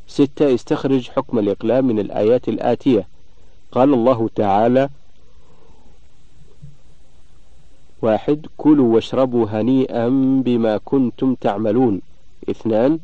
ستة 0.08 0.54
استخرج 0.54 1.10
حكم 1.10 1.40
الإقلاب 1.40 1.84
من 1.84 2.00
الآيات 2.00 2.50
الآتية. 2.50 3.08
قال 3.72 3.94
الله 3.94 4.30
تعالى 4.36 4.90
واحد 8.02 8.46
كلوا 8.58 8.96
واشربوا 8.96 9.48
هنيئا 9.50 10.10
بما 10.46 10.78
كنتم 10.86 11.36
تعملون. 11.36 12.02
اثنان 12.50 13.00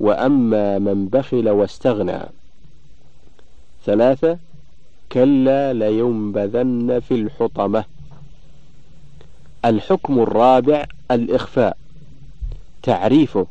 وأما 0.00 0.78
من 0.78 1.08
بخل 1.08 1.48
واستغنى. 1.48 2.18
ثلاثة 3.84 4.38
كلا 5.12 5.72
لينبذن 5.72 7.00
في 7.08 7.14
الحطمة. 7.14 7.84
الحكم 9.64 10.18
الرابع 10.18 10.86
الإخفاء. 11.10 11.76
تعريفه 12.82 13.46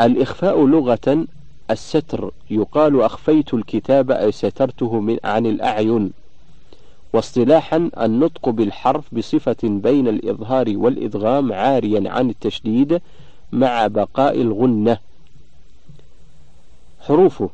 الإخفاء 0.00 0.66
لغة 0.66 1.26
الستر 1.72 2.30
يقال 2.50 3.00
أخفيت 3.00 3.54
الكتاب 3.54 4.10
أي 4.10 4.32
سترته 4.32 5.00
من 5.00 5.18
عن 5.24 5.46
الأعين. 5.46 6.12
واصطلاحا 7.12 7.90
النطق 8.00 8.48
بالحرف 8.48 9.14
بصفة 9.14 9.56
بين 9.62 10.08
الإظهار 10.08 10.72
والإدغام 10.76 11.52
عاريا 11.52 12.10
عن 12.10 12.30
التشديد 12.30 13.00
مع 13.52 13.86
بقاء 13.86 14.40
الغنة. 14.40 14.98
حروفه 17.00 17.50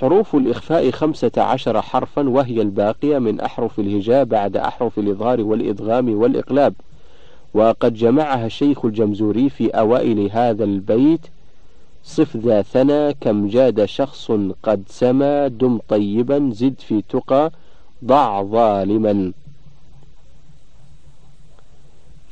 حروف 0.00 0.34
الإخفاء 0.34 0.90
خمسة 0.90 1.32
عشر 1.36 1.82
حرفا 1.82 2.28
وهي 2.28 2.62
الباقية 2.62 3.18
من 3.18 3.40
أحرف 3.40 3.78
الهجاء 3.80 4.24
بعد 4.24 4.56
أحرف 4.56 4.98
الإظهار 4.98 5.40
والإدغام 5.40 6.18
والإقلاب. 6.18 6.74
وقد 7.54 7.94
جمعها 7.94 8.46
الشيخ 8.46 8.84
الجمزوري 8.84 9.48
في 9.48 9.68
أوائل 9.68 10.30
هذا 10.30 10.64
البيت 10.64 11.20
صف 12.06 12.36
ذا 12.36 12.62
ثنى 12.62 13.14
كم 13.14 13.48
جاد 13.48 13.84
شخص 13.84 14.32
قد 14.62 14.82
سما 14.88 15.48
دم 15.48 15.78
طيبا 15.88 16.50
زد 16.52 16.74
في 16.78 17.02
تقى 17.08 17.50
ضع 18.04 18.42
ظالما. 18.42 19.32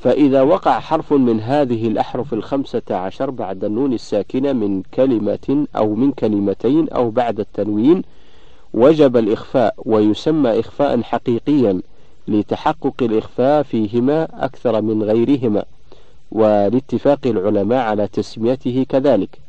فإذا 0.01 0.43
وقع 0.43 0.81
حرف 0.81 1.13
من 1.13 1.41
هذه 1.41 1.89
الأحرف 1.89 2.35
الخمسة 2.35 2.83
عشر 2.91 3.31
بعد 3.31 3.65
النون 3.65 3.93
الساكنة 3.93 4.53
من 4.53 4.83
كلمة 4.95 5.67
أو 5.77 5.95
من 5.95 6.13
كلمتين 6.13 6.89
أو 6.89 7.11
بعد 7.11 7.41
التنوين 7.41 8.03
وجب 8.75 9.17
الإخفاء 9.17 9.75
ويسمى 9.85 10.61
إخفاء 10.61 11.03
حقيقيا 11.03 11.81
لتحقق 12.29 12.95
الإخفاء 13.03 13.63
فيهما 13.63 14.45
أكثر 14.45 14.83
من 14.83 15.03
غيرهما 15.03 15.65
ولاتفاق 16.33 17.27
العلماء 17.27 17.79
على 17.79 18.09
تسميته 18.09 18.87
كذلك. 18.89 19.44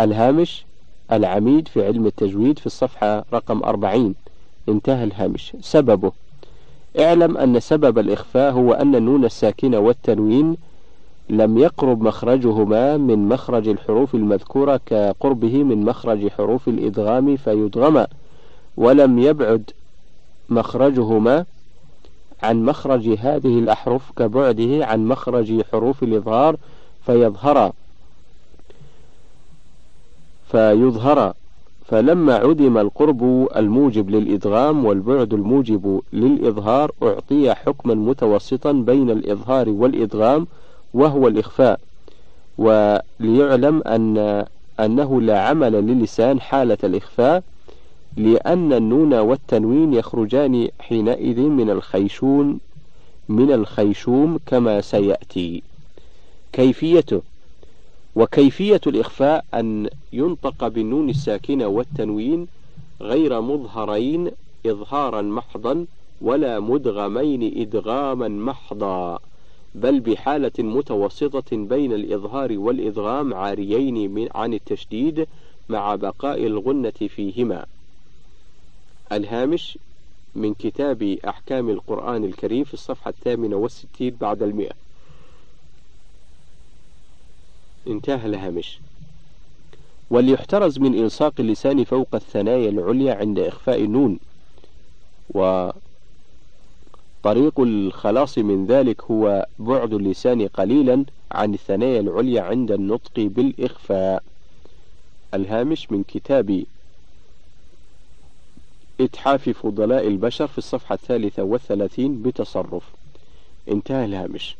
الهامش 0.00 0.64
العميد 1.12 1.68
في 1.68 1.86
علم 1.86 2.06
التجويد 2.06 2.58
في 2.58 2.66
الصفحة 2.66 3.24
رقم 3.32 3.62
أربعين. 3.62 4.14
انتهى 4.68 5.04
الهامش. 5.04 5.56
سببه. 5.60 6.12
اعلم 6.98 7.36
أن 7.36 7.60
سبب 7.60 7.98
الإخفاء 7.98 8.52
هو 8.52 8.72
أن 8.72 8.94
النون 8.96 9.24
الساكنة 9.24 9.78
والتنوين 9.78 10.56
لم 11.30 11.58
يقرب 11.58 12.02
مخرجهما 12.02 12.96
من 12.96 13.28
مخرج 13.28 13.68
الحروف 13.68 14.14
المذكورة 14.14 14.80
كقربه 14.86 15.62
من 15.62 15.84
مخرج 15.84 16.28
حروف 16.28 16.68
الإدغام 16.68 17.36
فيدغم 17.36 18.06
ولم 18.76 19.18
يبعد 19.18 19.70
مخرجهما 20.48 21.44
عن 22.42 22.64
مخرج 22.64 23.08
هذه 23.08 23.58
الأحرف 23.58 24.12
كبعده 24.16 24.86
عن 24.86 25.06
مخرج 25.06 25.62
حروف 25.72 26.02
الإظهار 26.02 26.56
فيظهر 27.06 27.72
فيظهر 30.50 31.34
فلما 31.84 32.34
عدم 32.34 32.78
القرب 32.78 33.48
الموجب 33.56 34.10
للإدغام 34.10 34.84
والبعد 34.84 35.34
الموجب 35.34 36.02
للإظهار 36.12 36.90
أعطي 37.02 37.54
حكما 37.54 37.94
متوسطا 37.94 38.72
بين 38.72 39.10
الإظهار 39.10 39.68
والإدغام 39.68 40.46
وهو 40.94 41.28
الإخفاء. 41.28 41.80
وليعلم 42.58 43.82
أن 43.82 44.44
أنه 44.80 45.20
لا 45.20 45.40
عمل 45.40 45.72
للسان 45.72 46.40
حالة 46.40 46.78
الإخفاء 46.84 47.42
لأن 48.16 48.72
النون 48.72 49.14
والتنوين 49.14 49.94
يخرجان 49.94 50.68
حينئذ 50.80 51.40
من 51.40 51.70
الخيشون 51.70 52.58
من 53.28 53.52
الخيشوم 53.52 54.38
كما 54.46 54.80
سيأتي. 54.80 55.62
كيفيته؟ 56.52 57.22
وكيفية 58.16 58.80
الإخفاء 58.86 59.44
أن 59.54 59.88
ينطق 60.12 60.68
بالنون 60.68 61.10
الساكنة 61.10 61.66
والتنوين 61.66 62.46
غير 63.00 63.40
مظهرين 63.40 64.30
إظهارا 64.66 65.22
محضا 65.22 65.86
ولا 66.20 66.60
مدغمين 66.60 67.60
إدغاما 67.60 68.28
محضا 68.28 69.18
بل 69.74 70.00
بحالة 70.00 70.52
متوسطة 70.58 71.56
بين 71.56 71.92
الإظهار 71.92 72.58
والإدغام 72.58 73.34
عاريين 73.34 74.14
من 74.14 74.28
عن 74.34 74.54
التشديد 74.54 75.26
مع 75.68 75.94
بقاء 75.94 76.46
الغنة 76.46 76.90
فيهما. 76.90 77.66
الهامش 79.12 79.78
من 80.34 80.54
كتاب 80.54 81.18
أحكام 81.28 81.70
القرآن 81.70 82.24
الكريم 82.24 82.64
في 82.64 82.74
الصفحة 82.74 83.10
الثامنة 83.10 83.56
والستين 83.56 84.16
بعد 84.20 84.42
المئة. 84.42 84.72
انتهى 87.86 88.26
الهامش. 88.26 88.78
وليحترز 90.10 90.78
من 90.78 90.94
إلصاق 90.94 91.32
اللسان 91.40 91.84
فوق 91.84 92.08
الثنايا 92.14 92.68
العليا 92.68 93.14
عند 93.14 93.38
إخفاء 93.38 93.84
النون. 93.84 94.18
وطريق 95.30 95.74
الخلاص 97.60 98.38
من 98.38 98.66
ذلك 98.66 99.02
هو 99.02 99.46
بعد 99.58 99.94
اللسان 99.94 100.48
قليلا 100.48 101.04
عن 101.32 101.54
الثنايا 101.54 102.00
العليا 102.00 102.42
عند 102.42 102.72
النطق 102.72 103.12
بالإخفاء. 103.16 104.22
الهامش 105.34 105.92
من 105.92 106.02
كتاب 106.02 106.64
إتحاف 109.00 109.48
فضلاء 109.48 110.06
البشر 110.06 110.46
في 110.46 110.58
الصفحة 110.58 110.94
الثالثة 110.94 111.42
والثلاثين 111.42 112.22
بتصرف. 112.22 112.84
انتهى 113.68 114.04
الهامش. 114.04 114.56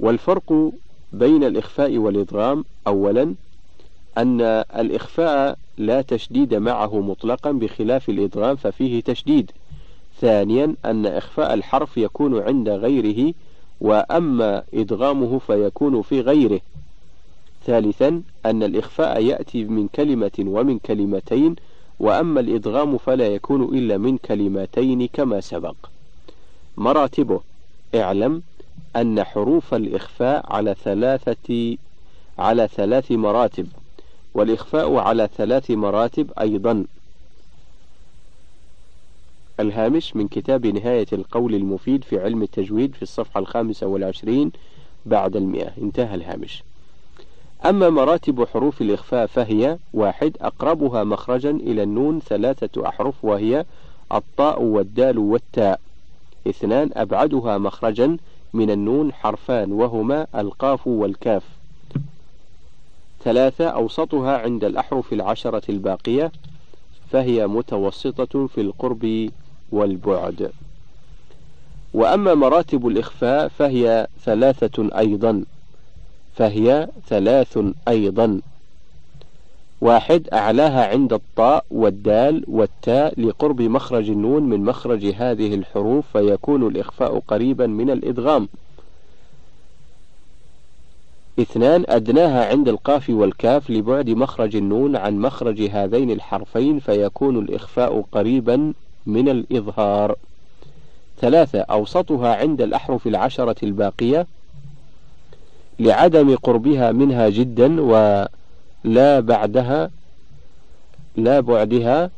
والفرق 0.00 0.72
بين 1.12 1.44
الإخفاء 1.44 1.98
والإدغام 1.98 2.64
أولا 2.86 3.34
أن 4.18 4.40
الإخفاء 4.76 5.58
لا 5.78 6.02
تشديد 6.02 6.54
معه 6.54 7.00
مطلقا 7.00 7.52
بخلاف 7.52 8.08
الإدغام 8.08 8.56
ففيه 8.56 9.00
تشديد. 9.02 9.50
ثانيا 10.20 10.74
أن 10.84 11.06
إخفاء 11.06 11.54
الحرف 11.54 11.96
يكون 11.96 12.42
عند 12.42 12.68
غيره 12.68 13.34
وأما 13.80 14.62
إدغامه 14.74 15.38
فيكون 15.38 16.02
في 16.02 16.20
غيره. 16.20 16.60
ثالثا 17.66 18.22
أن 18.46 18.62
الإخفاء 18.62 19.22
يأتي 19.22 19.64
من 19.64 19.88
كلمة 19.88 20.30
ومن 20.38 20.78
كلمتين 20.78 21.56
وأما 22.00 22.40
الإدغام 22.40 22.98
فلا 22.98 23.26
يكون 23.26 23.78
إلا 23.78 23.98
من 23.98 24.18
كلمتين 24.18 25.08
كما 25.12 25.40
سبق. 25.40 25.74
مراتبه 26.76 27.40
اعلم 27.94 28.42
أن 29.00 29.24
حروف 29.24 29.74
الإخفاء 29.74 30.52
على 30.52 30.74
ثلاثة 30.84 31.76
على 32.38 32.68
ثلاث 32.68 33.12
مراتب 33.12 33.66
والإخفاء 34.34 34.94
على 34.96 35.28
ثلاث 35.36 35.70
مراتب 35.70 36.30
أيضا. 36.40 36.84
الهامش 39.60 40.16
من 40.16 40.28
كتاب 40.28 40.66
نهاية 40.66 41.06
القول 41.12 41.54
المفيد 41.54 42.04
في 42.04 42.18
علم 42.18 42.42
التجويد 42.42 42.94
في 42.94 43.02
الصفحة 43.02 43.40
الخامسة 43.40 43.86
والعشرين 43.86 44.52
بعد 45.06 45.36
المئة. 45.36 45.70
انتهى 45.82 46.14
الهامش. 46.14 46.62
أما 47.64 47.90
مراتب 47.90 48.44
حروف 48.44 48.80
الإخفاء 48.82 49.26
فهي 49.26 49.78
واحد 49.94 50.36
أقربها 50.40 51.04
مخرجا 51.04 51.50
إلى 51.50 51.82
النون 51.82 52.20
ثلاثة 52.20 52.88
أحرف 52.88 53.24
وهي 53.24 53.64
الطاء 54.12 54.62
والدال 54.62 55.18
والتاء. 55.18 55.80
اثنان 56.46 56.90
أبعدها 56.94 57.58
مخرجا 57.58 58.16
من 58.52 58.70
النون 58.70 59.12
حرفان 59.12 59.72
وهما 59.72 60.26
القاف 60.34 60.86
والكاف. 60.86 61.42
ثلاثة 63.24 63.68
أوسطها 63.68 64.38
عند 64.38 64.64
الأحرف 64.64 65.12
العشرة 65.12 65.62
الباقية 65.68 66.32
فهي 67.10 67.46
متوسطة 67.46 68.46
في 68.46 68.60
القرب 68.60 69.30
والبعد. 69.72 70.52
وأما 71.94 72.34
مراتب 72.34 72.86
الإخفاء 72.86 73.48
فهي 73.48 74.06
ثلاثة 74.24 74.98
أيضا 74.98 75.44
فهي 76.34 76.88
ثلاث 77.08 77.58
أيضا. 77.88 78.40
واحد 79.80 80.28
أعلاها 80.32 80.86
عند 80.88 81.12
الطاء 81.12 81.64
والدال 81.70 82.44
والتاء 82.48 83.20
لقرب 83.20 83.62
مخرج 83.62 84.10
النون 84.10 84.42
من 84.42 84.64
مخرج 84.64 85.06
هذه 85.06 85.54
الحروف 85.54 86.04
فيكون 86.12 86.66
الإخفاء 86.66 87.18
قريبا 87.28 87.66
من 87.66 87.90
الإدغام. 87.90 88.48
اثنان 91.40 91.84
أدناها 91.88 92.48
عند 92.48 92.68
القاف 92.68 93.10
والكاف 93.10 93.70
لبعد 93.70 94.10
مخرج 94.10 94.56
النون 94.56 94.96
عن 94.96 95.18
مخرج 95.18 95.62
هذين 95.62 96.10
الحرفين 96.10 96.78
فيكون 96.78 97.38
الإخفاء 97.38 98.04
قريبا 98.12 98.72
من 99.06 99.28
الإظهار. 99.28 100.16
ثلاثة 101.20 101.60
أوسطها 101.60 102.36
عند 102.36 102.60
الأحرف 102.60 103.06
العشرة 103.06 103.56
الباقية 103.62 104.26
لعدم 105.78 106.36
قربها 106.36 106.92
منها 106.92 107.28
جدا 107.28 107.80
ولا 108.84 109.20
بعدها 109.20 109.90
لا 111.16 111.40
بعدها 111.40 112.10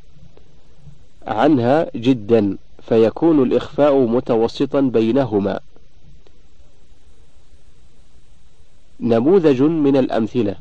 عنها 1.26 1.90
جدا 1.96 2.56
فيكون 2.82 3.42
الإخفاء 3.42 3.98
متوسطا 3.98 4.80
بينهما. 4.80 5.60
نموذج 9.00 9.62
من 9.62 9.96
الأمثلة. 9.96 10.56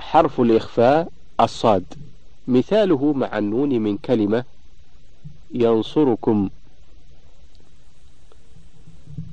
حرف 0.00 0.40
الإخفاء 0.40 1.08
الصاد. 1.40 1.84
مثاله 2.48 3.12
مع 3.12 3.38
النون 3.38 3.68
من 3.68 3.96
كلمة 3.96 4.44
ينصركم. 5.54 6.50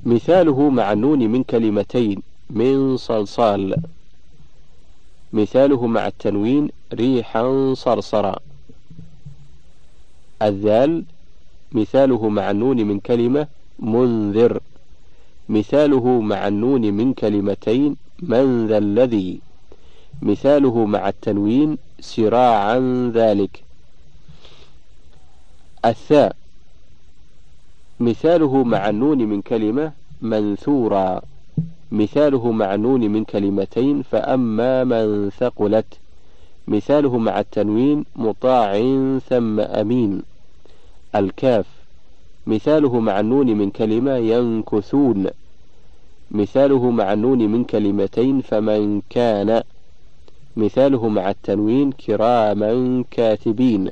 مثاله 0.06 0.70
مع 0.70 0.92
النون 0.92 1.18
من 1.18 1.42
كلمتين 1.42 2.29
من 2.50 2.96
صلصال. 2.96 3.76
مثاله 5.32 5.86
مع 5.86 6.06
التنوين 6.06 6.68
ريحا 6.94 7.74
صرصرا. 7.74 8.36
الذال 10.42 11.04
مثاله 11.72 12.28
مع 12.28 12.50
النون 12.50 12.76
من 12.76 13.00
كلمة 13.00 13.46
منذر. 13.78 14.60
مثاله 15.48 16.20
مع 16.20 16.48
النون 16.48 16.80
من 16.80 17.14
كلمتين 17.14 17.96
من 18.22 18.66
ذا 18.66 18.78
الذي. 18.78 19.40
مثاله 20.22 20.84
مع 20.84 21.08
التنوين 21.08 21.78
سراعا 22.00 23.10
ذلك. 23.14 23.64
الثاء 25.84 26.36
مثاله 28.00 28.64
مع 28.64 28.88
النون 28.88 29.18
من 29.18 29.42
كلمة 29.42 29.92
منثورا. 30.22 31.22
مثاله 31.92 32.52
مع 32.52 32.74
النون 32.74 33.00
من 33.00 33.24
كلمتين 33.24 34.02
فأما 34.02 34.84
من 34.84 35.30
ثقلت 35.30 35.86
مثاله 36.68 37.18
مع 37.18 37.40
التنوين 37.40 38.04
مطاع 38.16 38.72
ثم 39.28 39.60
أمين. 39.60 40.22
الكاف 41.14 41.66
مثاله 42.46 43.00
مع 43.00 43.20
النون 43.20 43.46
من 43.46 43.70
كلمة 43.70 44.16
ينكثون 44.16 45.26
مثاله 46.30 46.90
مع 46.90 47.12
النون 47.12 47.38
من 47.38 47.64
كلمتين 47.64 48.40
فمن 48.40 49.02
كان 49.10 49.62
مثاله 50.56 51.08
مع 51.08 51.30
التنوين 51.30 51.92
كراما 51.92 53.04
كاتبين. 53.10 53.90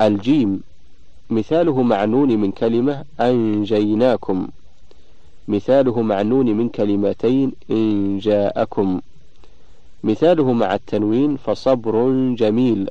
الجيم 0.00 0.60
مثاله 1.30 1.82
مع 1.82 2.04
النون 2.04 2.28
من 2.38 2.52
كلمة 2.52 3.04
أنجيناكم. 3.20 4.48
مثاله 5.48 6.02
مع 6.02 6.20
النون 6.20 6.46
من 6.46 6.68
كلمتين 6.68 7.52
إن 7.70 8.18
جاءكم. 8.18 9.00
مثاله 10.04 10.52
مع 10.52 10.74
التنوين 10.74 11.36
فصبر 11.36 12.10
جميل. 12.34 12.90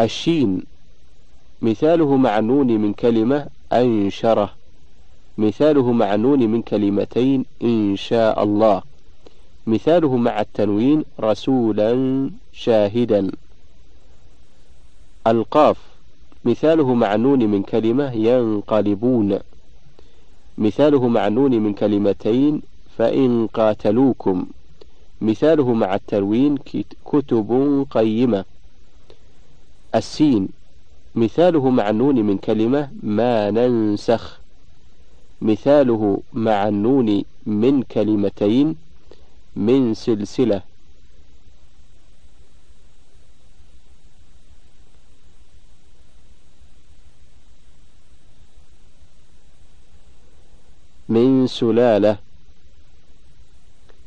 الشين. 0.00 0.62
مثاله 1.62 2.16
مع 2.16 2.38
النون 2.38 2.66
من 2.66 2.92
كلمة 2.92 3.46
أنشره. 3.72 4.54
مثاله 5.38 5.92
مع 5.92 6.14
النون 6.14 6.38
من 6.38 6.62
كلمتين 6.62 7.44
إن 7.62 7.96
شاء 7.96 8.42
الله. 8.42 8.82
مثاله 9.66 10.16
مع 10.16 10.40
التنوين 10.40 11.04
رسولا 11.20 12.30
شاهدا. 12.52 13.30
القاف. 15.26 15.89
مثاله 16.44 16.94
مع 16.94 17.14
النون 17.14 17.38
من 17.38 17.62
كلمة 17.62 18.12
ينقلبون. 18.12 19.38
مثاله 20.58 21.08
مع 21.08 21.26
النون 21.26 21.50
من 21.60 21.72
كلمتين 21.74 22.62
فإن 22.96 23.46
قاتلوكم. 23.46 24.46
مثاله 25.20 25.72
مع 25.72 25.94
التنوين 25.94 26.54
كتب 27.04 27.48
قيمة. 27.90 28.44
السين. 29.94 30.48
مثاله 31.14 31.70
مع 31.70 31.90
النون 31.90 32.14
من 32.22 32.38
كلمة 32.38 32.88
ما 33.02 33.50
ننسخ. 33.50 34.40
مثاله 35.42 36.22
مع 36.32 36.68
النون 36.68 37.24
من 37.46 37.82
كلمتين 37.82 38.76
من 39.56 39.94
سلسلة. 39.94 40.69
من 51.10 51.46
سلالة. 51.46 52.16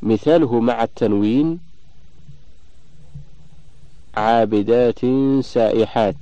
مثاله 0.04 0.60
مع 0.60 0.84
التنوين 0.84 1.60
عابدات 4.16 5.00
سائحات. 5.42 6.16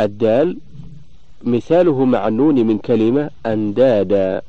الدال 0.00 0.58
مثاله 1.42 2.04
مع 2.04 2.28
النون 2.28 2.54
من 2.66 2.78
كلمة. 2.78 3.30
أندادا 3.46 4.42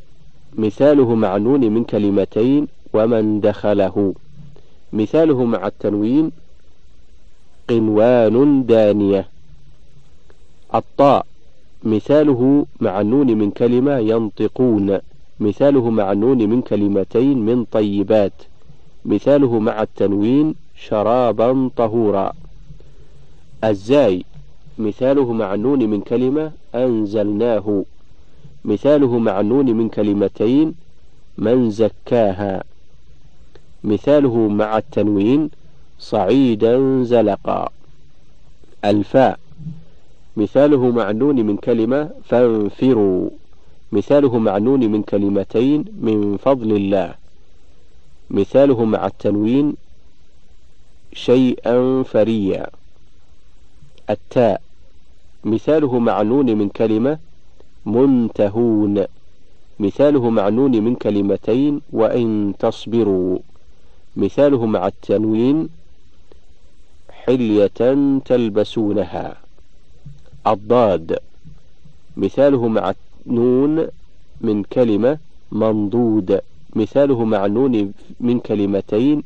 مثاله 0.54 1.16
مع 1.16 1.36
النون 1.36 1.60
من 1.60 1.84
كلمتين. 1.84 2.68
ومن 2.94 3.42
دخله 3.42 4.14
مثاله 4.94 5.44
مع 5.46 5.68
التنوين 5.68 6.32
قنوان 7.70 8.66
دانية. 8.66 9.28
الطاء 10.76 11.26
مثاله 11.86 12.66
مع 12.80 13.02
النون 13.02 13.38
من 13.38 13.52
كلمة 13.52 13.98
ينطقون 13.98 15.00
مثاله 15.40 15.90
مع 15.90 16.12
النون 16.12 16.50
من 16.50 16.62
كلمتين 16.62 17.38
من 17.38 17.66
طيبات 17.66 18.34
مثاله 19.06 19.60
مع 19.60 19.82
التنوين 19.82 20.56
شرابا 20.76 21.70
طهورا. 21.78 22.34
الزاي 23.64 24.26
مثاله 24.80 25.34
مع 25.34 25.54
النون 25.54 25.90
من 25.90 26.02
كلمة 26.02 26.52
أنزلناه 26.76 27.86
مثاله 28.66 29.18
مع 29.18 29.40
النون 29.40 29.66
من 29.66 29.90
كلمتين 29.90 30.74
من 31.38 31.70
زكاها 31.70 32.64
مثاله 33.84 34.48
مع 34.48 34.78
التنوين 34.78 35.50
صعيدا 36.00 37.04
زلقا. 37.04 37.70
الفاء 38.86 39.40
مثاله 40.38 40.92
مع 40.92 41.10
النون 41.10 41.36
من 41.36 41.58
كلمة 41.58 42.10
فانفروا. 42.26 43.30
مثاله 43.92 44.38
مع 44.38 44.58
النون 44.58 44.92
من 44.92 45.04
كلمتين 45.04 45.86
من 46.02 46.38
فضل 46.38 46.72
الله. 46.72 47.16
مثاله 48.30 48.86
مع 48.86 49.06
التنوين 49.06 49.76
شيئا 51.14 52.04
فريا. 52.04 52.68
التاء. 54.10 54.62
مثاله 55.44 56.00
مع 56.00 56.22
النون 56.22 56.58
من 56.58 56.70
كلمة 56.70 57.18
منتهون. 57.86 59.06
مثاله 59.80 60.30
مع 60.30 60.48
النون 60.48 60.84
من 60.84 60.96
كلمتين 60.96 61.82
وإن 61.92 62.54
تصبروا. 62.60 63.38
مثاله 64.16 64.66
مع 64.66 64.88
التنوين 64.88 65.70
حلية 67.10 67.80
تلبسونها. 68.26 69.43
الضاد. 70.48 71.20
مثاله 72.18 72.68
مع 72.68 72.94
النون 73.28 73.88
من 74.42 74.64
كلمة 74.64 75.18
منضود. 75.52 76.40
مثاله 76.76 77.24
مع 77.24 77.46
النون 77.46 77.94
من 78.20 78.40
كلمتين 78.40 79.24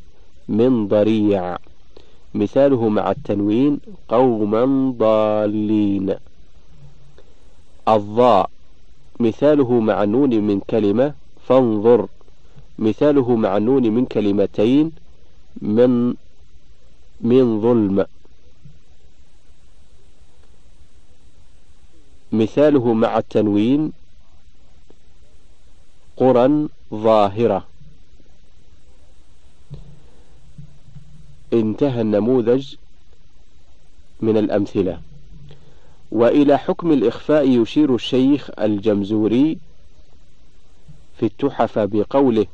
من 0.49 0.87
ضريع. 0.87 1.57
مثاله 2.35 2.89
مع 2.89 3.11
التنوين 3.11 3.79
قوما 4.09 4.93
ضالين. 4.97 6.15
الضاء. 7.87 8.49
مثاله 9.19 9.79
مع 9.79 10.03
النون 10.03 10.29
من 10.29 10.59
كلمة 10.59 11.13
فانظر. 11.47 12.07
مثاله 12.79 13.35
مع 13.35 13.57
النون 13.57 13.89
من 13.89 14.05
كلمتين 14.05 14.91
من 15.61 16.13
من 17.21 17.61
ظلم. 17.61 18.05
مثاله 22.31 22.93
مع 22.93 23.17
التنوين 23.17 23.91
قرى 26.17 26.67
ظاهرة. 26.93 27.67
انتهى 31.53 32.01
النموذج 32.01 32.75
من 34.21 34.37
الأمثلة. 34.37 35.01
وإلى 36.11 36.57
حكم 36.57 36.91
الإخفاء 36.91 37.49
يشير 37.61 37.95
الشيخ 37.95 38.49
الجمزوري 38.59 39.57
في 41.19 41.25
التحف 41.25 41.79
بقوله 41.79 42.45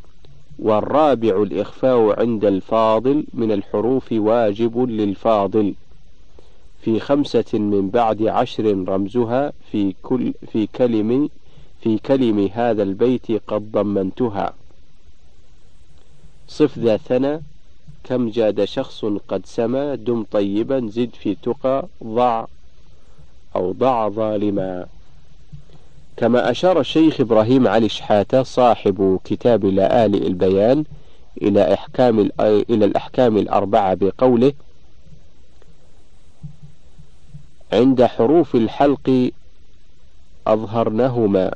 والرابع 0.59 1.41
الإخفاء 1.41 2.19
عند 2.19 2.45
الفاضل 2.45 3.25
من 3.33 3.51
الحروف 3.51 4.11
واجب 4.11 4.89
للفاضل 4.89 5.73
في 6.85 6.99
خمسة 6.99 7.59
من 7.59 7.89
بعد 7.89 8.27
عشر 8.27 8.65
رمزها 8.87 9.53
في 9.71 9.95
كل 10.03 10.33
في 10.51 10.67
كلم 10.67 11.29
في 11.81 11.97
كلم 11.97 12.49
هذا 12.53 12.83
البيت 12.83 13.31
قد 13.47 13.71
ضمنتها. 13.71 14.53
صف 16.47 16.77
ذا 16.77 16.97
ثنى 16.97 17.39
كم 18.03 18.29
جاد 18.29 18.63
شخص 18.63 19.05
قد 19.05 19.45
سما 19.45 19.95
دم 19.95 20.25
طيبا 20.31 20.87
زد 20.89 21.09
في 21.19 21.35
تقى 21.35 21.85
ضع 22.03 22.45
أو 23.55 23.71
ضع 23.71 24.09
ظالما. 24.09 24.85
كما 26.17 26.51
أشار 26.51 26.79
الشيخ 26.79 27.21
إبراهيم 27.21 27.67
علي 27.67 27.89
شحاتة 27.89 28.43
صاحب 28.43 29.19
كتاب 29.23 29.65
لآلئ 29.65 30.27
البيان 30.27 30.83
إلى 31.41 31.73
إحكام 31.73 32.29
إلى 32.39 32.85
الأحكام 32.85 33.37
الأربعة 33.37 33.93
بقوله 33.93 34.53
عند 37.73 38.03
حروف 38.03 38.55
الحلق 38.55 39.31
أظهرنهما 40.47 41.51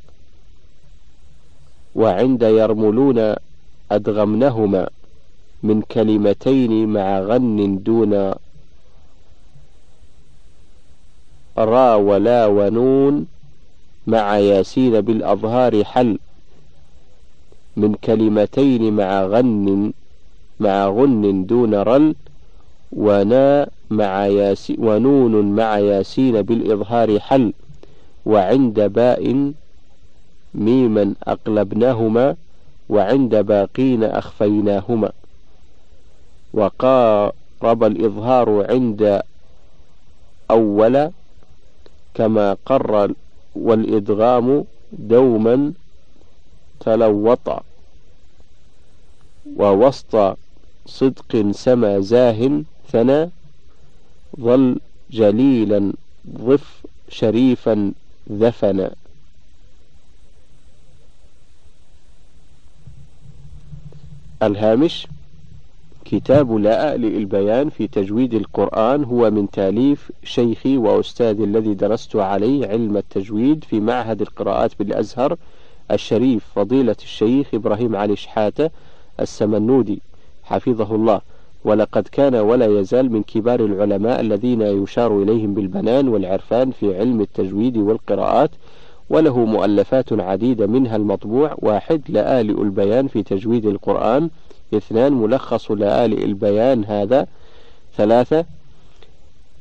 وعند 1.96 2.44
يرملون 2.44 3.36
أدغمنهما 3.92 4.90
من 5.64 5.82
كلمتين 5.82 6.88
مع 6.90 7.20
غن 7.20 7.80
دون 7.84 8.34
را 11.58 11.96
ولا 11.96 12.46
ونون 12.46 13.28
مع 14.08 14.38
ياسين 14.38 15.02
بالأظهار 15.02 15.84
حل 15.84 16.20
من 17.78 17.94
كلمتين 17.94 18.94
مع 18.94 19.24
غن 19.24 19.94
مع 20.60 20.88
غن 20.88 21.46
دون 21.46 21.74
رل 21.74 22.16
ونا 22.92 23.70
مع 23.90 24.26
ياسين 24.26 24.76
ونون 24.80 25.56
مع 25.56 25.78
ياسين 25.80 26.42
بالإظهار 26.42 27.20
حل 27.20 27.54
وعند 28.26 28.80
باء 28.80 29.54
ميما 30.56 31.14
أقلبناهما 31.24 32.36
وعند 32.90 33.36
باقين 33.36 34.04
أخفيناهما. 34.04 35.12
وقا 36.54 37.32
قرب 37.62 37.84
الإظهار 37.84 38.66
عند 38.72 39.22
أول 40.52 41.12
كما 42.14 42.58
قر 42.66 43.14
والإدغام 43.56 44.66
دوما 44.92 45.74
تلوط 46.80 47.64
ووسط 49.58 50.38
صدق 50.86 51.52
سما 51.52 52.00
زاه 52.00 52.64
ثنى 52.92 53.30
ظل 54.40 54.80
جليلا 55.12 55.94
ضف 56.30 56.86
شريفا 57.10 57.94
ذفنا. 58.32 58.92
الهامش 64.44 65.08
كتاب 66.06 66.56
لآلئ 66.56 67.18
البيان 67.18 67.70
في 67.70 67.88
تجويد 67.88 68.34
القرآن 68.34 69.04
هو 69.04 69.32
من 69.32 69.50
تأليف 69.52 70.12
شيخي 70.24 70.78
وأستاذي 70.78 71.44
الذي 71.44 71.74
درست 71.74 72.16
عليه 72.16 72.68
علم 72.68 72.98
التجويد 72.98 73.64
في 73.64 73.80
معهد 73.80 74.22
القراءات 74.22 74.72
بالأزهر 74.80 75.38
الشريف 75.92 76.46
فضيلة 76.56 76.96
الشيخ 77.04 77.48
إبراهيم 77.54 77.96
علي 77.96 78.16
شحاتة 78.16 78.70
السمنودي 79.20 80.02
حفظه 80.44 80.96
الله. 80.96 81.22
ولقد 81.68 82.08
كان 82.12 82.36
ولا 82.36 82.80
يزال 82.80 83.12
من 83.12 83.24
كبار 83.24 83.60
العلماء 83.60 84.20
الذين 84.20 84.62
يشار 84.62 85.24
إليهم 85.24 85.54
بالبنان 85.54 86.08
والعرفان 86.08 86.72
في 86.72 86.98
علم 87.00 87.22
التجويد 87.22 87.78
والقراءات 87.78 88.52
وله 89.10 89.46
مؤلفات 89.46 90.14
عديدة 90.14 90.68
منها 90.68 90.96
المطبوع 90.96 91.56
واحد 91.58 92.02
لآلئ 92.10 92.62
البيان 92.62 93.08
في 93.08 93.24
تجويد 93.24 93.66
القرآن 93.66 94.30
اثنان 94.74 95.14
ملخص 95.14 95.72
لآلئ 95.72 96.24
البيان 96.24 96.86
هذا 96.86 97.28
ثلاثة 97.98 98.46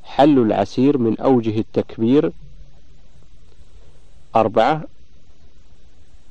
حل 0.03 0.39
العسير 0.39 0.99
من 0.99 1.19
أوجه 1.21 1.59
التكبير 1.59 2.33
أربعة 4.37 4.83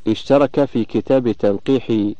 اشترك 0.07 0.65
في 0.65 0.85
كتاب 0.85 1.31
تنقيح 1.31 2.13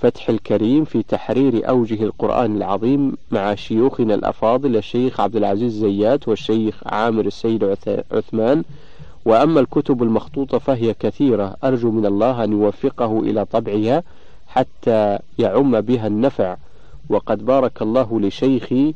فتح 0.00 0.28
الكريم 0.28 0.84
في 0.84 1.02
تحرير 1.02 1.68
أوجه 1.68 2.02
القرآن 2.02 2.56
العظيم 2.56 3.16
مع 3.30 3.54
شيوخنا 3.54 4.14
الأفاضل 4.14 4.76
الشيخ 4.76 5.20
عبد 5.20 5.36
العزيز 5.36 5.72
زيات 5.72 6.28
والشيخ 6.28 6.82
عامر 6.86 7.26
السيد 7.26 7.76
عثمان. 8.12 8.64
وأما 9.24 9.60
الكتب 9.60 10.02
المخطوطة 10.02 10.58
فهي 10.58 10.94
كثيرة 10.94 11.56
أرجو 11.64 11.90
من 11.90 12.06
الله 12.06 12.44
أن 12.44 12.52
يوفقه 12.52 13.20
إلى 13.20 13.44
طبعها 13.44 14.02
حتى 14.46 15.18
يعم 15.38 15.80
بها 15.80 16.06
النفع. 16.06 16.56
وقد 17.10 17.46
بارك 17.46 17.82
الله 17.82 18.20
لشيخي 18.20 18.94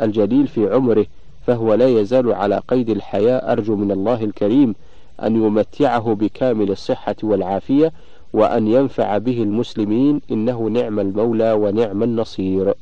الجليل 0.00 0.46
في 0.46 0.74
عمره 0.74 1.06
فهو 1.46 1.74
لا 1.74 1.88
يزال 1.88 2.32
على 2.32 2.62
قيد 2.68 2.90
الحياة. 2.90 3.52
أرجو 3.52 3.76
من 3.76 3.90
الله 3.90 4.24
الكريم 4.24 4.74
أن 5.22 5.44
يمتعه 5.44 6.14
بكامل 6.14 6.70
الصحة 6.70 7.16
والعافية 7.22 7.92
وأن 8.32 8.68
ينفع 8.68 9.18
به 9.18 9.42
المسلمين 9.42 10.20
إنه 10.30 10.62
نعم 10.62 11.00
المولى 11.00 11.52
ونعم 11.52 12.02
النصير. 12.02 12.74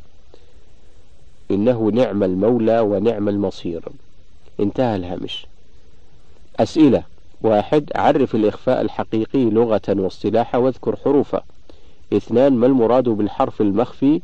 إنه 1.50 1.90
نعم 1.94 2.22
المولى 2.22 2.80
ونعم 2.80 3.28
المصير. 3.28 3.82
انتهى 4.60 4.96
الهامش. 4.96 5.46
أسئلة. 6.60 7.02
واحد. 7.42 7.90
عرف 7.94 8.34
الإخفاء 8.34 8.80
الحقيقي 8.80 9.44
لغة 9.44 9.80
واصطلاحا 9.88 10.58
واذكر 10.58 10.96
حروفه 10.96 11.42
اثنان. 12.12 12.52
ما 12.52 12.66
المراد 12.66 13.08
بالحرف 13.08 13.60
المخفي؟ 13.60 14.20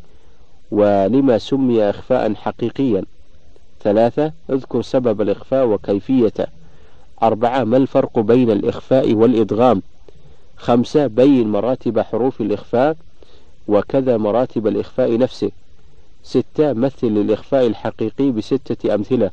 ولما 0.70 1.38
سمي 1.38 1.90
إخفاء 1.90 2.34
حقيقيا؟ 2.34 3.04
ثلاثة. 3.82 4.32
اذكر 4.50 4.82
سبب 4.82 5.20
الإخفاء 5.20 5.66
وكيفيته. 5.66 6.46
أربعة. 7.22 7.64
ما 7.64 7.76
الفرق 7.76 8.18
بين 8.18 8.50
الإخفاء 8.50 9.14
والإدغام؟ 9.14 9.82
خمسة 10.56 11.06
بين 11.06 11.48
مراتب 11.48 12.00
حروف 12.00 12.40
الإخفاء 12.40 12.96
وكذا 13.68 14.16
مراتب 14.16 14.66
الإخفاء 14.66 15.18
نفسه. 15.18 15.50
ستة 16.22 16.72
مثل 16.72 17.06
الإخفاء 17.06 17.66
الحقيقي 17.66 18.30
بستة 18.30 18.94
أمثلة. 18.94 19.30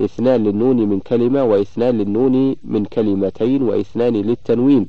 اثنان 0.00 0.44
للنون 0.44 0.76
من 0.76 1.00
كلمة 1.00 1.44
واثنان 1.44 1.98
للنون 1.98 2.56
من 2.64 2.84
كلمتين 2.84 3.62
واثنان 3.62 4.12
للتنوين. 4.12 4.86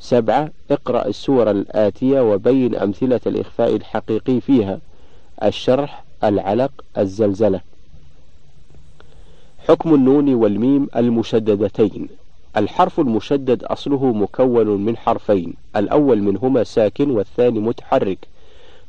سبعة 0.00 0.50
اقرأ 0.70 1.06
السور 1.06 1.50
الآتية 1.50 2.20
وبين 2.32 2.74
أمثلة 2.74 3.20
الإخفاء 3.26 3.76
الحقيقي 3.76 4.40
فيها. 4.40 4.80
الشرح 5.44 6.04
العلق 6.24 6.72
الزلزلة. 6.98 7.60
حكم 9.68 9.94
النون 9.94 10.34
والميم 10.34 10.88
المشددتين. 10.96 12.08
الحرف 12.56 13.00
المشدد 13.00 13.64
أصله 13.64 14.12
مكون 14.12 14.66
من 14.66 14.96
حرفين 14.96 15.54
الأول 15.76 16.22
منهما 16.22 16.64
ساكن 16.64 17.10
والثاني 17.10 17.60
متحرك. 17.60 18.18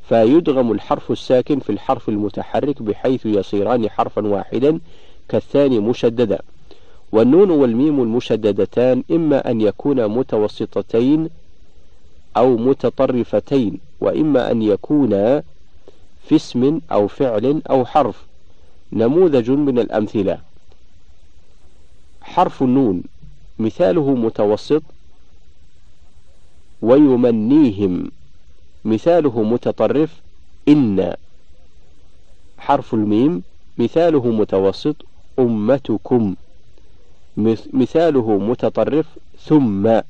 فيدغم 0.09 0.72
الحرف 0.72 1.12
الساكن 1.12 1.59
في 1.59 1.70
الحرف 1.70 2.09
المتحرك 2.09 2.82
بحيث 2.82 3.26
يصيران 3.26 3.89
حرفا 3.89 4.28
واحدا 4.28 4.80
كالثاني 5.30 5.80
مشددا. 5.80 6.39
والنون 7.12 7.51
والميم 7.51 8.01
المشددتان 8.01 9.03
إما 9.12 9.51
أن 9.51 9.62
يكونا 9.62 10.07
متوسطتين 10.07 11.30
أو 12.38 12.57
متطرفتين 12.57 13.80
وإما 14.01 14.51
أن 14.51 14.62
يكونا 14.62 15.43
في 16.28 16.36
اسم 16.36 16.80
أو 16.91 17.07
فعل 17.07 17.62
أو 17.70 17.86
حرف. 17.86 18.26
نموذج 18.93 19.51
من 19.51 19.80
الأمثلة. 19.80 20.39
حرف 22.22 22.64
النون 22.64 23.03
مثاله 23.62 24.16
متوسط 24.16 24.84
ويمنيهم 26.82 28.12
مثاله 28.86 29.43
متطرف 29.43 30.22
إن 30.68 31.14
حرف 32.57 32.93
الميم 32.93 33.43
مثاله 33.78 34.28
متوسط 34.28 34.95
أمتكم 35.39 36.36
مثاله 37.74 38.38
متطرف 38.38 39.05
ثم. 39.45 40.01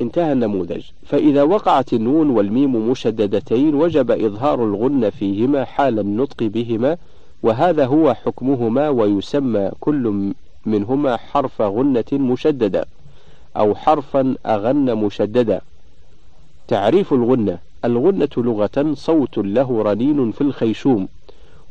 انتهى 0.00 0.32
النموذج. 0.32 0.82
فإذا 1.06 1.42
وقعت 1.42 1.92
النون 1.92 2.30
والميم 2.30 2.90
مشددتين 2.90 3.74
وجب 3.74 4.10
إظهار 4.10 4.64
الغنة 4.64 5.10
فيهما 5.10 5.64
حال 5.64 5.98
النطق 5.98 6.42
بهما 6.42 6.96
وهذا 7.42 7.86
هو 7.86 8.14
حكمهما 8.14 8.88
ويسمى 8.88 9.70
كل 9.80 10.32
منهما 10.66 11.16
حرف 11.16 11.62
غنة 11.62 12.04
مشددة 12.12 12.86
أو 13.56 13.74
حرفا 13.74 14.34
أغن 14.46 14.94
مشددا 14.94 15.60
تعريف 16.68 17.12
الغنة 17.12 17.58
الغنة 17.84 18.28
لغة 18.36 18.94
صوت 18.94 19.38
له 19.38 19.82
رنين 19.82 20.32
في 20.32 20.40
الخيشوم 20.40 21.08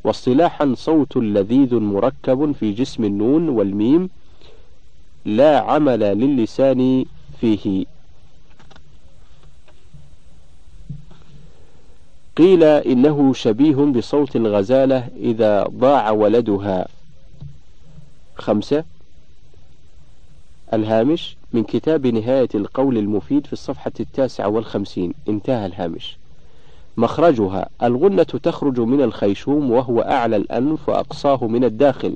واصطلاحا 0.03 0.73
صوت 0.77 1.17
لذيذ 1.17 1.75
مركب 1.75 2.51
في 2.51 2.71
جسم 2.71 3.03
النون 3.03 3.49
والميم 3.49 4.09
لا 5.25 5.59
عمل 5.59 5.99
للسان 5.99 7.05
فيه. 7.41 7.85
قيل 12.37 12.63
إنه 12.63 13.33
شبيه 13.33 13.75
بصوت 13.75 14.35
الغزالة 14.35 15.07
إذا 15.17 15.63
ضاع 15.63 16.11
ولدها. 16.11 16.87
خمسة. 18.37 18.83
الهامش 20.73 21.37
من 21.53 21.63
كتاب 21.63 22.07
نهاية 22.07 22.47
القول 22.55 22.97
المفيد 22.97 23.47
في 23.47 23.53
الصفحة 23.53 23.91
التاسعة 23.99 24.47
والخمسين. 24.47 25.13
انتهى 25.29 25.65
الهامش. 25.65 26.17
مخرجها 26.97 27.69
الغنة 27.83 28.23
تخرج 28.23 28.79
من 28.79 29.01
الخيشوم 29.01 29.71
وهو 29.71 30.01
أعلى 30.01 30.35
الأنف 30.35 30.89
وأقصاه 30.89 31.47
من 31.47 31.63
الداخل. 31.63 32.15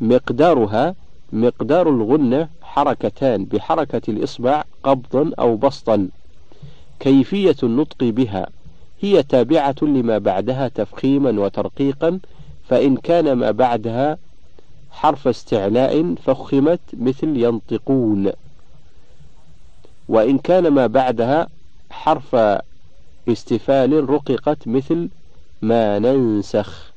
مقدارها 0.00 0.94
مقدار 1.32 1.88
الغنة 1.88 2.48
حركتان 2.62 3.44
بحركة 3.44 4.02
الإصبع 4.08 4.64
قبضا 4.82 5.30
أو 5.38 5.56
بسطا. 5.56 6.08
كيفية 7.00 7.56
النطق 7.62 8.04
بها 8.04 8.46
هي 9.00 9.22
تابعة 9.22 9.74
لما 9.82 10.18
بعدها 10.18 10.68
تفخيما 10.68 11.40
وترقيقا 11.40 12.20
فإن 12.68 12.96
كان 12.96 13.32
ما 13.32 13.50
بعدها 13.50 14.18
حرف 14.94 15.28
استعلاء 15.28 16.14
فخمت 16.14 16.80
مثل 16.92 17.36
ينطقون. 17.36 18.32
وإن 20.08 20.38
كان 20.38 20.68
ما 20.68 20.86
بعدها 20.86 21.48
حرف 21.90 22.36
استفال 23.28 24.10
رققت 24.10 24.68
مثل 24.68 25.08
ما 25.62 25.98
ننسخ. 25.98 26.92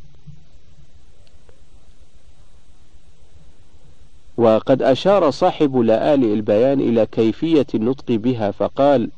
وقد 4.38 4.82
أشار 4.82 5.32
صاحب 5.32 5.78
لآلئ 5.78 6.34
البيان 6.34 6.80
إلى 6.80 7.06
كيفية 7.06 7.68
النطق 7.76 8.11
بها 8.11 8.52
فقال 8.52 9.10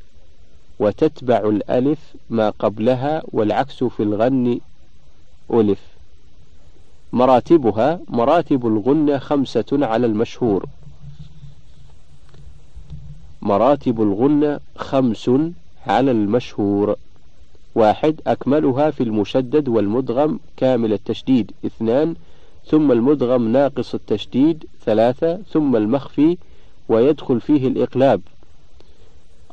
وتتبع 0.80 1.38
الألف 1.38 2.00
ما 2.30 2.50
قبلها 2.50 3.24
والعكس 3.28 3.84
في 3.84 4.04
الغن 4.04 4.60
ألف. 5.54 5.99
مراتبها 7.14 7.99
مراتب 8.07 8.68
الغنة 8.68 9.18
خمسة 9.18 9.65
على 9.72 10.06
المشهور. 10.06 10.65
مراتب 13.41 14.02
الغنة 14.02 14.60
خمس 14.76 15.30
على 15.88 16.11
المشهور. 16.11 16.95
واحد 17.76 18.22
أكملها 18.27 18.91
في 18.91 19.03
المشدد 19.03 19.68
والمدغم 19.68 20.40
كامل 20.57 20.94
التشديد. 20.94 21.52
اثنان 21.65 22.15
ثم 22.65 22.91
المدغم 22.91 23.48
ناقص 23.48 23.94
التشديد. 23.94 24.65
ثلاثة 24.86 25.40
ثم 25.52 25.76
المخفي 25.76 26.38
ويدخل 26.90 27.41
فيه 27.41 27.68
الإقلاب. 27.68 28.22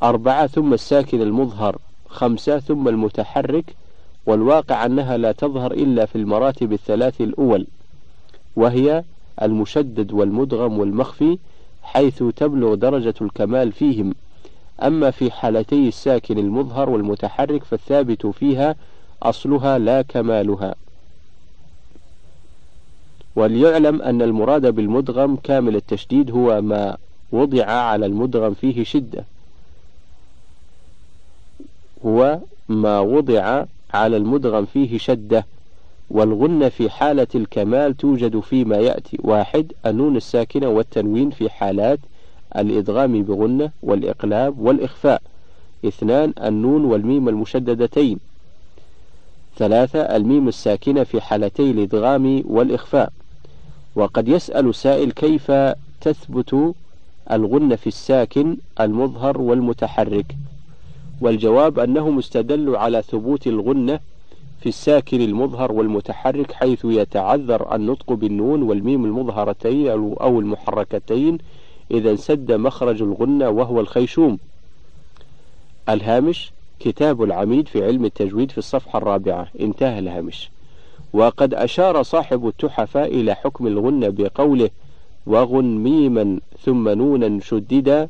أربعة 0.03 0.47
ثم 0.47 0.75
الساكن 0.75 1.23
المظهر. 1.23 1.79
خمسة 2.09 2.59
ثم 2.59 2.89
المتحرك. 2.89 3.75
والواقع 4.27 4.87
أنها 4.87 5.17
لا 5.17 5.33
تظهر 5.33 5.73
إلا 5.73 6.07
في 6.07 6.17
المراتب 6.17 6.73
الثلاث 6.73 7.21
الأول 7.21 7.67
وهي 8.57 9.05
المشدد 9.43 10.13
والمدغم 10.13 10.79
والمخفي 10.79 11.39
حيث 11.83 12.23
تبلغ 12.37 12.75
درجة 12.75 13.15
الكمال 13.21 13.73
فيهم. 13.73 14.15
أما 14.83 15.11
في 15.11 15.31
حالتي 15.31 15.89
الساكن 15.89 16.39
المظهر 16.39 16.91
والمتحرك 16.91 17.65
فالثابت 17.65 18.27
فيها 18.27 18.75
أصلها 19.23 19.79
لا 19.79 20.03
كمالها. 20.03 20.75
وليعلم 23.37 24.03
أن 24.03 24.23
المراد 24.23 24.67
بالمدغم 24.75 25.37
كامل 25.37 25.77
التشديد 25.77 26.31
هو 26.31 26.63
ما 26.63 26.97
وضع 27.33 27.65
على 27.65 28.07
المدغم 28.07 28.55
فيه 28.55 28.85
شدة 28.85 29.25
هو 32.07 32.39
ما 32.69 33.01
وضع 33.01 33.65
على 33.95 34.17
المدغم 34.17 34.65
فيه 34.65 34.99
شدة 34.99 35.47
والغنة 36.11 36.69
في 36.69 36.91
حالة 36.91 37.27
الكمال 37.35 37.97
توجد 37.97 38.41
فيما 38.41 38.77
يأتي. 38.77 39.19
واحد 39.21 39.73
النون 39.87 40.17
الساكنة 40.17 40.69
والتنوين 40.69 41.31
في 41.31 41.51
حالات 41.51 41.99
الإدغام 42.57 43.23
بغنة 43.23 43.71
والإقلاب 43.83 44.59
والإخفاء. 44.59 45.23
اثنان 45.85 46.33
النون 46.43 46.85
والميم 46.85 47.29
المشددتين. 47.29 48.19
ثلاثة 49.57 50.01
الميم 50.01 50.49
الساكنة 50.49 51.05
في 51.05 51.21
حالتي 51.21 51.71
الإدغام 51.71 52.43
والإخفاء. 52.47 53.13
وقد 53.97 54.29
يسأل 54.29 54.75
سائل 54.75 55.13
كيف 55.13 55.53
تثبت 56.01 56.75
الغنة 57.31 57.77
في 57.77 57.87
الساكن 57.87 58.57
المظهر 58.81 59.41
والمتحرك؟ 59.41 60.27
والجواب 61.21 61.79
أنهم 61.79 62.19
استدلوا 62.19 62.79
على 62.79 63.03
ثبوت 63.03 63.47
الغنة 63.47 64.01
في 64.61 64.69
الساكن 64.69 65.21
المظهر 65.21 65.73
والمتحرك 65.73 66.53
حيث 66.53 66.85
يتعذر 66.85 67.75
النطق 67.75 68.13
بالنون 68.13 68.63
والميم 68.63 69.05
المظهرتين 69.05 69.89
أو 70.21 70.41
المحركتين 70.41 71.39
إذا 71.91 72.11
انسد 72.11 72.53
مخرج 72.53 73.03
الغنة 73.03 73.49
وهو 73.49 73.81
الخيشوم. 73.81 74.39
الهامش 75.89 76.53
كتاب 76.81 77.23
العميد 77.23 77.69
في 77.69 77.85
علم 77.85 78.05
التجويد 78.05 78.51
في 78.51 78.59
الصفحة 78.59 78.97
الرابعة. 78.99 79.49
انتهى 79.61 79.99
الهامش. 79.99 80.51
وقد 81.13 81.55
أشار 81.55 82.03
صاحب 82.03 82.49
التحفة 82.49 83.05
إلى 83.05 83.35
حكم 83.35 83.67
الغنة 83.67 84.09
بقوله 84.09 84.71
وغن 85.27 85.65
ميما 85.65 86.39
ثم 86.65 86.89
نونا 86.89 87.41
شددا 87.41 88.09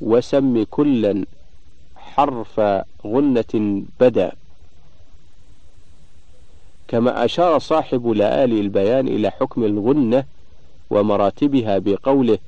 وسم 0.00 0.64
كلا 0.70 1.24
حرف 2.20 2.60
غنة 3.06 3.82
بدا. 4.00 4.32
كما 6.88 7.24
أشار 7.24 7.58
صاحب 7.58 8.06
لآلي 8.08 8.60
البيان 8.60 9.08
إلى 9.08 9.30
حكم 9.30 9.64
الغنة 9.64 10.24
ومراتبها 10.90 11.78
بقوله 11.78 12.38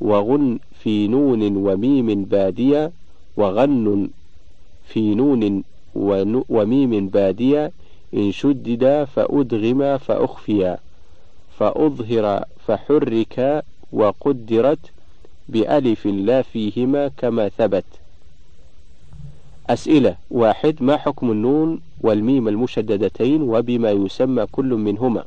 وغن 0.00 0.58
في 0.82 1.08
نون 1.08 1.56
وميم 1.56 2.24
بادية 2.24 2.92
وغن 3.36 4.08
في 4.88 5.14
نون 5.14 5.62
وميم 6.48 7.08
بادية 7.08 7.72
إن 8.14 8.32
شدد 8.32 9.04
فأدغم 9.04 9.98
فأخفيا 9.98 10.78
فأظهر 11.58 12.44
فحرك 12.66 13.64
وقدرت 13.92 14.90
بألف 15.48 16.06
لا 16.06 16.42
فيهما 16.42 17.08
كما 17.08 17.48
ثبت. 17.48 18.03
أسئلة 19.70 20.16
واحد 20.30 20.82
ما 20.82 20.96
حكم 20.96 21.30
النون 21.30 21.80
والميم 22.00 22.48
المشددتين 22.48 23.42
وبما 23.42 23.90
يسمى 23.90 24.46
كل 24.52 24.74
منهما؟ 24.74 25.24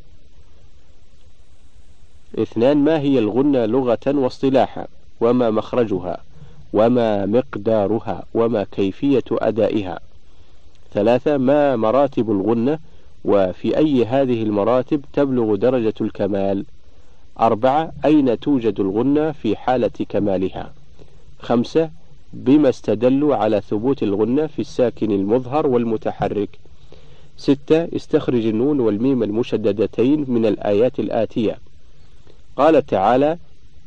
اثنان 2.39 2.77
ما 2.77 2.99
هي 2.99 3.19
الغنة 3.19 3.65
لغة 3.65 3.99
واصطلاحا؟ 4.07 4.87
وما 5.21 5.49
مخرجها؟ 5.49 6.17
وما 6.73 7.25
مقدارها؟ 7.25 8.23
وما 8.33 8.65
كيفية 8.71 9.23
أدائها؟ 9.31 9.99
ثلاثة 10.93 11.37
ما 11.37 11.75
مراتب 11.75 12.31
الغنة 12.31 12.79
وفي 13.25 13.77
أي 13.77 14.05
هذه 14.05 14.43
المراتب 14.43 15.01
تبلغ 15.13 15.55
درجة 15.55 15.93
الكمال؟ 16.01 16.65
أربعة 17.39 17.91
أين 18.05 18.39
توجد 18.39 18.79
الغنة 18.79 19.31
في 19.31 19.55
حالة 19.55 19.91
كمالها؟ 20.09 20.73
خمسة 21.39 21.89
بما 22.37 22.69
استدلوا 22.69 23.35
على 23.35 23.61
ثبوت 23.61 24.03
الغنة 24.03 24.47
في 24.47 24.59
الساكن 24.59 25.11
المظهر 25.11 25.67
والمتحرك. 25.67 26.49
ستة 27.37 27.95
استخرج 27.95 28.45
النون 28.45 28.79
والميم 28.79 29.23
المشددتين 29.23 30.25
من 30.27 30.45
الآيات 30.45 30.99
الآتية. 30.99 31.59
قال 32.55 32.85
تعالى 32.85 33.37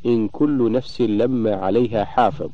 إن 0.07 0.29
كل 0.29 0.73
نفس 0.73 1.01
لما 1.01 1.55
عليها 1.55 2.05
حافظ. 2.05 2.51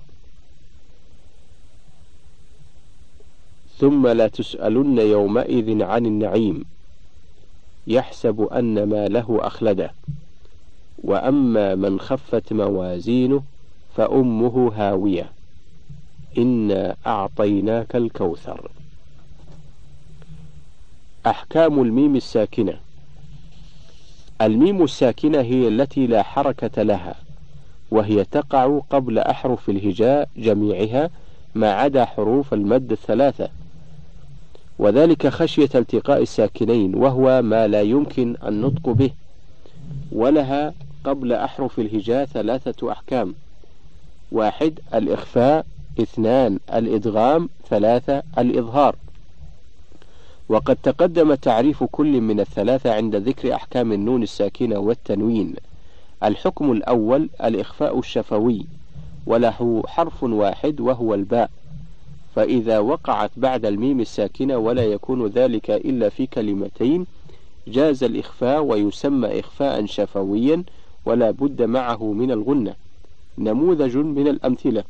ثم 3.78 4.06
لا 4.06 4.28
تسألن 4.28 4.98
يومئذ 4.98 5.82
عن 5.82 6.06
النعيم. 6.06 6.64
يحسب 7.86 8.40
أن 8.43 8.85
ما 8.85 9.09
له 9.09 9.39
أخلده. 9.40 9.93
وأما 11.05 11.74
من 11.74 12.01
خفت 12.01 12.52
موازينه 12.52 13.43
فأمه 13.97 14.73
هاوية. 14.74 15.35
إنا 16.38 16.96
أعطيناك 17.06 17.96
الكوثر. 17.96 18.70
أحكام 21.26 21.82
الميم 21.82 22.16
الساكنة. 22.16 22.78
الميم 24.42 24.82
الساكنة 24.82 25.40
هي 25.40 25.68
التي 25.68 26.06
لا 26.06 26.22
حركة 26.22 26.82
لها 26.82 27.14
وهي 27.90 28.24
تقع 28.24 28.80
قبل 28.90 29.18
أحرف 29.18 29.70
الهجاء 29.70 30.28
جميعها 30.36 31.10
ما 31.54 31.72
عدا 31.72 32.04
حروف 32.04 32.54
المد 32.54 32.92
الثلاثة. 32.92 33.48
وذلك 34.78 35.26
خشية 35.26 35.70
التقاء 35.74 36.22
الساكنين 36.22 36.94
وهو 36.94 37.42
ما 37.42 37.66
لا 37.66 37.82
يمكن 37.82 38.36
النطق 38.46 38.88
به. 38.88 39.10
ولها 40.12 40.74
قبل 41.04 41.32
أحرف 41.32 41.78
الهجاء 41.78 42.24
ثلاثة 42.24 42.92
أحكام. 42.92 43.34
واحد 44.32 44.80
الإخفاء. 44.94 45.66
اثنان 46.01 46.59
الإدغام 46.74 47.48
ثلاثة 47.68 48.23
الإظهار. 48.39 48.97
وقد 50.48 50.77
تقدم 50.82 51.35
تعريف 51.35 51.85
كل 51.85 52.20
من 52.20 52.40
الثلاثة 52.40 52.94
عند 52.94 53.16
ذكر 53.16 53.55
أحكام 53.55 53.93
النون 53.93 54.23
الساكنة 54.23 54.78
والتنوين. 54.78 55.55
الحكم 56.23 56.73
الأول 56.73 57.28
الإخفاء 57.44 57.98
الشفوي 57.98 58.66
وله 59.27 59.82
حرف 59.86 60.23
واحد 60.23 60.81
وهو 60.81 61.14
الباء. 61.14 61.51
فإذا 62.35 62.78
وقعت 62.78 63.31
بعد 63.36 63.66
الميم 63.66 64.01
الساكنة 64.01 64.56
ولا 64.56 64.85
يكون 64.85 65.27
ذلك 65.27 65.70
إلا 65.70 66.09
في 66.09 66.27
كلمتين 66.27 67.06
جاز 67.68 68.05
الإخفاء 68.05 68.62
ويسمى 68.62 69.40
إخفاء 69.40 69.86
شفويا 69.86 70.62
ولا 71.05 71.31
بد 71.31 71.62
معه 71.62 72.12
من 72.12 72.31
الغنة. 72.31 72.74
نموذج 73.39 73.97
من 73.97 74.28
الأمثلة. 74.28 74.85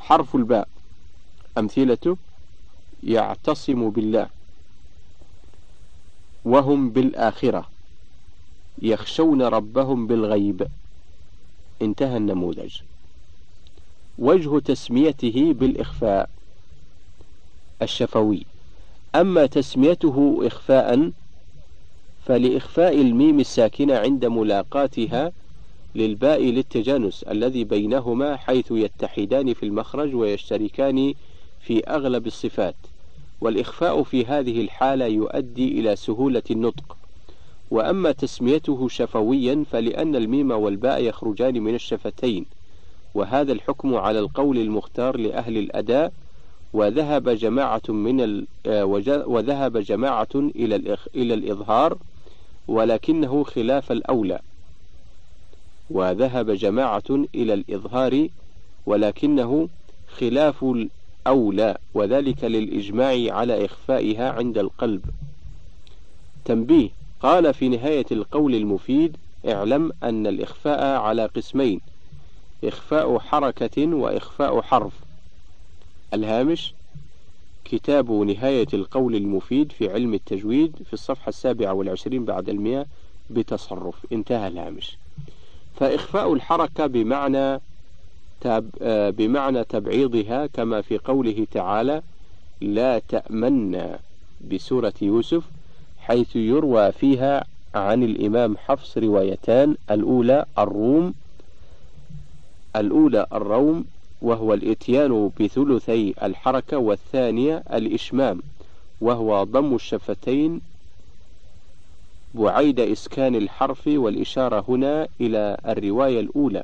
حرف 0.00 0.36
الباء. 0.36 0.68
أمثلته 1.58 2.16
يعتصم 3.02 3.90
بالله. 3.90 4.28
وهم 6.44 6.90
بالآخرة. 6.90 7.68
يخشون 8.82 9.42
ربهم 9.42 10.06
بالغيب. 10.06 10.68
انتهى 11.82 12.16
النموذج. 12.16 12.74
وجه 14.18 14.58
تسميته 14.58 15.52
بالإخفاء. 15.52 16.30
الشفوي. 17.82 18.44
أما 19.14 19.46
تسميته 19.46 20.40
إخفاء 20.42 21.10
فلإخفاء 22.26 23.00
الميم 23.00 23.40
الساكنة 23.40 23.96
عند 23.96 24.24
ملاقاتها 24.24 25.32
للباء 25.94 26.42
للتجانس 26.42 27.22
الذي 27.22 27.64
بينهما 27.64 28.36
حيث 28.36 28.70
يتحدان 28.70 29.54
في 29.54 29.62
المخرج 29.62 30.14
ويشتركان 30.14 31.14
في 31.60 31.80
أغلب 31.88 32.26
الصفات. 32.26 32.76
والإخفاء 33.40 34.02
في 34.02 34.26
هذه 34.26 34.60
الحالة 34.60 35.06
يؤدي 35.06 35.80
إلى 35.80 35.96
سهولة 35.96 36.42
النطق. 36.50 36.96
وأما 37.70 38.12
تسميته 38.12 38.88
شفويا 38.88 39.64
فلأن 39.70 40.16
الميم 40.16 40.50
والباء 40.50 41.02
يخرجان 41.02 41.62
من 41.62 41.74
الشفتين 41.74 42.46
وهذا 43.14 43.52
الحكم 43.52 43.94
على 43.94 44.18
القول 44.18 44.58
المختار 44.58 45.16
لأهل 45.16 45.58
الأداء 45.58 46.12
وذهب 46.72 47.28
جماعة 47.28 47.82
من 47.88 48.46
آه، 48.66 48.84
وذهب 49.26 49.78
جماعة 49.78 50.28
إلى 50.34 50.96
إلى 51.16 51.34
الإظهار 51.34 51.98
ولكنه 52.68 53.44
خلاف 53.44 53.92
الأولى. 53.92 54.40
وذهب 55.90 56.50
جماعة 56.50 57.02
إلى 57.34 57.54
الإظهار 57.54 58.28
ولكنه 58.86 59.68
خلاف 60.08 60.64
الأولى 60.64 61.78
وذلك 61.94 62.44
للإجماع 62.44 63.34
على 63.36 63.64
إخفائها 63.64 64.30
عند 64.30 64.58
القلب. 64.58 65.04
تنبيه 66.44 66.88
قال 67.20 67.54
في 67.54 67.68
نهاية 67.68 68.06
القول 68.12 68.54
المفيد 68.54 69.16
اعلم 69.48 69.92
أن 70.02 70.26
الإخفاء 70.26 71.00
على 71.00 71.26
قسمين 71.26 71.80
إخفاء 72.64 73.18
حركة 73.18 73.86
وإخفاء 73.86 74.60
حرف. 74.62 74.92
الهامش 76.14 76.74
كتاب 77.64 78.10
نهاية 78.12 78.66
القول 78.74 79.16
المفيد 79.16 79.72
في 79.72 79.92
علم 79.92 80.14
التجويد 80.14 80.76
في 80.86 80.92
الصفحة 80.92 81.28
السابعة 81.28 81.72
والعشرين 81.72 82.24
بعد 82.24 82.48
المئة 82.48 82.86
بتصرف. 83.30 83.94
انتهى 84.12 84.48
الهامش. 84.48 84.96
فإخفاء 85.80 86.32
الحركة 86.32 86.86
بمعنى 86.86 87.60
آه، 88.82 89.10
بمعنى 89.10 89.64
تبعيضها 89.64 90.46
كما 90.46 90.80
في 90.80 90.98
قوله 90.98 91.46
تعالى 91.52 92.02
لا 92.60 92.98
تأمن 92.98 93.96
بسورة 94.52 94.92
يوسف 95.02 95.44
حيث 96.00 96.36
يروى 96.36 96.92
فيها 96.92 97.44
عن 97.74 98.02
الإمام 98.02 98.56
حفص 98.56 98.98
روايتان 98.98 99.76
الأولى 99.90 100.44
الروم 100.58 101.14
الأولى 102.76 103.26
الروم 103.32 103.84
وهو 104.22 104.54
الإتيان 104.54 105.30
بثلثي 105.40 106.14
الحركة 106.22 106.78
والثانية 106.78 107.62
الإشمام 107.72 108.40
وهو 109.00 109.44
ضم 109.44 109.74
الشفتين 109.74 110.60
بعيد 112.34 112.80
إسكان 112.80 113.34
الحرف 113.34 113.86
والإشارة 113.86 114.64
هنا 114.68 115.08
إلى 115.20 115.56
الرواية 115.66 116.20
الأولى. 116.20 116.62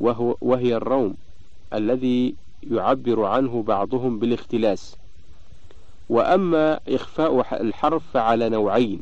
وهو 0.00 0.36
وهي 0.40 0.76
الروم 0.76 1.14
الذي 1.74 2.34
يعبر 2.70 3.24
عنه 3.24 3.62
بعضهم 3.62 4.18
بالاختلاس. 4.18 4.96
وأما 6.08 6.80
إخفاء 6.88 7.60
الحرف 7.60 8.02
فعلى 8.14 8.48
نوعين 8.48 9.00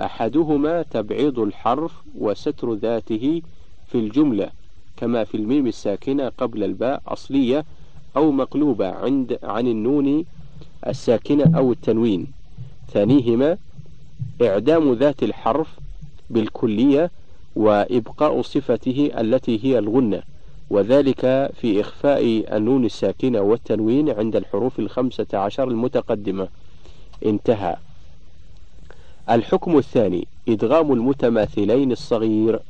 أحدهما 0.00 0.82
تبعيض 0.82 1.38
الحرف 1.38 1.92
وستر 2.18 2.74
ذاته 2.74 3.42
في 3.86 3.98
الجملة 3.98 4.50
كما 4.96 5.24
في 5.24 5.36
الميم 5.36 5.66
الساكنة 5.66 6.28
قبل 6.28 6.64
الباء 6.64 7.02
أصلية 7.08 7.64
أو 8.16 8.30
مقلوبة 8.32 8.90
عند 8.90 9.38
عن 9.42 9.66
النون 9.66 10.24
الساكنة 10.86 11.52
أو 11.56 11.72
التنوين. 11.72 12.26
ثانيهما 12.92 13.58
إعدام 14.42 14.92
ذات 14.92 15.22
الحرف 15.22 15.78
بالكلية 16.30 17.10
وإبقاء 17.56 18.42
صفته 18.42 19.10
التي 19.18 19.64
هي 19.64 19.78
الغنة 19.78 20.22
وذلك 20.70 21.20
في 21.60 21.80
إخفاء 21.80 22.56
النون 22.56 22.84
الساكنة 22.84 23.40
والتنوين 23.40 24.10
عند 24.10 24.36
الحروف 24.36 24.78
الخمسة 24.78 25.26
عشر 25.34 25.68
المتقدمة. 25.68 26.48
انتهى. 27.26 27.76
الحكم 29.30 29.78
الثاني 29.78 30.26
إدغام 30.48 30.92
المتماثلين 30.92 31.92
الصغير. 31.92 32.60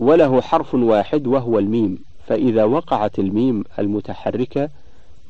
وله 0.00 0.40
حرف 0.40 0.74
واحد 0.74 1.26
وهو 1.26 1.58
الميم 1.58 1.98
فإذا 2.26 2.64
وقعت 2.64 3.18
الميم 3.18 3.64
المتحركة 3.78 4.70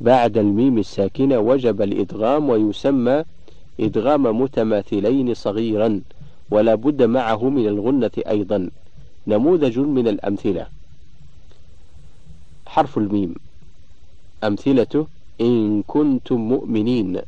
بعد 0.00 0.38
الميم 0.38 0.78
الساكنة 0.78 1.38
وجب 1.38 1.82
الإدغام 1.82 2.48
ويسمى 2.48 3.24
إدغام 3.80 4.40
متماثلين 4.40 5.34
صغيرا 5.34 6.00
ولا 6.50 6.74
بد 6.74 7.02
معه 7.02 7.48
من 7.48 7.66
الغنة 7.68 8.10
أيضا. 8.28 8.70
نموذج 9.26 9.78
من 9.78 10.08
الأمثلة. 10.08 10.66
حرف 12.66 12.98
الميم. 12.98 13.34
أمثلته 14.44 15.06
إن 15.40 15.82
كنتم 15.86 16.36
مؤمنين 16.36 17.20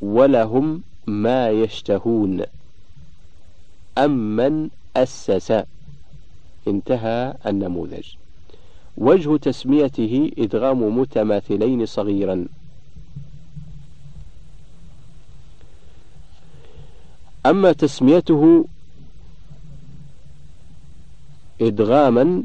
ولهم 0.00 0.82
ما 1.06 1.50
يشتهون. 1.50 2.42
أمن 3.98 4.68
أسس. 4.96 5.62
انتهى 6.68 7.34
النموذج. 7.46 8.25
وجه 8.96 9.36
تسميته 9.36 10.30
إدغام 10.38 10.98
متماثلين 10.98 11.86
صغيرا. 11.86 12.46
أما 17.46 17.72
تسميته 17.72 18.64
إدغاما 21.60 22.42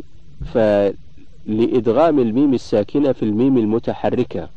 فلإدغام 0.53 2.19
الميم 2.19 2.53
الساكنة 2.53 3.11
في 3.11 3.23
الميم 3.23 3.57
المتحركة 3.57 4.49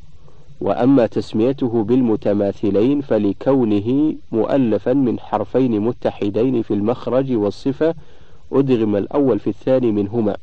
وأما 0.60 1.06
تسميته 1.06 1.84
بالمتماثلين 1.84 3.00
فلكونه 3.00 4.14
مؤلفا 4.32 4.92
من 4.92 5.18
حرفين 5.20 5.80
متحدين 5.80 6.62
في 6.62 6.74
المخرج 6.74 7.32
والصفة 7.32 7.94
أدغم 8.52 8.96
الأول 8.96 9.38
في 9.38 9.50
الثاني 9.50 9.92
منهما. 9.92 10.36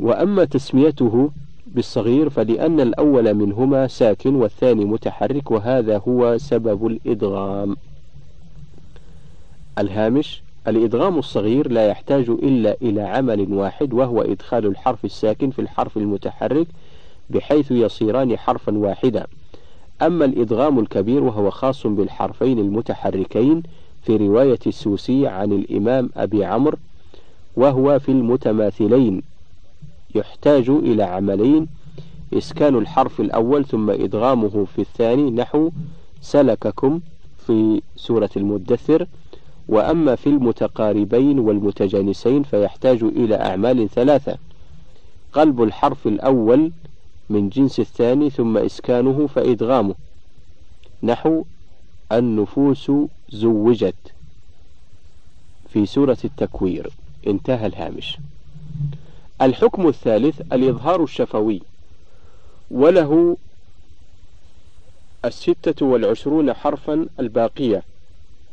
وأما 0.00 0.44
تسميته 0.44 1.30
بالصغير 1.66 2.30
فلأن 2.30 2.80
الأول 2.80 3.34
منهما 3.34 3.86
ساكن 3.86 4.34
والثاني 4.34 4.84
متحرك 4.84 5.50
وهذا 5.50 5.98
هو 6.08 6.38
سبب 6.38 6.86
الإدغام. 6.86 7.76
الهامش 9.78 10.42
الإدغام 10.68 11.18
الصغير 11.18 11.70
لا 11.72 11.86
يحتاج 11.86 12.30
إلا 12.30 12.76
إلى 12.82 13.02
عمل 13.02 13.52
واحد 13.52 13.92
وهو 13.92 14.22
إدخال 14.22 14.66
الحرف 14.66 15.04
الساكن 15.04 15.50
في 15.50 15.58
الحرف 15.58 15.96
المتحرك 15.96 16.66
بحيث 17.30 17.70
يصيران 17.70 18.36
حرفا 18.36 18.78
واحدا. 18.78 19.26
أما 20.02 20.24
الإدغام 20.24 20.78
الكبير 20.78 21.24
وهو 21.24 21.50
خاص 21.50 21.86
بالحرفين 21.86 22.58
المتحركين 22.58 23.62
في 24.02 24.16
رواية 24.16 24.58
السوسي 24.66 25.26
عن 25.26 25.52
الإمام 25.52 26.10
أبي 26.16 26.44
عمرو 26.44 26.78
وهو 27.56 27.98
في 27.98 28.08
المتماثلين. 28.08 29.22
يحتاج 30.14 30.70
إلى 30.70 31.02
عملين 31.02 31.66
إسكان 32.34 32.74
الحرف 32.78 33.20
الأول 33.20 33.64
ثم 33.64 33.90
إدغامه 33.90 34.64
في 34.64 34.78
الثاني 34.78 35.30
نحو 35.30 35.70
سلككم 36.20 37.00
في 37.46 37.82
سورة 37.96 38.30
المدثر. 38.36 39.06
وأما 39.68 40.14
في 40.14 40.26
المتقاربين 40.26 41.38
والمتجانسين 41.38 42.42
فيحتاج 42.42 43.02
إلى 43.02 43.34
أعمال 43.34 43.90
ثلاثة 43.90 44.38
قلب 45.32 45.62
الحرف 45.62 46.06
الأول 46.06 46.72
من 47.30 47.48
جنس 47.48 47.80
الثاني 47.80 48.30
ثم 48.30 48.58
إسكانه 48.58 49.26
فإدغامه 49.26 49.94
نحو 51.02 51.44
النفوس 52.12 52.92
زوجت. 53.30 53.94
في 55.68 55.86
سورة 55.86 56.18
التكوير 56.24 56.90
انتهى 57.26 57.66
الهامش. 57.66 58.18
الحكم 59.42 59.88
الثالث 59.88 60.40
الإظهار 60.52 61.02
الشفوي 61.02 61.62
وله 62.70 63.36
الستة 65.24 65.86
والعشرون 65.86 66.52
حرفا 66.52 67.06
الباقية 67.20 67.82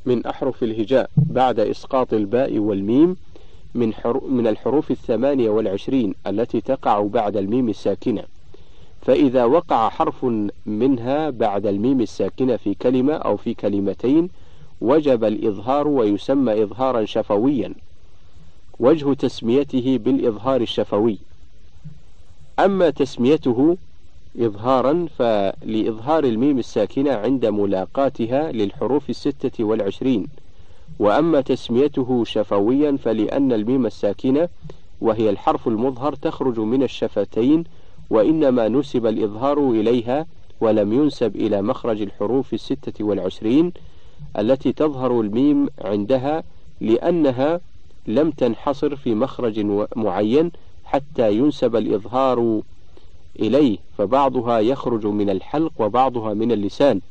من 0.06 0.26
أحرف 0.26 0.64
الهجاء 0.64 1.10
بعد 1.18 1.60
إسقاط 1.60 2.14
الباء 2.14 2.58
والميم 2.58 3.16
من, 3.76 3.94
من 4.30 4.48
الحروف 4.48 4.92
الثمانية 4.92 5.50
والعشرين 5.50 6.16
التي 6.28 6.62
تقع 6.62 7.02
بعد 7.02 7.38
الميم 7.38 7.70
الساكنة. 7.70 8.24
فإذا 9.02 9.46
وقع 9.46 9.90
حرف 9.90 10.26
منها 10.66 11.30
بعد 11.30 11.66
الميم 11.66 12.02
الساكنة 12.02 12.58
في 12.58 12.74
كلمة 12.74 13.14
أو 13.14 13.38
في 13.38 13.54
كلمتين 13.54 14.30
وجب 14.82 15.24
الإظهار 15.24 15.88
ويسمى 15.88 16.64
إظهارا 16.64 17.06
شفويا. 17.06 17.74
وجه 18.80 19.14
تسميته 19.14 20.00
بالإظهار 20.06 20.62
الشفوي. 20.62 21.18
أما 22.60 22.90
تسميته 22.90 23.78
إظهارا 24.40 25.08
فلإظهار 25.20 26.24
الميم 26.24 26.60
الساكنة 26.60 27.12
عند 27.12 27.46
ملاقاتها 27.46 28.52
للحروف 28.52 29.10
الستة 29.10 29.64
والعشرين. 29.64 30.28
وأما 31.00 31.42
تسميته 31.42 32.24
شفويا 32.26 32.98
فلأن 33.04 33.54
الميم 33.54 33.86
الساكنة 33.86 34.50
وهي 35.02 35.30
الحرف 35.30 35.68
المظهر 35.68 36.14
تخرج 36.16 36.60
من 36.60 36.84
الشفتين 36.84 37.64
وإنما 38.10 38.68
نسب 38.68 39.06
الإظهار 39.06 39.70
إليها 39.72 40.26
ولم 40.62 40.94
ينسب 40.94 41.36
إلى 41.36 41.62
مخرج 41.62 42.02
الحروف 42.02 42.54
الستة 42.54 43.04
والعشرين 43.06 43.72
التي 44.40 44.74
تظهر 44.74 45.22
الميم 45.22 45.68
عندها 45.82 46.44
لأنها 46.82 47.60
لم 48.08 48.32
تنحصر 48.32 48.96
في 48.96 49.16
مخرج 49.16 49.66
معين 49.96 50.52
حتى 50.86 51.34
ينسب 51.34 51.76
الإظهار 51.76 52.62
إليه 53.40 53.78
فبعضها 53.98 54.60
يخرج 54.60 55.06
من 55.06 55.30
الحلق 55.30 55.72
وبعضها 55.80 56.34
من 56.34 56.52
اللسان 56.52 57.02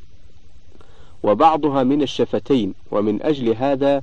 وبعضها 1.23 1.83
من 1.83 2.03
الشفتين 2.03 2.75
ومن 2.91 3.23
أجل 3.23 3.57
هذا 3.57 4.03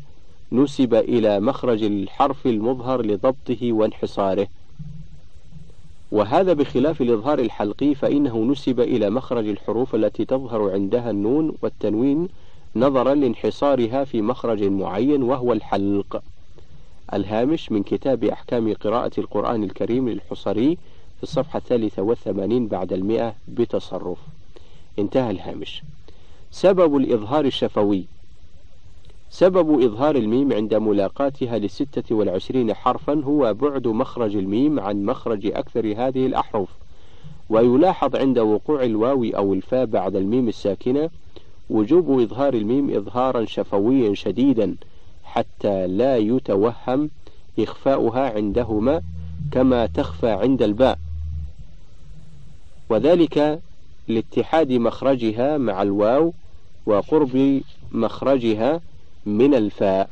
نسب 0.51 0.93
إلى 0.93 1.39
مخرج 1.39 1.83
الحرف 1.83 2.45
المظهر 2.45 3.01
لضبطه 3.01 3.73
وانحصاره. 3.73 4.47
وهذا 6.11 6.53
بخلاف 6.53 7.01
الإظهار 7.01 7.39
الحلقي 7.39 7.95
فإنه 7.95 8.37
نسب 8.37 8.79
إلى 8.79 9.09
مخرج 9.09 9.47
الحروف 9.47 9.95
التي 9.95 10.25
تظهر 10.25 10.71
عندها 10.71 11.09
النون 11.09 11.55
والتنوين 11.61 12.27
نظرا 12.75 13.13
لانحصارها 13.13 14.03
في 14.03 14.21
مخرج 14.21 14.63
معين 14.63 15.23
وهو 15.23 15.53
الحلق. 15.53 16.21
الهامش 17.13 17.71
من 17.71 17.83
كتاب 17.83 18.23
أحكام 18.23 18.73
قراءة 18.73 19.11
القرآن 19.17 19.63
الكريم 19.63 20.09
للحصري 20.09 20.77
في 21.17 21.23
الصفحة 21.23 21.57
الثالثة 21.57 22.01
والثمانين 22.01 22.67
بعد 22.67 22.93
المئة 22.93 23.35
بتصرف. 23.47 24.17
انتهى 24.99 25.31
الهامش. 25.31 25.83
سبب 26.51 26.97
الإظهار 26.97 27.45
الشفوي. 27.45 28.05
سبب 29.29 29.81
إظهار 29.81 30.15
الميم 30.15 30.53
عند 30.53 30.73
ملاقاتها 30.73 31.57
للستة 31.57 32.15
والعشرين 32.15 32.73
حرفا 32.73 33.21
هو 33.23 33.53
بعد 33.53 33.87
مخرج 33.87 34.35
الميم 34.35 34.79
عن 34.79 35.05
مخرج 35.05 35.45
أكثر 35.45 35.93
هذه 35.97 36.25
الأحرف 36.25 36.69
ويلاحظ 37.49 38.15
عند 38.15 38.39
وقوع 38.39 38.83
الواو 38.83 39.23
أو 39.23 39.53
الفاء 39.53 39.85
بعد 39.85 40.15
الميم 40.15 40.47
الساكنة 40.47 41.09
وجوب 41.69 42.19
إظهار 42.19 42.53
الميم 42.53 42.95
إظهارا 42.95 43.45
شفويا 43.45 44.13
شديدا 44.13 44.75
حتى 45.37 45.87
لا 45.87 46.17
يتوهم 46.17 47.09
إخفاؤها 47.59 48.29
عندهما 48.29 49.01
كما 49.51 49.85
تخفى 49.85 50.29
عند 50.29 50.61
الباء. 50.61 50.99
وذلك 52.89 53.59
لاتحاد 54.07 54.71
مخرجها 54.71 55.57
مع 55.57 55.81
الواو 55.81 56.33
وقرب 56.85 57.61
مخرجها 57.91 58.81
من 59.25 59.53
الفاء. 59.53 60.09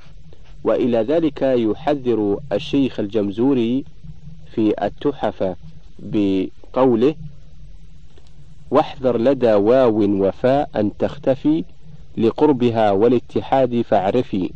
وإلى 0.64 0.98
ذلك 0.98 1.42
يحذر 1.42 2.40
الشيخ 2.52 3.00
الجمزوري 3.00 3.84
في 4.52 4.86
التحف 4.86 5.56
بقوله 6.00 7.16
واحذر 8.72 9.18
لدى 9.18 9.54
واو 9.54 10.26
وفاء 10.28 10.70
أن 10.76 10.98
تختفي 11.00 11.64
لقربها 12.18 12.92
والاتحاد 12.92 13.82
فاعرفي. 13.82 14.50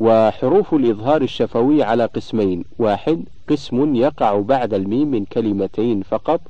وحروف 0.00 0.74
الإظهار 0.74 1.22
الشفوي 1.22 1.82
على 1.82 2.04
قسمين. 2.04 2.64
واحد 2.78 3.24
قسم 3.48 3.94
يقع 3.94 4.40
بعد 4.40 4.74
الميم 4.74 5.10
من 5.10 5.24
كلمتين 5.24 6.02
فقط. 6.02 6.40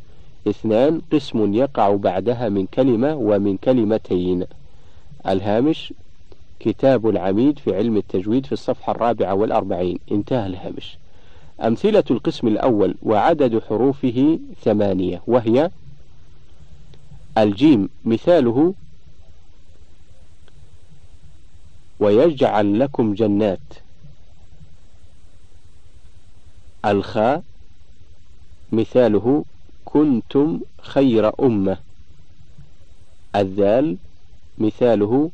اثنان 0.49 1.01
قسم 1.13 1.55
يقع 1.55 1.95
بعدها 1.97 2.49
من 2.49 2.67
كلمة 2.67 3.15
ومن 3.15 3.57
كلمتين. 3.57 4.45
الهامش 5.29 5.95
كتاب 6.61 7.09
العميد 7.09 7.59
في 7.59 7.77
علم 7.77 7.97
التجويد 7.97 8.47
في 8.47 8.53
الصفحة 8.53 8.91
الرابعة 8.91 9.35
والأربعين. 9.35 9.99
انتهى 10.13 10.47
الهامش. 10.47 10.99
أمثلة 11.61 12.05
القسم 12.11 12.47
الأول 12.47 12.95
وعدد 13.03 13.63
حروفه 13.69 14.39
ثمانية 14.63 15.23
وهي 15.27 15.71
الجيم 17.39 17.89
مثاله 18.05 18.75
ويجعل 22.01 22.81
لكم 22.81 23.15
جنات. 23.15 23.59
الخاء 26.85 27.43
مثاله 28.73 29.45
كنتم 29.85 30.61
خير 30.81 31.47
أمة. 31.47 31.79
الذال 33.37 33.97
مثاله 34.59 35.31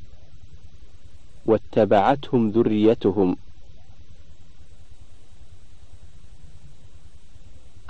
واتبعتهم 1.47 2.51
ذريتهم. 2.51 3.37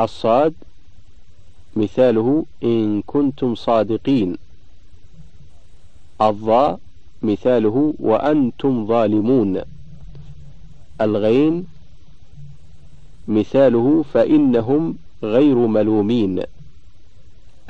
الصاد 0.00 0.54
مثاله 1.76 2.46
إن 2.62 3.02
كنتم 3.02 3.54
صادقين. 3.54 4.36
الضاء 6.20 6.85
مثاله 7.22 7.94
وأنتم 7.98 8.86
ظالمون. 8.86 9.60
الغين 11.00 11.66
مثاله 13.28 14.04
فإنهم 14.14 14.94
غير 15.22 15.54
ملومين. 15.54 16.42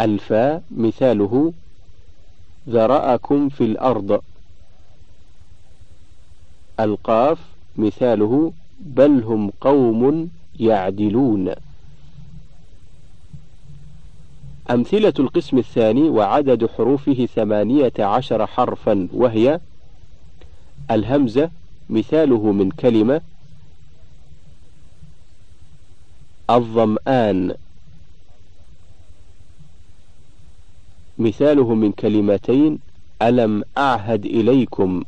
الفاء 0.01 0.63
مثاله 0.71 1.53
ذرأكم 2.69 3.49
في 3.49 3.65
الأرض. 3.65 4.21
القاف 6.81 7.39
مثاله 7.77 8.53
بل 8.81 9.23
هم 9.23 9.51
قوم 9.61 10.31
يعدلون. 10.61 11.66
أمثلة 14.71 15.13
القسم 15.19 15.59
الثاني 15.59 16.09
وعدد 16.09 16.67
حروفه 16.67 17.27
ثمانية 17.35 17.93
عشر 17.99 18.47
حرفا 18.47 19.09
وهي 19.13 19.61
الهمزة 20.91 21.51
مثاله 21.91 22.53
من 22.53 22.71
كلمة 22.71 23.21
الظمآن 26.51 27.55
مثاله 31.19 31.75
من 31.75 31.93
كلمتين 31.93 32.79
ألم 33.23 33.65
أعهد 33.79 34.25
إليكم؟ 34.27 35.05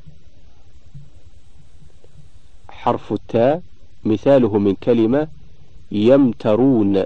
حرف 2.69 3.13
التاء 3.13 3.63
مثاله 4.05 4.59
من 4.59 4.75
كلمة 4.75 5.29
يمترون. 5.93 7.05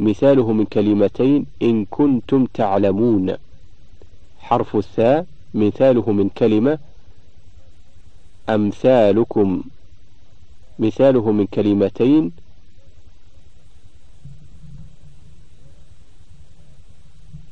مثاله 0.00 0.52
من 0.52 0.64
كلمتين 0.64 1.46
إن 1.62 1.84
كنتم 1.84 2.46
تعلمون. 2.46 3.36
حرف 4.38 4.76
الثاء 4.76 5.26
مثاله 5.54 6.12
من 6.12 6.28
كلمة 6.28 6.78
أمثالكم. 8.48 9.62
مثاله 10.78 11.32
من 11.32 11.46
كلمتين 11.46 12.32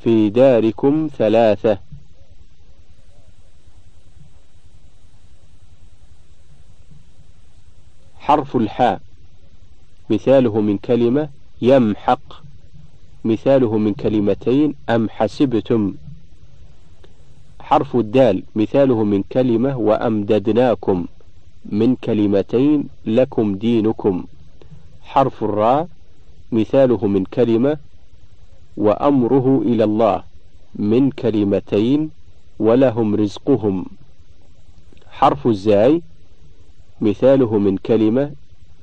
في 0.01 0.31
داركم 0.31 1.09
ثلاثة. 1.19 1.79
حرف 8.19 8.57
الحاء 8.57 9.01
مثاله 10.11 10.61
من 10.61 10.79
كلمة 10.79 11.36
يمحق 11.63 12.43
مثاله 13.25 13.79
من 13.79 13.93
كلمتين 13.95 14.75
أم 14.91 15.09
حسبتم 15.09 15.95
حرف 17.61 17.97
الدال 17.97 18.43
مثاله 18.57 19.05
من 19.05 19.23
كلمة 19.33 19.77
وأمددناكم 19.77 21.07
من 21.65 21.97
كلمتين 21.97 22.85
لكم 23.07 23.55
دينكم 23.55 24.25
حرف 25.03 25.45
الراء 25.45 25.89
مثاله 26.53 27.07
من 27.07 27.25
كلمة 27.25 27.77
وأمره 28.77 29.63
إلى 29.67 29.85
الله 29.85 30.23
من 30.75 31.11
كلمتين 31.11 32.11
ولهم 32.59 33.15
رزقهم 33.15 33.87
حرف 35.11 35.47
الزاي 35.47 36.03
مثاله 37.01 37.59
من 37.59 37.77
كلمة 37.77 38.33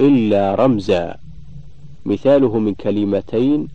إلا 0.02 0.56
رمزا 0.56 1.16
مثاله 2.06 2.60
من 2.60 2.74
كلمتين 2.74 3.68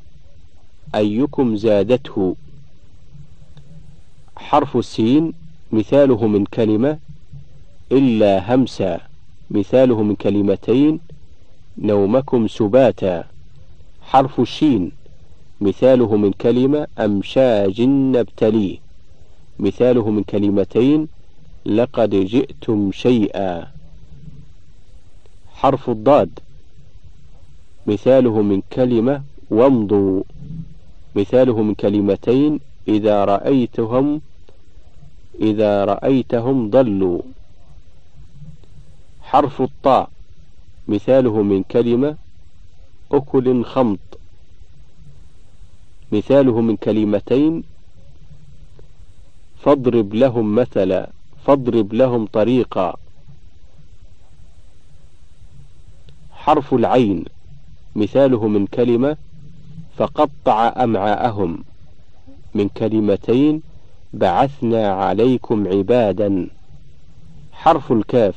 أيكم 0.94 1.56
زادته. 1.56 2.36
حرف 4.36 4.76
السين 4.76 5.32
مثاله 5.72 6.26
من 6.26 6.44
كلمة 6.44 6.98
إلا 7.92 8.54
همسا 8.54 9.00
مثاله 9.50 10.02
من 10.02 10.14
كلمتين 10.14 11.00
نومكم 11.78 12.48
سباتا. 12.48 13.24
حرف 14.02 14.40
الشين 14.40 14.92
مثاله 15.60 16.16
من 16.16 16.32
كلمة 16.32 16.86
أمشاج 16.98 17.80
نبتليه 17.82 18.78
مثاله 19.58 20.10
من 20.10 20.22
كلمتين 20.22 21.08
لقد 21.66 22.10
جئتم 22.10 22.92
شيئا. 22.92 23.66
حرف 25.54 25.90
الضاد 25.90 26.30
مثاله 27.88 28.42
من 28.42 28.62
كلمة 28.72 29.22
وامضوا. 29.50 30.22
مثاله 31.16 31.62
من 31.62 31.74
كلمتين 31.74 32.60
إذا 32.88 33.24
رأيتهم 33.24 34.20
إذا 35.40 35.84
رأيتهم 35.84 36.70
ضلوا. 36.70 37.20
حرف 39.22 39.62
الطاء 39.62 40.08
مثاله 40.88 41.42
من 41.42 41.62
كلمة 41.62 42.16
أكل 43.12 43.64
خمط. 43.64 43.98
مثاله 46.12 46.60
من 46.60 46.76
كلمتين 46.76 47.62
فاضرب 49.62 50.14
لهم 50.14 50.54
مثلا 50.54 51.10
فاضرب 51.44 51.94
لهم 51.94 52.26
طريقا. 52.26 52.96
حرف 56.32 56.74
العين. 56.74 57.37
مثاله 57.98 58.48
من 58.48 58.66
كلمة 58.66 59.16
فقطع 59.96 60.74
أمعاءهم. 60.84 61.64
من 62.54 62.68
كلمتين 62.68 63.62
بعثنا 64.12 64.88
عليكم 64.92 65.68
عبادا. 65.68 66.48
حرف 67.52 67.92
الكاف. 67.92 68.34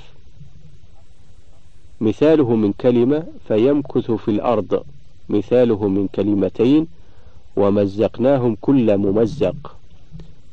مثاله 2.02 2.56
من 2.56 2.74
كلمة 2.74 3.24
فيمكث 3.48 4.12
في 4.12 4.28
الأرض. 4.32 4.84
مثاله 5.30 5.88
من 5.88 6.08
كلمتين 6.08 6.88
ومزقناهم 7.56 8.58
كل 8.62 8.98
ممزق. 8.98 9.78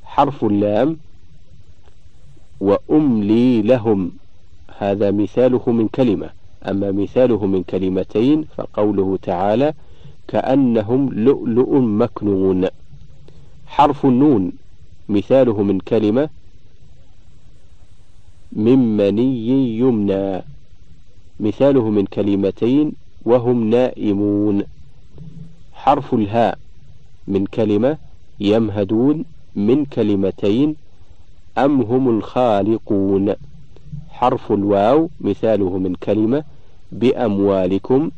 حرف 0.04 0.44
اللام 0.44 0.96
وأملي 2.60 3.62
لهم. 3.62 4.10
هذا 4.78 5.10
مثاله 5.10 5.70
من 5.70 5.88
كلمة. 5.88 6.37
أما 6.62 6.90
مثاله 6.92 7.46
من 7.46 7.62
كلمتين 7.62 8.44
فقوله 8.56 9.18
تعالى 9.22 9.72
كأنهم 10.28 11.12
لؤلؤ 11.12 11.78
مكنون. 11.78 12.66
حرف 13.66 14.06
النون 14.06 14.52
مثاله 15.08 15.62
من 15.62 15.80
كلمة 15.80 16.28
من 18.52 18.96
مني 18.96 19.78
يمنى. 19.78 20.42
مثاله 21.40 21.90
من 21.90 22.06
كلمتين 22.06 22.92
وهم 23.24 23.70
نائمون. 23.70 24.62
حرف 25.72 26.14
الهاء 26.14 26.58
من 27.28 27.46
كلمة 27.46 27.98
يمهدون 28.40 29.24
من 29.56 29.84
كلمتين 29.84 30.76
أم 31.58 31.80
هم 31.80 32.08
الخالقون. 32.18 33.34
حرف 34.18 34.52
الواو 34.52 35.10
مثاله 35.20 35.78
من 35.78 35.94
كلمة 35.94 36.44
بأموالكم 36.92 38.10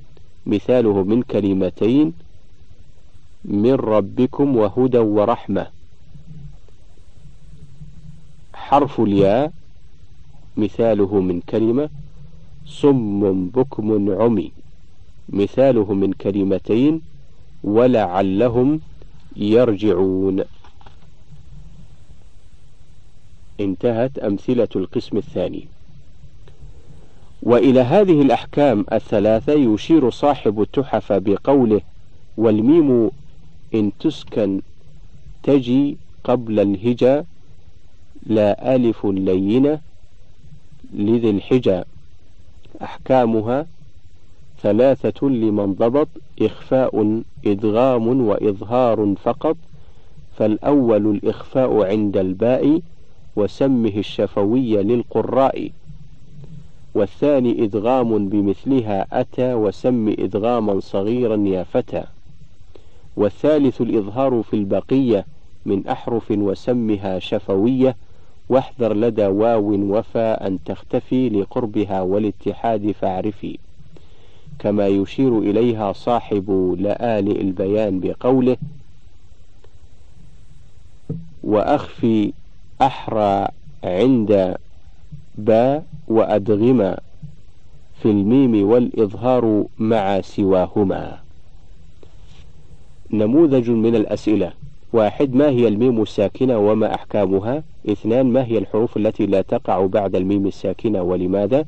مثاله 0.47 1.03
من 1.05 1.23
كلمتين 1.23 2.13
من 3.45 3.75
ربكم 3.75 4.57
وهدى 4.57 4.99
ورحمة. 4.99 5.67
حرف 8.55 9.01
الياء 9.01 9.53
مثاله 10.57 11.21
من 11.21 11.41
كلمة 11.41 11.89
صم 12.67 13.49
بكم 13.49 14.15
عمي 14.23 14.53
مثاله 15.29 15.95
من 15.95 16.13
كلمتين 16.13 17.01
ولعلهم 17.65 18.81
يرجعون. 19.37 20.45
انتهت 23.61 24.19
أمثلة 24.19 24.69
القسم 24.77 25.17
الثاني. 25.17 25.80
وإلى 27.43 27.81
هذه 27.81 28.23
الأحكام 28.23 28.85
الثلاثة 28.93 29.53
يشير 29.53 30.11
صاحب 30.11 30.61
التحف 30.61 31.13
بقوله 31.13 31.81
والميم 32.37 33.11
إن 33.75 33.93
تسكن 34.01 34.61
تجي 35.43 35.97
قبل 36.25 36.61
الهجا 36.61 37.25
لا 38.27 38.75
ألف 38.75 39.07
لينة 39.07 39.79
لذي 40.95 41.31
الحجا. 41.31 41.85
أحكامها 42.83 43.67
ثلاثة 44.63 45.27
لمن 45.29 45.75
ضبط 45.75 46.09
إخفاء 46.43 47.23
إدغام 47.47 48.21
وإظهار 48.27 49.15
فقط 49.23 49.57
فالأول 50.37 51.07
الإخفاء 51.11 51.85
عند 51.85 52.17
الباء 52.17 52.81
وسمه 53.37 53.93
الشفوي 53.97 54.83
للقراء. 54.83 55.71
والثاني 56.95 57.65
إدغام 57.65 58.29
بمثلها 58.29 59.07
أتى 59.13 59.55
وسم 59.55 60.15
إدغاما 60.19 60.81
صغيرا 60.81 61.37
يا 61.37 61.63
فتى. 61.63 62.05
والثالث 63.17 63.81
الإظهار 63.81 64.43
في 64.43 64.55
البقية 64.55 65.27
من 65.67 65.87
أحرف 65.87 66.31
وسمها 66.31 67.19
شفوية 67.19 67.97
واحذر 68.49 68.93
لدى 68.93 69.27
واو 69.27 69.97
وفا 69.99 70.47
أن 70.47 70.59
تختفي 70.65 71.29
لقربها 71.29 72.01
والاتحاد 72.01 72.91
فاعرفي. 72.91 73.59
كما 74.59 74.87
يشير 74.87 75.39
إليها 75.39 75.93
صاحب 75.93 76.77
لآل 76.81 77.41
البيان 77.41 78.01
بقوله 78.01 78.57
وأخفي 81.45 82.33
أحرى 82.83 83.49
عند 83.85 84.57
با 85.45 85.83
وأدغما 86.09 86.99
في 88.03 88.11
الميم 88.11 88.69
والإظهار 88.71 89.65
مع 89.79 90.21
سواهما. 90.21 91.19
نموذج 93.11 93.71
من 93.71 93.97
الأسئلة. 93.97 94.53
واحد 94.93 95.35
ما 95.35 95.49
هي 95.49 95.69
الميم 95.69 96.03
الساكنة 96.03 96.59
وما 96.59 96.95
أحكامها؟ 96.95 97.63
اثنان 97.89 98.27
ما 98.27 98.45
هي 98.45 98.59
الحروف 98.59 98.97
التي 98.97 99.27
لا 99.27 99.43
تقع 99.43 99.87
بعد 99.87 100.17
الميم 100.17 100.47
الساكنة 100.47 101.03
ولماذا؟ 101.03 101.65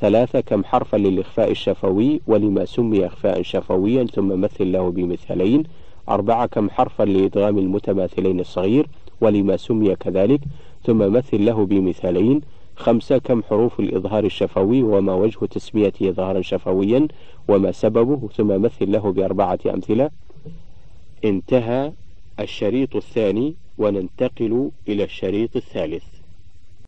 ثلاثة 0.00 0.40
كم 0.40 0.64
حرفا 0.64 0.96
للإخفاء 0.96 1.50
الشفوي؟ 1.50 2.20
ولما 2.26 2.64
سمي 2.64 3.06
إخفاء 3.06 3.42
شفويا 3.42 4.04
ثم 4.04 4.40
مثل 4.40 4.72
له 4.72 4.90
بمثالين؟ 4.90 5.62
أربعة 6.08 6.46
كم 6.46 6.70
حرفا 6.70 7.02
لإدغام 7.02 7.58
المتماثلين 7.58 8.40
الصغير؟ 8.40 8.86
ولما 9.20 9.56
سمي 9.56 9.96
كذلك 9.96 10.40
ثم 10.84 11.12
مثل 11.12 11.44
له 11.44 11.66
بمثالين؟ 11.66 12.40
خمسة 12.76 13.18
كم 13.18 13.42
حروف 13.42 13.80
الإظهار 13.80 14.24
الشفوي؟ 14.24 14.82
وما 14.82 15.14
وجه 15.14 15.46
تسميته 15.46 16.08
إظهارا 16.08 16.42
شفويا؟ 16.42 17.08
وما 17.48 17.72
سببه؟ 17.72 18.28
ثم 18.36 18.62
مثل 18.62 18.92
له 18.92 19.12
بأربعة 19.12 19.58
أمثلة. 19.66 20.10
انتهى 21.24 21.92
الشريط 22.40 22.96
الثاني 22.96 23.54
وننتقل 23.78 24.70
إلى 24.88 25.04
الشريط 25.04 25.56
الثالث. 25.56 26.15